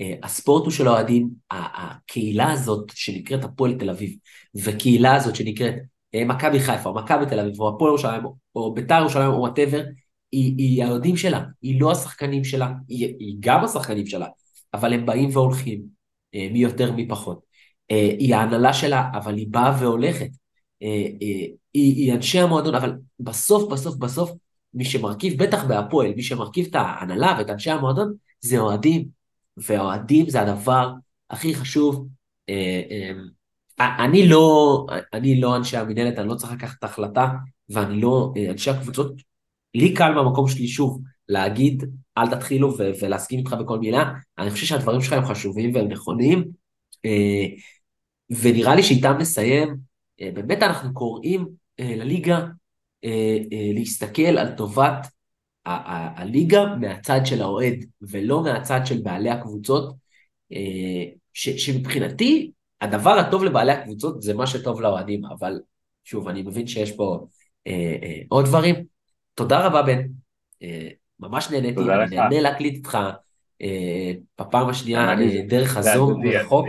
אה, 0.00 0.14
הספורט 0.22 0.64
הוא 0.64 0.72
של 0.72 0.86
האוהדים, 0.88 1.30
הקהילה 1.50 2.52
הזאת 2.52 2.92
שנקראת 2.94 3.44
הפועל 3.44 3.74
תל 3.78 3.90
אביב, 3.90 4.16
וקהילה 4.64 5.14
הזאת 5.14 5.36
שנקראת 5.36 5.74
אה, 6.14 6.24
מכבי 6.24 6.60
חיפה, 6.60 6.88
או 6.88 6.94
מכבי 6.94 7.26
תל 7.26 7.40
אביב, 7.40 7.60
או 7.60 7.68
הפועל 7.68 7.88
ירושלים, 7.88 8.22
או 8.54 8.74
ביתר 8.74 8.98
ירושלים, 9.00 9.28
או 9.28 9.38
whatever, 9.38 9.82
היא, 10.32 10.54
היא 10.58 10.84
האוהדים 10.84 11.16
שלה, 11.16 11.44
היא 11.62 11.80
לא 11.80 11.92
השחקנים 11.92 12.44
שלה, 12.44 12.72
היא, 12.88 13.14
היא 13.18 13.36
גם 13.40 13.64
השחקנים 13.64 14.06
שלה, 14.06 14.26
אבל 14.74 14.92
הם 14.92 15.06
באים 15.06 15.28
והולכים, 15.32 15.82
אה, 16.34 16.48
מי 16.52 16.58
יותר 16.58 16.92
מי 16.92 17.08
פחות. 17.08 17.49
אה, 17.90 18.10
היא 18.18 18.34
ההנהלה 18.34 18.72
שלה, 18.72 19.10
אבל 19.14 19.36
היא 19.36 19.46
באה 19.50 19.76
והולכת. 19.80 20.30
אה, 20.82 21.06
היא, 21.20 21.54
היא 21.72 22.12
אנשי 22.12 22.40
המועדון, 22.40 22.74
אבל 22.74 22.92
בסוף, 23.20 23.72
בסוף, 23.72 23.96
בסוף, 23.96 24.30
מי 24.74 24.84
שמרכיב, 24.84 25.42
בטח 25.42 25.64
בהפועל, 25.64 26.14
מי 26.14 26.22
שמרכיב 26.22 26.66
את 26.70 26.74
ההנהלה 26.74 27.34
ואת 27.38 27.50
אנשי 27.50 27.70
המועדון, 27.70 28.14
זה 28.40 28.58
אוהדים. 28.58 29.20
ואוהדים 29.56 30.30
זה 30.30 30.40
הדבר 30.40 30.92
הכי 31.30 31.54
חשוב. 31.54 32.08
אני 33.80 34.28
לא, 34.28 34.86
אני 35.12 35.40
לא 35.40 35.56
אנשי 35.56 35.76
המנהלת, 35.76 36.18
אני 36.18 36.28
לא 36.28 36.34
צריך 36.34 36.52
לקחת 36.52 36.78
את 36.78 36.84
ההחלטה, 36.84 37.28
ואני 37.68 38.00
לא, 38.00 38.32
אנשי 38.50 38.70
הקבוצות 38.70 39.12
לי 39.74 39.94
קל 39.94 40.12
במקום 40.16 40.48
שלי, 40.48 40.68
שוב, 40.68 41.02
להגיד, 41.28 41.84
אל 42.18 42.30
תתחילו 42.30 42.76
ולהסכים 43.00 43.38
איתך 43.38 43.52
בכל 43.52 43.78
מילה, 43.78 44.12
אני 44.38 44.50
חושב 44.50 44.66
שהדברים 44.66 45.00
שלך 45.00 45.12
הם 45.12 45.24
חשובים 45.24 45.74
והם 45.74 45.88
נכונים, 45.88 46.44
אה, 47.04 47.46
ונראה 48.30 48.74
לי 48.74 48.82
שאיתם 48.82 49.16
נסיים, 49.18 49.76
אה, 50.20 50.30
באמת 50.34 50.62
אנחנו 50.62 50.94
קוראים 50.94 51.48
אה, 51.80 51.96
לליגה 51.96 52.46
להסתכל 53.74 54.38
על 54.38 54.48
טובת 54.56 55.06
הליגה 55.66 56.64
מהצד 56.80 57.20
של 57.24 57.42
האוהד, 57.42 57.74
ולא 58.02 58.42
מהצד 58.42 58.80
של 58.84 59.00
בעלי 59.02 59.30
הקבוצות, 59.30 59.94
ש- 61.32 61.66
שמבחינתי, 61.66 62.50
הדבר 62.80 63.10
הטוב 63.10 63.44
לבעלי 63.44 63.72
הקבוצות 63.72 64.22
זה 64.22 64.34
מה 64.34 64.46
שטוב 64.46 64.80
לאוהדים, 64.80 65.24
אבל 65.24 65.60
שוב, 66.04 66.28
אני 66.28 66.42
מבין 66.42 66.66
שיש 66.66 66.92
פה 66.92 67.26
עוד 68.28 68.44
דברים. 68.44 68.74
תודה 69.34 69.66
רבה, 69.66 69.82
בן. 69.82 70.02
אה, 70.62 70.88
ממש 71.20 71.50
נהניתי, 71.50 71.80
אני 71.80 72.16
נהנה 72.16 72.40
להקליט 72.40 72.74
איתך 72.74 72.98
אה, 73.62 74.12
בפעם 74.40 74.68
השנייה 74.68 75.08
אה, 75.08 75.42
דרך 75.48 75.76
הזום 75.76 76.22
מרחוק. 76.22 76.66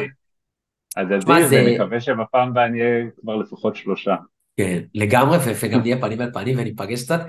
הדדי, 0.97 1.31
ואני 1.31 1.75
מקווה 1.75 2.01
שבפעם 2.01 2.47
הבאה 2.47 2.69
נהיה 2.69 3.05
כבר 3.21 3.35
לפחות 3.35 3.75
שלושה. 3.75 4.15
כן, 4.57 4.81
לגמרי, 4.95 5.37
וגם 5.63 5.81
נהיה 5.81 6.01
פנים 6.01 6.21
אל 6.21 6.31
פנים 6.33 6.59
וניפגש 6.59 7.03
קצת. 7.03 7.19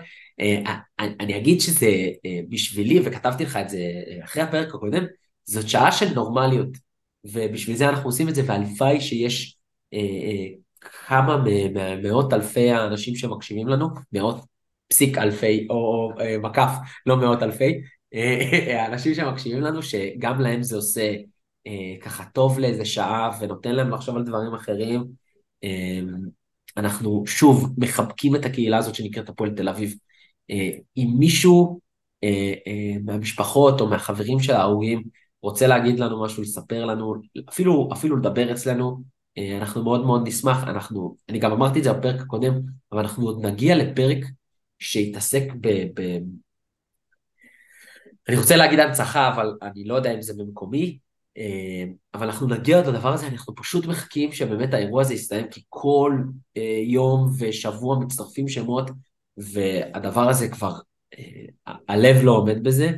אני 0.99 1.37
אגיד 1.37 1.61
שזה 1.61 1.91
בשבילי, 2.49 3.01
וכתבתי 3.05 3.45
לך 3.45 3.57
את 3.57 3.69
זה 3.69 3.79
אחרי 4.25 4.43
הפרק 4.43 4.75
הקודם, 4.75 5.05
זאת 5.45 5.69
שעה 5.69 5.93
של 5.93 6.15
נורמליות, 6.15 6.69
ובשביל 7.25 7.77
זה 7.77 7.89
אנחנו 7.89 8.09
עושים 8.09 8.29
את 8.29 8.35
זה, 8.35 8.43
והלוואי 8.47 9.01
שיש 9.01 9.57
כמה 11.07 11.45
מאות 12.03 12.33
אלפי 12.33 12.71
האנשים 12.71 13.17
שמקשיבים 13.17 13.69
לנו, 13.69 13.89
מאות 14.13 14.45
פסיק 14.93 15.19
אלפי, 15.19 15.67
או 15.71 16.11
אה, 16.21 16.39
מקף, 16.39 16.71
לא 17.07 17.17
מאות 17.17 17.43
אלפי, 17.43 17.81
אה, 18.15 18.83
האנשים 18.83 19.15
שמקשיבים 19.15 19.61
לנו, 19.61 19.83
שגם 19.83 20.41
להם 20.41 20.63
זה 20.63 20.77
עושה 20.77 21.01
אה, 21.01 21.17
ככה 22.03 22.25
טוב 22.25 22.59
לאיזה 22.59 22.85
שעה, 22.85 23.39
ונותן 23.41 23.75
להם 23.75 23.91
לחשוב 23.91 24.17
על 24.17 24.25
דברים 24.25 24.55
אחרים. 24.55 25.05
אנחנו 26.77 27.25
שוב 27.27 27.75
מחבקים 27.79 28.37
את 28.37 28.45
הקהילה 28.45 28.79
הזאת 28.79 28.95
שנקראת 28.95 29.29
הפועל 29.29 29.51
תל 29.51 29.69
אביב. 29.69 29.95
אם 30.97 31.15
מישהו 31.19 31.81
מהמשפחות 33.05 33.81
או 33.81 33.87
מהחברים 33.87 34.41
של 34.41 34.53
ההרוגים 34.53 35.03
רוצה 35.43 35.67
להגיד 35.67 36.01
לנו 36.01 36.23
משהו, 36.23 36.43
לספר 36.43 36.85
לנו, 36.85 37.15
אפילו, 37.49 37.89
אפילו 37.93 38.17
לדבר 38.17 38.53
אצלנו, 38.53 39.03
אנחנו 39.61 39.85
מאוד 39.85 40.07
מאוד 40.07 40.29
נשמח. 40.29 40.65
אנחנו, 40.65 41.17
אני 41.29 41.39
גם 41.39 41.53
אמרתי 41.53 41.79
את 41.79 41.85
זה 41.85 41.93
בפרק 41.93 42.21
הקודם, 42.21 42.55
אבל 42.93 43.01
אנחנו 43.01 43.27
עוד 43.27 43.47
נגיע 43.47 43.77
לפרק 43.77 44.19
שהתעסק 44.79 45.43
ב... 45.61 45.69
ב... 45.69 46.19
אני 48.29 48.37
רוצה 48.37 48.57
להגיד 48.57 48.79
הנצחה, 48.79 49.35
אבל 49.35 49.59
אני 49.63 49.85
לא 49.85 49.95
יודע 49.95 50.15
אם 50.15 50.23
זה 50.23 50.35
במקומי, 50.37 50.81
אה, 50.85 51.12
אבל 52.14 52.26
אנחנו 52.26 52.47
נגיע 52.47 52.76
עוד 52.76 52.87
לדבר 52.87 53.12
הזה, 53.12 53.26
אנחנו 53.26 53.55
פשוט 53.55 53.87
מחכים 53.87 54.33
שבאמת 54.33 54.74
האירוע 54.74 55.03
הזה 55.03 55.14
יסתיים, 55.14 55.49
כי 55.49 55.62
כל 55.68 56.18
אה, 56.57 56.80
יום 56.85 57.30
ושבוע 57.39 57.99
מצטרפים 57.99 58.49
שמות, 58.49 58.91
והדבר 59.37 60.28
הזה 60.28 60.49
כבר, 60.49 60.74
אה, 61.18 61.72
הלב 61.89 62.16
לא 62.22 62.33
עומד 62.33 62.64
בזה. 62.64 62.91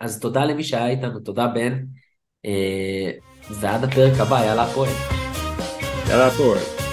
אז 0.00 0.20
תודה 0.20 0.44
למי 0.44 0.64
שהיה 0.64 0.88
איתנו, 0.88 1.20
תודה 1.20 1.46
בן, 1.46 1.84
ועד 3.50 3.84
הפרק 3.84 4.20
הבא, 4.20 4.44
יאללה 4.44 4.62
הפועל. 4.62 4.90
יאללה 6.08 6.26
הפועל. 6.26 6.83